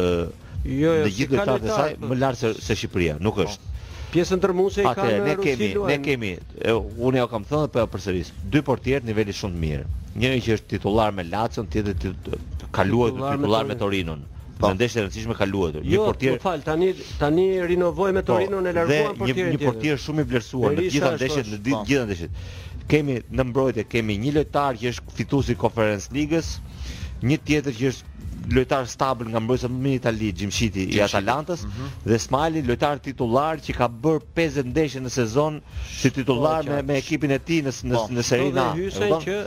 jo, 0.66 0.89
jo, 0.89 0.95
në 1.05 1.14
gjithë 1.20 1.38
lojtarët 1.38 1.70
e 1.70 1.78
saj, 1.78 1.95
më 2.09 2.20
lart 2.24 2.41
se 2.41 2.55
se 2.70 2.80
Shqipëria, 2.82 3.20
nuk 3.22 3.38
po. 3.38 3.45
është. 3.47 3.61
Po. 3.68 3.78
Pjesën 4.14 4.39
tërmuese 4.43 4.84
i 4.86 4.91
kanë 4.95 5.16
ne 5.26 5.34
kemi, 5.41 5.70
ne 5.89 5.95
kemi. 6.05 6.32
Unë 7.07 7.22
ja 7.24 7.28
kam 7.32 7.45
thënë 7.49 7.72
për 7.74 7.88
përsëris. 7.95 8.30
Dy 8.53 8.61
portier 8.68 9.01
niveli 9.07 9.34
shumë 9.34 9.61
mirë. 9.64 9.88
Njëri 10.22 10.43
që 10.45 10.57
është 10.57 10.70
titullar 10.76 11.16
me 11.20 11.24
Lazio, 11.30 11.64
tjetri 11.74 11.95
që 11.97 12.39
ka 12.76 12.86
titullar 12.86 13.66
me 13.72 13.78
Torino. 13.80 14.20
Po 14.61 14.70
ndeshja 14.78 15.01
e 15.01 15.05
rëndësishme 15.07 15.38
ka 15.39 15.47
luajtur. 15.49 15.86
Një 15.93 16.03
portier. 16.03 16.36
Jo, 16.36 16.38
po 16.41 16.51
fal, 16.51 16.61
tani 16.68 16.91
tani 17.24 17.47
rinovoi 17.72 18.11
me 18.16 18.22
po, 18.28 18.36
Torino 18.36 18.61
e 18.61 18.76
larguar 18.78 19.18
portierin. 19.18 19.49
Dhe 19.49 19.57
një 19.57 19.57
një 19.57 19.64
portier 19.66 19.97
shumë 20.05 20.22
i 20.22 20.30
vlerësuar 20.34 20.78
në 20.78 20.86
gjitha 20.93 21.11
ndeshjet, 21.18 21.49
në 21.55 21.59
ditë 21.70 21.80
po. 21.80 21.88
gjitha 21.89 22.05
ndeshjet. 22.11 22.43
Kemi 22.93 23.18
në 23.34 23.47
mbrojtje 23.49 23.88
kemi 23.95 24.20
një 24.28 24.36
lojtar 24.38 24.78
që 24.84 24.93
është 24.93 25.18
fituesi 25.18 25.57
Conference 25.66 26.14
Ligës, 26.16 26.53
një 27.26 27.41
tjetër 27.47 27.76
që 27.82 27.91
është 27.95 28.12
lojtar 28.51 28.83
stabël 28.89 29.27
nga 29.31 29.39
mbrojtësi 29.43 29.69
më 29.83 29.91
i 29.93 29.97
Itali, 29.99 30.29
Gjimshiti 30.39 30.83
i 30.95 30.99
Atalantës 31.07 31.63
mm 31.65 31.69
-hmm. 31.77 31.91
dhe 32.11 32.17
Smali, 32.25 32.61
lojtar 32.69 32.99
titullar 33.07 33.55
që 33.65 33.71
ka 33.79 33.87
bër 34.05 34.19
50 34.41 34.69
ndeshje 34.73 34.99
në 35.03 35.09
sezon 35.19 35.61
si 35.99 36.11
titullar 36.19 36.63
po, 36.63 36.71
me 36.71 36.81
me 36.89 36.97
ekipin 37.03 37.31
e 37.37 37.39
tij 37.47 37.61
në 37.67 37.71
po. 37.95 38.07
në 38.17 38.21
Serie 38.29 38.51
A. 38.51 38.73
Do 38.75 38.89
të 38.89 39.09
thotë 39.09 39.23
që 39.27 39.39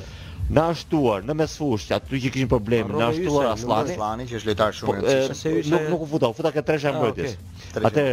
Na 0.47 0.69
shtuar 0.79 1.25
në 1.27 1.35
mesfush, 1.41 1.89
aty 1.95 2.21
që 2.23 2.31
kishin 2.35 2.49
probleme, 2.51 2.95
na 3.01 3.09
shtuar 3.17 3.49
Aslani, 3.51 3.95
Aslani 3.97 4.27
që 4.31 4.37
është 4.39 4.49
lojtar 4.53 4.77
shumë 4.79 4.95
i 4.95 5.01
rëndësishëm. 5.01 5.55
Po, 5.57 5.71
nuk 5.73 5.89
nuk 5.95 6.05
u 6.05 6.07
futa, 6.13 6.29
u 6.33 6.37
futa 6.39 6.53
ke 6.55 6.63
tresha 6.69 6.93
ah, 6.93 6.99
mbrojtjes. 7.01 7.33
Atë 7.91 8.05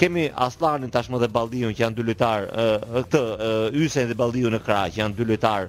kemi 0.00 0.24
Aslanin 0.46 0.90
tashmë 0.96 1.20
dhe 1.22 1.28
Balliun 1.36 1.76
që 1.78 1.84
janë 1.84 1.98
dy 2.00 2.06
lojtar, 2.08 2.48
këtë 2.96 3.20
Hysen 3.76 4.10
dhe 4.10 4.16
Balliun 4.18 4.56
në 4.56 4.60
krah 4.66 4.88
që 4.96 5.04
janë 5.04 5.18
dy 5.20 5.28
lojtar 5.30 5.68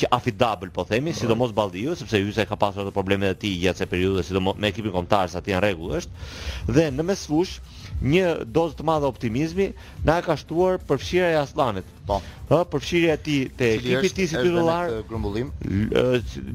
që 0.00 0.10
afi 0.18 0.34
dabl 0.42 0.72
po 0.74 0.86
themi, 0.90 1.14
sidomos 1.22 1.54
Balliu 1.62 1.94
sepse 2.02 2.18
Hysen 2.24 2.50
ka 2.50 2.58
pasur 2.58 2.82
ato 2.82 2.94
probleme 2.98 3.30
të 3.30 3.38
tij 3.44 3.54
gjatë 3.62 3.88
periudhe, 3.94 4.26
sidomos 4.26 4.58
me 4.58 4.72
ekipin 4.74 4.94
kombëtar 4.98 5.30
sa 5.36 5.40
ti 5.44 5.54
janë 5.54 5.68
rregull 5.68 6.00
është. 6.00 6.26
Dhe 6.72 6.88
në 6.98 7.06
mesfush, 7.12 7.60
një 8.02 8.28
dozë 8.50 8.76
të 8.78 8.84
madhe 8.86 9.06
optimizmi 9.08 9.68
na 10.06 10.20
ka 10.24 10.36
shtuar 10.38 10.78
përfshirja 10.88 11.30
e 11.32 11.36
Aslanit. 11.42 11.86
Po. 12.06 12.18
Ëh, 12.50 12.62
përfshirja 12.72 13.14
e 13.14 13.18
tij 13.22 13.42
te 13.58 13.68
ekipi 13.76 14.08
i 14.08 14.12
tij 14.16 14.26
titullar, 14.32 14.90
grumbullim, 15.08 15.52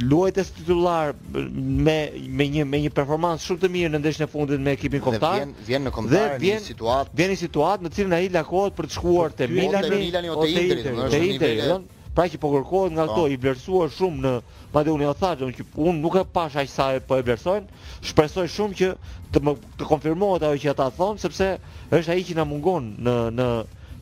luajtës 0.04 0.52
titullar 0.58 1.14
me 1.34 1.98
me 2.38 2.50
një 2.52 2.66
me 2.68 2.82
një 2.88 2.92
performancë 2.98 3.46
shumë 3.48 3.62
të 3.64 3.72
mirë 3.76 3.94
në 3.96 4.04
ndeshjen 4.04 4.28
e 4.28 4.32
fundit 4.34 4.60
me 4.64 4.76
ekipin 4.76 5.02
kombëtar. 5.08 5.40
Vjen 5.44 5.56
vjen 5.70 5.88
në 5.88 5.96
kombëtar 6.00 6.38
në 6.38 6.48
një 6.52 6.60
situatë, 6.68 7.16
vjen 7.22 7.34
në 7.34 7.40
situatë 7.46 7.88
në 7.88 7.94
cilën 8.00 8.18
ai 8.20 8.30
lakohet 8.36 8.76
për 8.78 8.90
të 8.92 8.98
shkuar 9.00 9.32
te 9.38 9.48
po, 9.48 9.68
Milani 9.88 10.36
ose 10.36 10.56
te 10.56 10.66
Interi, 10.66 10.98
ose 10.98 11.12
te 11.14 11.30
Interi. 11.32 11.78
Pra 12.18 12.26
që 12.26 12.40
po 12.42 12.50
kërkohet 12.50 12.96
nga 12.96 13.04
po. 13.06 13.14
këto 13.14 13.28
i 13.30 13.36
vlerësuar 13.38 13.92
shumë 13.94 14.22
në 14.26 14.32
Pa 14.72 14.82
dhe 14.84 14.92
unë 14.92 15.06
jo 15.08 15.12
unë, 15.48 15.68
unë 15.76 16.00
nuk 16.06 16.16
e 16.20 16.24
pasha 16.38 16.64
që 16.68 16.72
sa 16.72 16.86
e 16.96 17.00
po 17.08 17.16
e 17.16 17.24
vlerësojnë, 17.24 17.86
shpresoj 18.12 18.48
shumë 18.52 18.78
që 18.82 18.90
të 19.34 19.42
më 19.48 19.54
të 19.80 19.86
konfirmohet 19.88 20.44
ajo 20.48 20.58
që 20.64 20.72
ata 20.74 20.88
thonë, 20.98 21.22
sepse 21.24 21.48
është 21.96 22.14
ai 22.16 22.24
që 22.28 22.36
na 22.42 22.46
mungon 22.50 22.90
në 23.06 23.14
në 23.40 23.48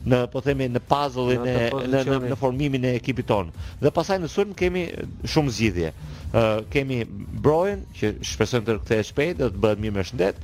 në 0.06 0.18
po 0.32 0.40
themi 0.46 0.68
në 0.70 0.80
puzzle 0.90 1.34
në, 1.42 2.02
në 2.06 2.18
në 2.30 2.36
formimin 2.38 2.84
e 2.86 2.92
ekipit 2.98 3.26
tonë. 3.30 3.54
Dhe 3.82 3.90
pastaj 3.94 4.18
në 4.22 4.28
sulm 4.30 4.52
kemi 4.60 4.84
shumë 5.32 5.54
zgjidhje. 5.56 5.88
Ë 6.30 6.42
uh, 6.42 6.58
kemi 6.70 7.00
Brojen 7.42 7.82
që 7.98 8.12
shpresojmë 8.32 8.78
të 8.86 8.98
e 9.00 9.06
shpejt, 9.10 9.40
do 9.42 9.48
të 9.50 9.62
bëhet 9.64 9.82
mirë 9.82 9.96
me 9.98 10.04
shëndet. 10.06 10.38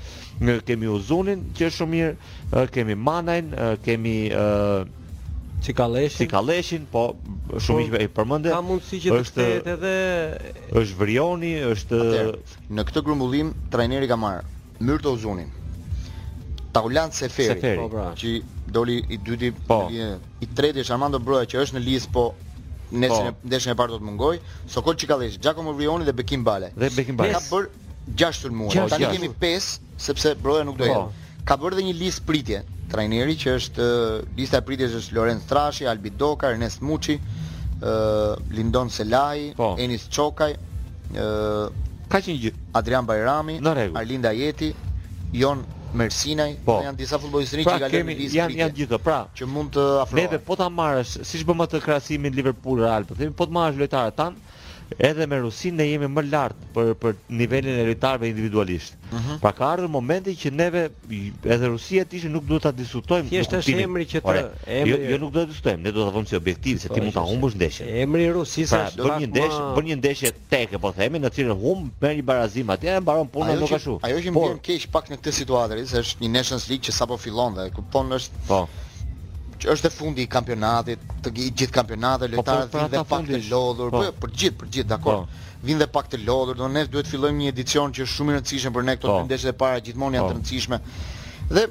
kemi 0.67 0.91
Uzunin 0.97 1.45
që 1.55 1.69
është 1.71 1.79
shumë 1.79 1.95
mirë, 1.97 2.17
uh, 2.51 2.67
kemi 2.75 2.99
manajnë, 3.11 3.55
uh, 3.69 3.79
kemi 3.87 4.17
ë 4.35 4.43
uh, 4.43 4.91
Çikalleshin. 5.67 6.25
Çikalleshin, 6.25 6.85
po 6.93 7.05
shumë 7.65 7.87
po, 7.87 7.87
i 7.87 7.91
për, 7.93 8.07
përmendë. 8.17 8.51
Ka 8.53 8.61
mundësi 8.67 8.99
që 9.05 9.13
është 9.19 9.37
të 9.37 9.49
shtet 9.49 9.69
edhe 9.77 10.73
është 10.81 10.99
Vrioni, 11.01 11.53
është 11.71 12.01
Atër, 12.03 12.31
në 12.79 12.85
këtë 12.89 13.03
grumbullim 13.07 13.53
trajneri 13.75 14.09
ka 14.11 14.19
marr 14.19 14.43
Myrto 14.81 15.13
Uzunin. 15.15 15.51
Taulan 16.75 17.13
Seferi, 17.15 17.53
Seferi. 17.53 17.83
Po, 17.83 17.87
pra. 17.93 18.09
që 18.19 18.33
doli 18.75 18.99
i 19.15 19.19
dyti, 19.27 19.53
po. 19.69 19.83
i, 19.93 20.51
treti 20.57 20.83
është 20.83 20.95
Armando 20.97 21.21
Broja 21.23 21.47
që 21.53 21.63
është 21.67 21.79
në 21.79 21.85
listë, 21.87 22.13
po 22.17 22.27
nesër 23.03 23.31
po. 23.31 23.47
ndeshën 23.53 23.75
e 23.75 23.79
parë 23.79 23.95
do 23.95 24.03
të 24.03 24.07
mungoj, 24.11 24.35
Sokol 24.75 24.99
Çikallesh, 25.01 25.39
Gjakomo 25.45 25.77
Vrioni 25.79 26.09
dhe 26.09 26.17
Bekim 26.23 26.43
Bale. 26.49 26.73
Dhe 26.75 26.91
Bekim 26.99 27.17
Bale. 27.21 27.37
Ka 27.39 27.45
bër 27.51 27.71
6 28.23 28.43
sulmuar. 28.43 28.91
Tani 28.91 29.13
kemi 29.15 29.31
5 29.47 29.75
sepse 30.09 30.35
Broja 30.43 30.67
nuk 30.67 30.81
do 30.81 30.89
të 30.89 30.91
po. 30.97 31.05
jetë. 31.07 31.45
Ka 31.51 31.55
bërë 31.63 31.79
dhe 31.81 31.87
një 31.91 31.99
listë 32.03 32.25
pritje 32.31 32.65
trajneri 32.95 33.37
që 33.41 33.53
është 33.59 33.87
lista 34.37 34.61
e 34.61 34.65
pritjes 34.69 34.95
është 35.01 35.17
Lorenz 35.17 35.47
Trashi, 35.49 35.89
Albi 35.89 36.13
Doka, 36.21 36.51
Ernest 36.55 36.83
Muçi, 36.85 37.17
ë 37.17 37.93
uh, 37.93 38.51
Lindon 38.55 38.91
Selaj, 38.93 39.47
po. 39.59 39.73
Enis 39.83 40.05
Çokaj, 40.13 40.53
ë 40.55 41.27
uh, 41.27 41.85
ka 42.13 42.21
qenë 42.25 42.53
Adrian 42.79 43.09
Bajrami, 43.09 43.57
Arlinda 43.69 44.35
Jeti, 44.37 44.69
Jon 45.39 45.65
Mersinaj, 45.97 46.55
po. 46.67 46.79
janë 46.85 47.01
disa 47.01 47.19
futbollistë 47.21 47.63
pra, 47.67 47.77
që 47.79 47.83
kanë 47.87 47.97
kemi, 47.97 48.15
listë. 48.21 48.39
Janë 48.41 48.61
janë 48.63 48.79
gjithë, 48.81 49.03
pra, 49.07 49.19
që 49.37 49.49
mund 49.51 49.75
të 49.77 49.89
afrohen. 50.05 50.23
Neve 50.29 50.43
po 50.47 50.57
ta 50.61 50.69
marrësh, 50.81 51.19
siç 51.29 51.47
bëmë 51.49 51.67
atë 51.69 51.83
krahasimin 51.87 52.37
Liverpool 52.37 52.85
Real, 52.85 53.09
po 53.09 53.19
themi 53.19 53.35
po 53.41 53.49
të 53.51 53.59
marrësh 53.61 53.83
lojtarët 53.85 54.17
tanë, 54.23 54.49
edhe 54.99 55.27
me 55.27 55.39
Rusin 55.41 55.77
ne 55.79 55.87
jemi 55.87 56.09
më 56.11 56.23
lart 56.31 56.59
për 56.75 56.93
për 57.03 57.17
nivelin 57.39 57.77
e 57.81 57.85
lojtarëve 57.91 58.29
individualisht. 58.31 58.97
Uh 58.97 59.15
mhm. 59.15 59.25
-huh. 59.29 59.39
Pra 59.41 59.53
ka 59.53 59.67
ardhur 59.73 59.89
momenti 59.89 60.35
që 60.37 60.53
neve 60.53 60.83
edhe 61.45 61.67
Rusia 61.69 62.05
tishte 62.05 62.29
nuk 62.29 62.45
duhet 62.49 62.63
ta 62.67 62.73
diskutojmë. 62.73 63.29
Thjesht 63.31 63.53
është 63.61 63.79
emri 63.87 64.05
që 64.07 64.21
të 64.27 64.37
emri... 64.67 64.91
Jo, 64.91 64.97
jo 65.11 65.19
nuk 65.25 65.33
do 65.33 65.41
të 65.45 65.51
diskutojmë, 65.53 65.83
ne 65.87 65.93
do 65.93 66.05
ta 66.07 66.15
vëmë 66.19 66.29
si 66.29 66.37
objektiv 66.37 66.79
se 66.83 66.89
ti 66.89 67.01
mund 67.01 67.13
ta 67.15 67.21
po, 67.21 67.29
humbësh 67.31 67.57
ndeshjen. 67.57 67.89
Emri 68.05 68.25
i 68.29 68.33
Rusisë 68.37 68.71
pra, 68.75 68.85
është 68.89 69.07
pra, 69.07 69.17
bën 69.17 69.23
një 69.23 69.29
ndesh, 69.33 69.57
bën 69.77 69.85
një 69.91 69.97
ndeshje 70.03 70.31
tek, 70.51 70.69
po 70.81 70.93
themi, 70.97 71.19
në 71.19 71.31
cilën 71.37 71.57
humb 71.65 71.91
merr 72.03 72.15
një 72.21 72.25
barazim 72.31 72.71
atje 72.71 72.89
e 72.97 73.01
mbaron 73.01 73.29
punën 73.29 73.61
nuk 73.61 73.73
ashtu. 73.79 73.99
Ajo 74.03 74.19
që 74.25 74.31
më 74.33 74.47
vjen 74.47 74.61
keq 74.69 74.89
pak 74.93 75.11
në 75.11 75.17
këtë 75.21 75.31
situatë, 75.41 75.81
është 76.05 76.25
një 76.25 76.31
Nations 76.39 76.69
League 76.69 76.85
që 76.85 76.93
sapo 76.99 77.17
fillon 77.17 77.55
dhe 77.55 77.71
kupton 77.73 78.13
është 78.19 78.47
Po 78.49 78.61
është 79.69 79.87
e 79.89 79.95
fundi 79.95 80.23
i 80.27 80.31
kampionatit, 80.33 81.03
të 81.25 81.31
gjithë 81.39 81.69
kampionatet 81.75 82.33
po, 82.35 82.41
lojtarë 82.41 82.69
vinë 82.73 82.93
dhe 82.95 83.03
pak 83.13 83.29
të 83.31 83.41
lodhur, 83.51 83.91
po, 83.95 84.01
po 84.01 84.05
jo, 84.07 84.13
për 84.25 84.33
gjithë, 84.41 84.57
për 84.63 84.71
gjithë, 84.77 84.89
dakor. 84.95 85.21
Po. 85.23 85.49
Vinë 85.69 85.85
dhe 85.85 85.89
pak 85.95 86.09
të 86.11 86.21
lodhur, 86.27 86.59
do 86.63 86.69
ne 86.77 86.85
duhet 86.91 87.07
të 87.09 87.13
fillojmë 87.15 87.41
një 87.45 87.53
edicion 87.55 87.95
që 87.95 88.07
është 88.07 88.15
shumë 88.17 88.33
i 88.33 88.37
rëndësishëm 88.39 88.77
për 88.79 88.87
ne 88.91 88.97
këto 89.01 89.17
ndeshje 89.29 89.53
të 89.53 89.59
para 89.63 89.83
gjithmonë 89.89 90.19
janë 90.19 90.33
të 90.33 90.39
rëndësishme. 90.39 90.81
Dhe 91.59 91.67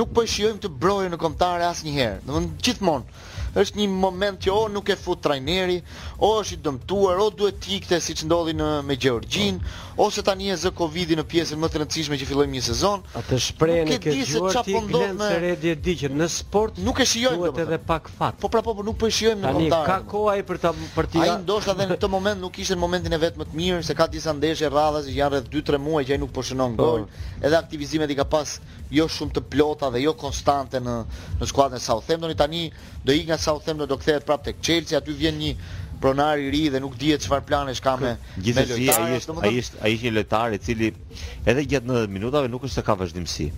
nuk 0.00 0.14
po 0.16 0.24
e 0.26 0.32
shijojmë 0.34 0.62
të 0.66 0.72
brojë 0.84 1.12
në 1.16 1.20
kontare 1.26 1.68
asnjëherë. 1.72 2.22
Domthonjë 2.28 2.64
gjithmonë 2.68 3.22
është 3.62 3.78
një 3.80 3.86
moment 3.94 4.40
që 4.44 4.52
o 4.54 4.64
nuk 4.72 4.90
e 4.90 4.96
fut 4.98 5.20
trajneri, 5.22 5.78
o 6.18 6.30
është 6.40 6.56
i 6.56 6.60
dëmtuar, 6.66 7.20
o 7.24 7.28
duhet 7.30 7.58
të 7.62 7.72
ikte 7.78 8.00
siç 8.02 8.24
ndodhi 8.28 8.54
në 8.58 8.70
me 8.88 8.96
Gjorgjin, 9.02 9.60
ose 10.04 10.22
tani 10.26 10.48
e 10.50 10.56
zë 10.58 10.72
Covidi 10.78 11.16
në 11.18 11.24
pjesën 11.30 11.60
më 11.62 11.70
të 11.72 11.82
rëndësishme 11.82 12.18
që 12.22 12.28
fillojmë 12.30 12.56
një 12.58 12.62
sezon. 12.68 13.04
Atë 13.20 13.38
shprehen 13.46 13.90
këtë 13.92 14.14
gjë 14.18 14.42
që 14.54 14.64
po 14.70 14.82
ndodh 14.88 15.14
me 15.20 15.30
Redje 15.44 15.74
Diqë 15.86 16.10
në 16.18 16.28
sport. 16.34 16.80
Nuk 16.88 17.00
e 17.00 17.06
shijojmë 17.10 17.40
duhet 17.44 17.62
edhe 17.66 17.78
pak 17.92 18.10
fat. 18.18 18.38
Po 18.44 18.50
prapo 18.52 18.74
po 18.80 18.86
nuk 18.88 18.98
po 19.02 19.10
e 19.10 19.14
shijojmë 19.14 19.44
në 19.44 19.54
kontar. 19.58 19.86
Tani 19.86 20.08
ka 20.08 20.10
kohë 20.10 20.34
ai 20.34 20.46
për 20.50 20.60
ta 20.64 20.74
për 20.96 21.10
ti. 21.14 21.22
Ai 21.24 21.36
ndoshta 21.44 21.74
edhe 21.76 21.86
në 21.86 21.94
këtë 21.94 22.10
moment 22.16 22.42
nuk 22.44 22.58
ishte 22.64 22.74
në 22.78 22.82
momentin 22.86 23.14
e 23.18 23.22
vet 23.24 23.38
më 23.38 23.48
të 23.52 23.58
mirë 23.60 23.84
se 23.88 23.94
ka 23.98 24.08
disa 24.14 24.34
ndeshje 24.38 24.72
rradhës 24.72 25.06
që 25.10 25.18
janë 25.20 25.34
rreth 25.36 25.50
2-3 25.54 25.82
muaj 25.86 26.04
që 26.10 26.16
ai 26.16 26.20
nuk 26.24 26.34
po 26.36 26.42
shënon 26.48 26.74
gol. 26.80 27.06
Po 27.06 27.32
edhe 27.44 27.56
aktivizimet 27.60 28.10
i 28.10 28.16
ka 28.18 28.24
pas 28.30 28.56
jo 28.94 29.04
shumë 29.16 29.36
të 29.38 29.42
plota 29.52 29.90
dhe 29.94 30.00
jo 30.04 30.12
konstante 30.18 30.80
në 30.80 30.94
në 31.40 31.48
skuadrën 31.50 31.80
e 31.80 31.84
Southampton 31.86 32.32
i 32.32 32.38
tani 32.42 32.62
do 33.04 33.12
ik 33.12 33.26
nga 33.28 33.38
Southampton 33.44 33.90
do 33.90 33.98
kthehet 34.00 34.26
prapë 34.28 34.48
tek 34.50 34.62
Chelsea 34.64 34.98
aty 35.00 35.16
vjen 35.18 35.38
një 35.42 35.52
pronar 36.00 36.40
i 36.42 36.48
ri 36.52 36.64
dhe 36.72 36.80
nuk 36.84 36.96
dihet 37.00 37.22
çfarë 37.24 37.46
planesh 37.48 37.82
ka 37.84 37.96
me 38.00 38.14
Gjithsesi 38.36 38.88
ai 38.90 39.16
është 39.18 39.36
ai 39.48 39.56
është 39.60 39.82
ai 39.86 39.94
është 40.00 40.06
një 40.08 40.14
lojtar 40.20 40.56
i 40.58 40.62
cili 40.68 40.90
edhe 41.48 41.66
gjatë 41.70 41.90
90 41.92 42.16
minutave 42.18 42.50
nuk 42.54 42.64
është 42.66 42.80
se 42.80 42.86
ka 42.90 42.96
vazhdimsi. 43.02 43.50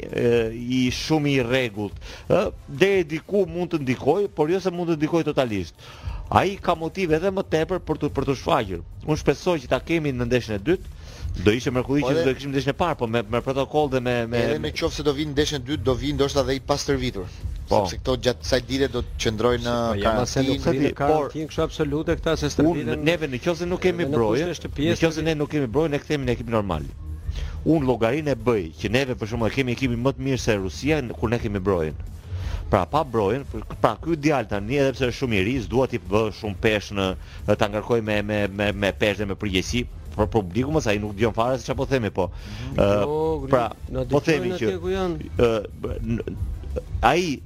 i 0.77 0.81
shumë 0.91 1.29
i 1.31 1.35
rregullt, 1.47 1.95
ë, 2.31 2.41
deri 2.81 3.05
diku 3.13 3.45
mund 3.61 3.75
të 3.75 3.79
ndikoj, 3.85 4.23
por 4.37 4.49
jo 4.51 4.59
se 4.65 4.71
mund 4.73 4.91
të 4.93 4.99
ndikoj 5.01 5.21
totalisht. 5.27 5.85
Ai 6.39 6.53
ka 6.63 6.75
motive 6.81 7.17
edhe 7.19 7.31
më 7.37 7.43
tepër 7.53 7.81
për 7.87 7.99
të 8.01 8.09
për 8.15 8.29
të 8.29 8.35
shfaqur. 8.41 8.81
Unë 9.09 9.19
shpresoj 9.21 9.57
që 9.65 9.71
ta 9.73 9.81
kemi 9.89 10.13
në 10.17 10.29
ndeshjen 10.31 10.57
e 10.57 10.63
dytë. 10.69 10.95
Do 11.47 11.51
ishte 11.55 11.71
mrekulli 11.71 12.01
që 12.01 12.11
po 12.11 12.15
do 12.17 12.23
të 12.27 12.33
kishim 12.37 12.51
ndeshjen 12.53 12.73
e 12.75 12.79
parë, 12.79 12.95
po 13.01 13.07
me 13.11 13.21
me 13.33 13.39
protokoll 13.45 13.87
dhe 13.93 14.01
me 14.07 14.15
me 14.31 14.39
Edhe 14.43 14.57
nëse 14.65 15.05
do 15.07 15.13
vinë 15.19 15.31
ndeshjen 15.37 15.61
e 15.61 15.65
dytë, 15.69 15.85
do 15.89 15.93
vinë 16.01 16.17
ndoshta 16.19 16.43
edhe 16.43 16.55
i 16.57 16.61
pastërvitur. 16.71 17.27
Po. 17.69 17.81
Sepse 17.85 18.01
këto 18.01 18.15
gjatë 18.25 18.41
kësaj 18.43 18.59
dite 18.69 18.89
do 18.95 19.03
të 19.07 19.15
qëndrojnë 19.25 19.63
në 19.67 19.75
po, 19.75 20.01
karantinë. 20.05 20.91
Po, 20.97 21.09
por 21.11 21.31
tin 21.35 21.47
kështu 21.51 21.63
absolute 21.65 22.15
këta 22.19 22.33
se 22.41 22.49
stabilen. 22.51 22.99
Neve 23.09 23.29
nëse 23.31 23.67
nuk 23.71 23.83
kemi 23.85 24.07
broje, 24.15 24.47
nëse 24.47 25.23
ne 25.29 25.37
nuk 25.41 25.51
kemi 25.55 25.69
broje, 25.75 25.93
ne 25.95 26.01
kthehemi 26.03 26.27
në 26.29 26.35
ekip 26.35 26.51
normal. 26.57 26.87
Unë 27.73 27.87
llogarinë 27.87 28.33
e 28.35 28.39
bëj 28.47 28.63
që 28.81 28.93
neve 28.97 29.15
për 29.15 29.31
shkakun 29.31 29.47
e 29.51 29.55
kemi 29.55 29.77
ekipin 29.77 30.01
më 30.03 30.17
të 30.17 30.27
mirë 30.27 30.43
se 30.47 30.59
Rusia 30.63 30.99
kur 31.19 31.29
ne 31.31 31.39
kemi 31.39 31.61
brojen 31.69 31.95
pra 32.71 32.85
pa 32.87 33.03
brojën, 33.03 33.43
pra 33.83 33.97
ky 33.99 34.15
djal 34.23 34.45
tani 34.47 34.77
edhe 34.79 34.93
pse 34.95 35.03
është 35.09 35.17
shumë 35.19 35.35
i 35.37 35.39
ri, 35.47 35.55
s'dua 35.65 35.87
ti 35.91 35.99
bë 35.99 36.21
shumë 36.37 36.57
pesh 36.63 36.87
në 36.95 37.03
ta 37.59 37.65
ngarkoj 37.67 37.97
me 38.07 38.15
me 38.29 38.37
me 38.57 38.67
me 38.83 38.91
pesh 39.01 39.17
dhe 39.19 39.25
me 39.27 39.35
përgjegjësi, 39.41 39.81
por 40.15 40.25
publiku 40.31 40.69
mos 40.71 40.87
ai 40.87 40.99
nuk 41.03 41.15
dëgjon 41.17 41.35
fare 41.35 41.57
se 41.59 41.65
çapo 41.67 41.85
themi 41.91 42.09
po. 42.15 42.25
Mm, 42.71 42.75
pra, 43.51 43.63
po 44.15 44.19
themi 44.27 44.49
që 44.55 44.67
uh, 44.77 44.83
ai 47.11 47.41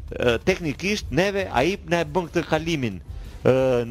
teknikisht 0.45 1.05
neve 1.09 1.47
ai 1.61 1.71
na 1.89 2.05
e 2.05 2.05
bën 2.05 2.25
këtë 2.29 2.41
kalimin 2.53 3.01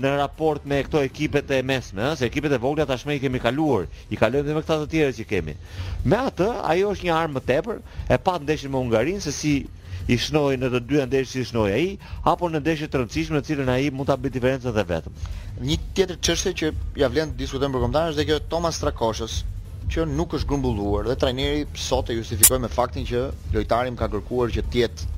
në 0.03 0.11
raport 0.19 0.59
me 0.67 0.83
këto 0.87 0.99
ekipet 1.07 1.47
e 1.55 1.63
mesme, 1.63 2.03
ëh, 2.13 2.17
se 2.19 2.27
ekipet 2.31 2.51
e 2.53 2.59
vogla 2.59 2.87
tashmë 2.91 3.15
i 3.15 3.21
kemi 3.23 3.39
kaluar, 3.43 3.87
i 4.11 4.17
kalojmë 4.19 4.43
edhe 4.47 4.51
me 4.57 4.63
këta 4.65 4.75
të 4.81 4.87
tjera 4.95 5.15
që 5.19 5.25
kemi. 5.31 5.55
Me 6.11 6.17
atë, 6.31 6.49
ajo 6.73 6.87
është 6.95 7.07
një 7.07 7.15
armë 7.19 7.35
më 7.39 7.43
tepër, 7.51 7.79
e 8.11 8.17
pa 8.25 8.39
ndeshin 8.43 8.71
me 8.75 8.83
Hungarin 8.83 9.21
se 9.23 9.31
si 9.31 9.55
i 10.09 10.19
shnoi 10.21 10.57
në 10.61 10.69
të 10.73 10.81
dy 10.91 11.01
ndeshje 11.09 11.33
si 11.33 11.47
shnoi 11.51 11.71
ai, 11.73 11.85
apo 12.31 12.49
në 12.53 12.61
ndeshje 12.61 12.89
të 12.93 13.01
rëndësishme 13.01 13.39
në 13.39 13.43
të 13.45 13.51
cilën 13.53 13.71
ai 13.73 13.87
mund 13.97 14.11
ta 14.11 14.17
bëjë 14.21 14.35
diferencën 14.37 14.75
dhe 14.77 14.83
vetëm. 14.91 15.15
Një 15.65 15.79
tjetër 15.97 16.19
çështje 16.29 16.53
që 16.61 16.71
ja 17.01 17.09
vlen 17.13 17.33
të 17.33 17.41
diskutojmë 17.41 17.77
për 17.79 17.85
kombëtarë 17.87 18.13
është 18.13 18.21
dhe 18.21 18.29
kjo 18.29 18.39
Tomas 18.53 18.81
Trakoshës, 18.83 19.39
që 19.95 20.05
nuk 20.13 20.37
është 20.37 20.51
grumbulluar 20.51 21.09
dhe 21.09 21.17
trajneri 21.25 21.65
sot 21.87 22.13
e 22.13 22.19
justifikoi 22.19 22.61
me 22.67 22.71
faktin 22.75 23.09
që 23.09 23.25
lojtari 23.57 23.95
më 23.95 23.99
ka 24.03 24.11
kërkuar 24.17 24.53
që 24.59 24.65
të 24.73 24.81
jetë 24.83 25.11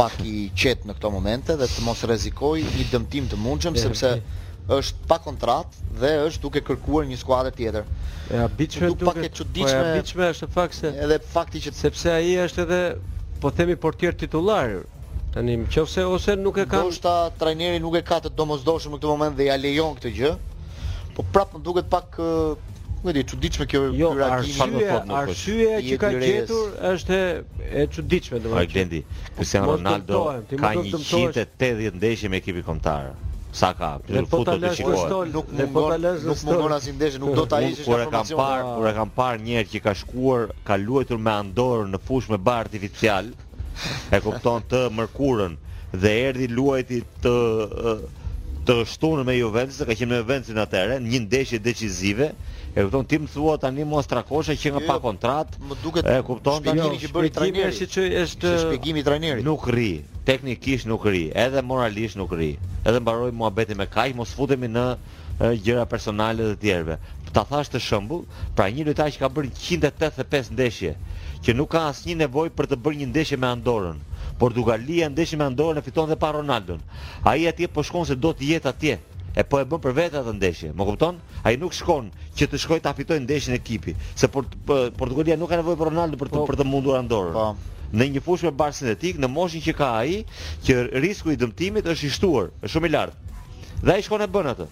pak 0.00 0.18
i 0.26 0.34
qetë 0.62 0.88
në 0.90 0.94
këtë 0.98 1.12
momente 1.14 1.56
dhe 1.60 1.70
të 1.70 1.86
mos 1.86 2.02
rrezikojë 2.08 2.74
një 2.78 2.86
dëmtim 2.94 3.26
të 3.30 3.38
mundshëm 3.44 3.78
sepse 3.82 4.12
është 4.70 5.08
pa 5.10 5.16
kontratë 5.18 5.88
dhe 6.02 6.10
është 6.28 6.42
duke 6.46 6.62
kërkuar 6.70 7.06
një 7.10 7.18
skuadër 7.22 7.56
tjetër. 7.58 7.88
Ja, 8.34 8.44
biçme 8.58 8.90
duke. 8.92 9.04
Po 9.04 10.22
është 10.30 10.50
fakti 10.58 10.76
se 10.82 10.92
edhe 11.06 11.16
fakti 11.34 11.62
që 11.68 11.72
sepse 11.84 12.12
ai 12.16 12.36
është 12.46 12.64
edhe 12.66 12.80
po 13.40 13.50
themi 13.50 13.74
portier 13.76 14.12
titullar. 14.12 14.82
Tani 15.34 15.54
nëse 15.62 16.02
ose 16.04 16.34
nuk 16.36 16.56
e 16.58 16.66
ka 16.66 16.80
Dorsta 16.84 17.12
trajneri 17.40 17.78
nuk 17.82 17.94
e 17.94 18.02
ka 18.06 18.18
të 18.24 18.32
domosdoshëm 18.38 18.96
në 18.96 18.98
këtë 18.98 19.10
moment 19.12 19.36
dhe 19.38 19.46
ja 19.46 19.56
lejon 19.62 19.94
këtë 19.98 20.12
gjë. 20.16 20.30
Po 21.16 21.24
prapë 21.34 21.56
më 21.58 21.62
duket 21.68 21.88
pak 21.92 22.18
nuk 22.20 23.08
e 23.12 23.14
di 23.16 23.22
çuditshme 23.30 23.66
kjo 23.70 23.82
jo, 23.96 24.10
ky 24.10 24.18
reagim. 24.18 24.74
Jo, 24.82 25.22
arsyeja 25.22 25.78
po, 25.78 25.86
që 25.88 26.00
ka 26.02 26.10
gjetur 26.16 26.76
është 26.90 27.16
e 27.16 27.86
çuditshme 27.96 28.42
domosdoshmë. 28.44 28.66
Ai 28.66 28.74
Blendi, 28.74 29.02
Cristiano 29.38 29.76
Ronaldo 29.78 30.22
ka 30.64 30.74
180 30.82 31.96
ndeshje 32.02 32.32
me 32.34 32.42
ekipin 32.42 32.66
kombëtar 32.66 33.12
sa 33.52 33.72
ka 33.74 33.96
futet 34.06 34.28
po 34.30 34.40
të 34.46 34.70
shikohet 34.78 35.32
nuk 35.34 35.48
mundon 35.50 35.72
po 35.74 35.82
lesh, 36.02 36.22
nuk 36.28 36.40
mundon 36.46 36.76
si 36.84 36.90
ndeshje 36.94 37.18
nuk 37.22 37.32
do 37.34 37.44
ta 37.50 37.58
ishte 37.66 37.82
kur 37.82 38.02
e 38.04 38.06
kam 38.12 38.28
parë 38.38 38.66
kur 38.76 38.88
e 38.88 38.92
kam 38.98 39.10
parë 39.18 39.42
një 39.42 39.56
herë 39.58 39.68
që 39.72 39.80
ka 39.86 39.94
shkuar 40.02 40.44
ka 40.68 40.74
luajtur 40.78 41.18
me 41.24 41.32
Andorë 41.34 41.88
në 41.90 42.00
fushë 42.06 42.30
me 42.34 42.38
bar 42.50 42.60
artificial 42.66 43.30
e 44.14 44.18
kupton 44.22 44.62
të 44.70 44.84
mërkurën 45.00 45.58
dhe 46.04 46.14
erdhi 46.28 46.48
luajti 46.54 47.02
të 47.26 47.34
të 48.70 48.76
shtunën 48.92 49.26
me 49.26 49.38
Juventus 49.40 49.82
ka 49.88 49.98
qenë 49.98 50.12
me 50.14 50.20
Juventusin 50.22 50.62
atëherë 50.68 51.00
një 51.10 51.24
ndeshje 51.26 51.58
decisive 51.66 52.30
E 52.72 52.80
kupton 52.86 53.04
ti 53.06 53.18
më 53.18 53.26
thua 53.32 53.56
tani 53.58 53.82
mos 53.84 54.06
trakoshe 54.06 54.54
që 54.62 54.68
nga 54.74 54.80
pa 54.86 54.94
jo, 54.98 55.02
kontratë. 55.06 55.54
Më 55.68 55.74
duket 55.82 56.06
e 56.06 56.18
kupton 56.22 56.62
tani 56.62 57.00
që 57.02 57.08
bëri 57.16 57.30
trajneri. 57.34 57.72
Është 57.72 57.86
që 57.94 58.04
është 58.22 58.52
shpjegimi 58.64 59.02
i 59.02 59.06
trajnerit. 59.08 59.44
Nuk 59.48 59.66
rri, 59.66 60.04
teknikisht 60.28 60.86
nuk 60.90 61.02
rri, 61.10 61.24
edhe 61.34 61.64
moralisht 61.66 62.14
nuk 62.20 62.30
rri. 62.38 62.52
Edhe 62.86 63.00
mbaroi 63.02 63.32
muhabeti 63.34 63.74
me 63.74 63.88
kaq, 63.90 64.14
mos 64.14 64.30
futemi 64.38 64.70
në 64.70 64.86
gjëra 65.64 65.88
personale 65.94 66.46
të 66.52 66.60
tjerëve. 66.62 67.00
Ta 67.34 67.42
thash 67.50 67.72
të 67.74 67.82
shembull, 67.88 68.22
pra 68.54 68.68
një 68.70 68.86
lojtar 68.86 69.10
që 69.14 69.18
ka 69.24 69.32
bërë 69.34 69.50
185 69.50 70.54
ndeshje, 70.54 70.94
që 71.42 71.56
nuk 71.58 71.74
ka 71.74 71.82
asnjë 71.90 72.20
nevojë 72.22 72.54
për 72.58 72.70
të 72.70 72.78
bërë 72.86 73.02
një 73.02 73.10
ndeshje 73.10 73.38
me 73.40 73.50
Andorën. 73.50 73.98
Portugalia 74.38 75.10
ndeshje 75.10 75.38
me 75.42 75.48
Andorën 75.50 75.82
e 75.82 75.86
fiton 75.88 76.06
dhe 76.10 76.18
pa 76.22 76.30
Ronaldon. 76.38 76.78
Ai 77.26 77.48
atje 77.50 77.66
po 77.68 77.82
shkon 77.82 78.06
se 78.06 78.14
do 78.14 78.30
të 78.32 78.54
jetë 78.54 78.70
atje 78.74 78.98
e 79.34 79.44
po 79.46 79.60
e 79.62 79.66
bën 79.68 79.78
për 79.82 79.92
vetë 79.96 80.20
atë 80.20 80.32
ndeshje. 80.38 80.70
Më 80.74 80.86
kupton? 80.88 81.18
Ai 81.46 81.56
nuk 81.60 81.74
shkon 81.76 82.08
që 82.38 82.48
të 82.50 82.58
shkojë 82.64 82.82
ta 82.86 82.92
fitojë 82.98 83.22
ndeshjen 83.24 83.54
ekipi, 83.54 83.94
se 84.18 84.28
por, 84.28 84.46
Portugalia 84.66 85.36
nuk 85.38 85.52
ka 85.52 85.58
nevojë 85.60 85.78
për 85.78 85.90
Ronaldo 85.92 86.18
për 86.20 86.32
të 86.32 86.38
po. 86.40 86.46
për 86.50 86.58
të 86.62 86.66
mundur 86.66 86.96
anëdorën. 86.98 87.36
Po. 87.36 87.78
Në 87.94 88.08
një 88.16 88.22
fushë 88.26 88.48
me 88.50 88.54
bar 88.58 88.74
sintetik, 88.74 89.18
në 89.22 89.30
moshën 89.30 89.62
që 89.66 89.74
ka 89.78 89.90
ai, 90.02 90.22
që 90.66 90.76
risku 91.04 91.30
i 91.34 91.38
dëmtimit 91.38 91.86
është 91.94 92.06
i 92.06 92.12
shtuar, 92.18 92.50
është 92.62 92.72
shumë 92.74 92.90
i 92.90 92.94
lartë. 92.94 93.28
Dhe 93.86 93.94
ai 93.94 94.04
shkon 94.06 94.26
e 94.26 94.30
bën 94.34 94.50
atë. 94.54 94.66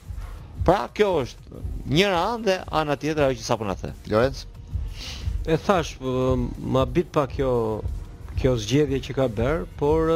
Pra 0.66 0.80
kjo 0.94 1.08
është 1.22 1.60
njëra 1.94 2.18
anë 2.32 2.46
dhe 2.50 2.56
ana 2.82 2.96
tjetër 2.98 3.28
ajo 3.28 3.38
që 3.38 3.46
sapo 3.46 3.64
na 3.66 3.74
the. 3.80 3.92
Lorenz. 4.10 4.44
E 5.46 5.54
thash, 5.66 5.94
më 6.74 6.82
bit 6.94 7.12
pa 7.14 7.26
kjo 7.30 7.52
kjo 8.38 8.52
zgjedhje 8.62 8.98
që 9.06 9.14
ka 9.18 9.26
bër, 9.38 9.64
por 9.80 10.06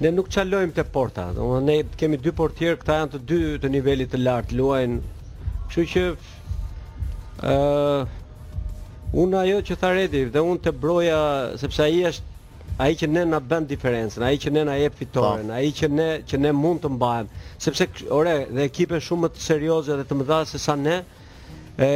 ne 0.00 0.10
nuk 0.16 0.28
qalojmë 0.32 0.74
të 0.76 0.82
porta, 0.94 1.26
dhe 1.36 1.46
ne 1.66 1.74
kemi 2.00 2.18
dy 2.24 2.30
portier, 2.36 2.76
këta 2.80 2.94
janë 3.00 3.12
të 3.14 3.18
dy 3.30 3.38
të 3.62 3.70
nivellit 3.74 4.12
të 4.14 4.20
lartë, 4.22 4.56
luajnë, 4.56 4.96
kështu 5.72 5.84
që, 5.94 6.04
uh, 7.50 8.14
unë 9.24 9.38
ajo 9.42 9.58
që 9.70 9.76
tha 9.84 9.90
redi, 9.98 10.22
dhe 10.32 10.44
unë 10.52 10.62
të 10.66 10.72
broja, 10.84 11.18
sepse 11.60 11.84
aji 11.84 12.00
është, 12.12 12.26
aji 12.86 12.98
që 13.02 13.10
ne 13.12 13.26
na 13.34 13.42
bën 13.50 13.68
diferencën, 13.74 14.24
aji 14.30 14.40
që 14.46 14.54
ne 14.56 14.64
na 14.70 14.78
jep 14.80 14.96
fitoren, 15.02 15.52
po. 15.52 15.58
aji 15.58 15.74
që 15.82 15.92
ne 15.98 16.08
që 16.30 16.40
ne 16.46 16.54
mund 16.62 16.80
të 16.86 16.94
mbahem, 16.94 17.28
sepse 17.66 17.90
ore 18.20 18.36
dhe 18.56 18.64
ekipe 18.70 19.00
shumë 19.06 19.26
më 19.26 19.32
të 19.36 19.46
serioze 19.50 20.00
dhe 20.00 20.08
të 20.08 20.18
mëdha 20.22 20.40
se 20.54 20.62
sa 20.64 20.78
ne 20.80 20.96
e 21.76 21.90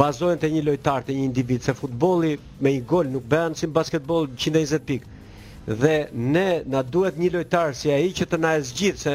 bazohen 0.00 0.40
te 0.40 0.48
një 0.54 0.64
lojtar, 0.70 1.04
te 1.04 1.12
një 1.12 1.26
individ, 1.28 1.66
se 1.68 1.76
futbolli 1.76 2.38
me 2.64 2.72
një 2.78 2.86
gol 2.94 3.12
nuk 3.12 3.28
bën 3.34 3.60
si 3.60 3.68
basketbol 3.76 4.30
120 4.38 4.88
pikë 4.88 5.12
dhe 5.68 6.08
ne 6.12 6.62
na 6.66 6.82
duhet 6.82 7.16
një 7.18 7.30
lojtar 7.32 7.72
si 7.74 7.90
ai 7.90 8.10
që 8.16 8.26
të 8.28 8.38
na 8.38 8.50
e 8.56 8.60
zgjidhë 8.62 9.00
se 9.00 9.14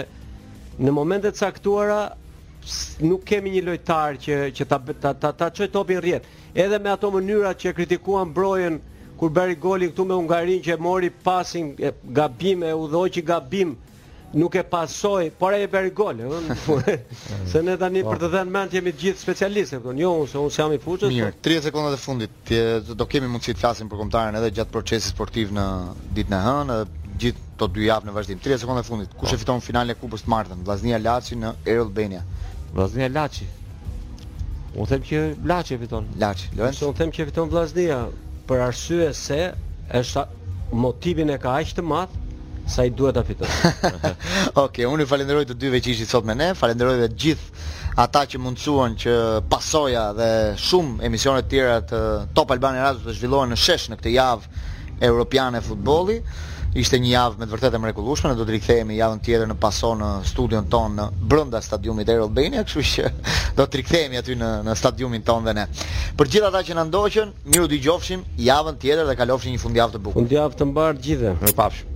në 0.81 0.91
momente 0.93 1.31
të 1.31 1.39
caktuara 1.45 1.99
nuk 3.05 3.23
kemi 3.25 3.51
një 3.53 3.63
lojtar 3.67 4.17
që 4.17 4.37
që 4.57 4.65
ta 4.67 4.79
ta 5.01 5.13
ta, 5.13 5.31
ta 5.31 5.49
çoj 5.49 5.67
topin 5.71 5.97
rrjet. 6.01 6.25
Edhe 6.55 6.79
me 6.79 6.89
ato 6.89 7.11
mënyra 7.13 7.53
që 7.53 7.73
kritikuan 7.77 8.33
brojen 8.33 8.79
kur 9.19 9.29
bëri 9.29 9.59
golin 9.59 9.91
këtu 9.91 10.05
me 10.05 10.13
Hungarinë 10.17 10.65
që 10.65 10.77
mori 10.81 11.09
pasin 11.23 11.75
e 11.77 11.93
gabim 12.09 12.63
e 12.63 12.73
udhëhoqi 12.73 13.21
gabim, 13.29 13.75
nuk 14.31 14.53
e 14.53 14.63
pasoj, 14.63 15.31
por 15.37 15.51
ai 15.51 15.63
e 15.65 15.67
bëri 15.67 15.93
gol, 15.93 16.15
ëh. 16.21 16.49
Po, 16.65 16.77
se 17.49 17.61
ne 17.65 17.75
tani 17.81 18.03
për 18.05 18.19
të 18.21 18.27
po. 18.27 18.31
dhënë 18.35 18.53
mend 18.53 18.75
jemi 18.77 18.93
të 18.93 19.01
gjithë 19.03 19.23
specialistë, 19.23 19.79
thon, 19.83 19.97
jo 19.97 20.11
unë, 20.21 20.29
se 20.29 20.37
unë 20.37 20.55
jam 20.59 20.75
i 20.75 20.79
fushës. 20.83 21.11
Mirë, 21.15 21.31
30 21.41 21.59
po. 21.61 21.65
sekondat 21.69 21.97
e 21.97 22.01
fundit, 22.03 22.53
do 22.99 23.09
kemi 23.09 23.29
mundësi 23.33 23.55
të 23.57 23.63
flasim 23.63 23.89
për 23.89 24.01
kombëtaren 24.03 24.37
edhe 24.37 24.51
gjatë 24.59 24.75
procesit 24.75 25.15
sportiv 25.15 25.53
në 25.57 25.65
ditën 26.19 26.37
e 26.37 26.43
hënë, 26.45 26.75
edhe 26.75 27.15
gjithë 27.25 27.47
to 27.59 27.69
dy 27.75 27.87
javë 27.89 28.09
në 28.09 28.13
vazhdim. 28.19 28.43
30 28.45 28.63
sekonda 28.65 28.85
e 28.85 28.89
fundit, 28.91 29.17
kush 29.19 29.33
e 29.35 29.39
fiton 29.41 29.63
finalen 29.65 29.95
e 29.97 30.01
Kupës 30.03 30.23
të 30.27 30.33
Martën? 30.35 30.61
Vllaznia 30.63 30.99
Laçi 31.03 31.35
në 31.39 31.49
Air 31.67 31.81
Albania. 31.87 32.21
Vllaznia 32.75 33.09
Laçi. 33.11 33.49
U 34.79 34.85
them 34.87 35.01
që 35.03 35.23
Laçi 35.49 35.75
fiton. 35.81 36.07
Laçi, 36.21 36.47
Lorenz. 36.55 36.79
Unë 36.87 37.01
them 37.01 37.11
që 37.17 37.25
fiton 37.31 37.49
Vllaznia 37.51 37.97
për 38.47 38.63
arsye 38.69 39.09
se 39.17 39.41
është 39.99 40.23
motivin 40.77 41.33
e 41.35 41.39
ka 41.41 41.57
aq 41.59 41.73
të 41.75 41.83
madh 41.83 42.13
sa 42.69 42.83
i 42.83 42.89
duhet 42.93 43.13
ta 43.17 43.23
fitosh. 43.25 43.49
Okej, 44.65 44.85
unë 44.87 45.03
ju 45.05 45.09
falenderoj 45.09 45.45
të 45.49 45.57
dyve 45.59 45.81
që 45.83 45.95
ishit 45.95 46.11
sot 46.11 46.27
me 46.29 46.35
ne. 46.37 46.51
Falenderoj 46.57 46.99
edhe 46.99 47.09
gjithë 47.23 47.65
ata 48.03 48.23
që 48.29 48.39
mundsuan 48.39 48.93
që 49.01 49.15
pasoja 49.51 50.09
dhe 50.15 50.29
shumë 50.67 51.03
emisione 51.09 51.43
të 51.43 51.51
tjera 51.55 51.79
të 51.89 52.03
Top 52.37 52.53
Albania 52.55 52.85
Radio 52.85 53.07
të 53.09 53.17
zhvillohen 53.19 53.51
në 53.51 53.59
shesh 53.59 53.89
në 53.91 53.99
këtë 53.99 54.13
javë 54.15 54.53
europiane 55.09 55.63
futbolli. 55.65 56.21
Ishte 56.77 56.99
një 57.01 57.09
javë 57.09 57.39
me 57.41 57.45
të 57.49 57.53
vërtetë 57.55 57.77
e 57.79 57.79
mrekullueshme, 57.81 58.29
ne 58.29 58.37
do 58.37 58.45
të 58.45 58.53
rikthehemi 58.53 58.99
javën 58.99 59.23
tjetër 59.25 59.47
në 59.49 59.55
pason 59.63 59.97
në 60.03 60.09
studion 60.29 60.67
ton 60.69 60.93
në 60.99 61.07
brenda 61.31 61.63
stadiumit 61.65 62.11
Air 62.13 62.21
Albania, 62.27 62.61
kështu 62.61 62.83
që 62.91 63.11
do 63.57 63.65
të 63.65 63.79
rikthehemi 63.81 64.19
aty 64.21 64.35
në 64.37 64.51
në 64.69 64.77
stadiumin 64.77 65.25
ton 65.25 65.49
dhe 65.49 65.57
ne. 65.57 65.65
Për 66.19 66.29
gjithë 66.35 66.51
ata 66.53 66.61
që 66.69 66.77
na 66.77 66.85
ndoqën, 66.91 67.33
miru 67.49 67.65
dëgjofshim 67.73 68.21
javën 68.51 68.77
tjetër 68.85 69.09
dhe 69.09 69.17
kalofshi 69.23 69.55
një 69.57 69.65
fundjavë 69.65 69.97
të 69.97 70.03
bukur. 70.07 70.21
Fundjavë 70.21 70.61
të 70.61 70.69
mbar 70.75 71.01
gjithë. 71.07 71.35
Mirupafshim. 71.41 71.85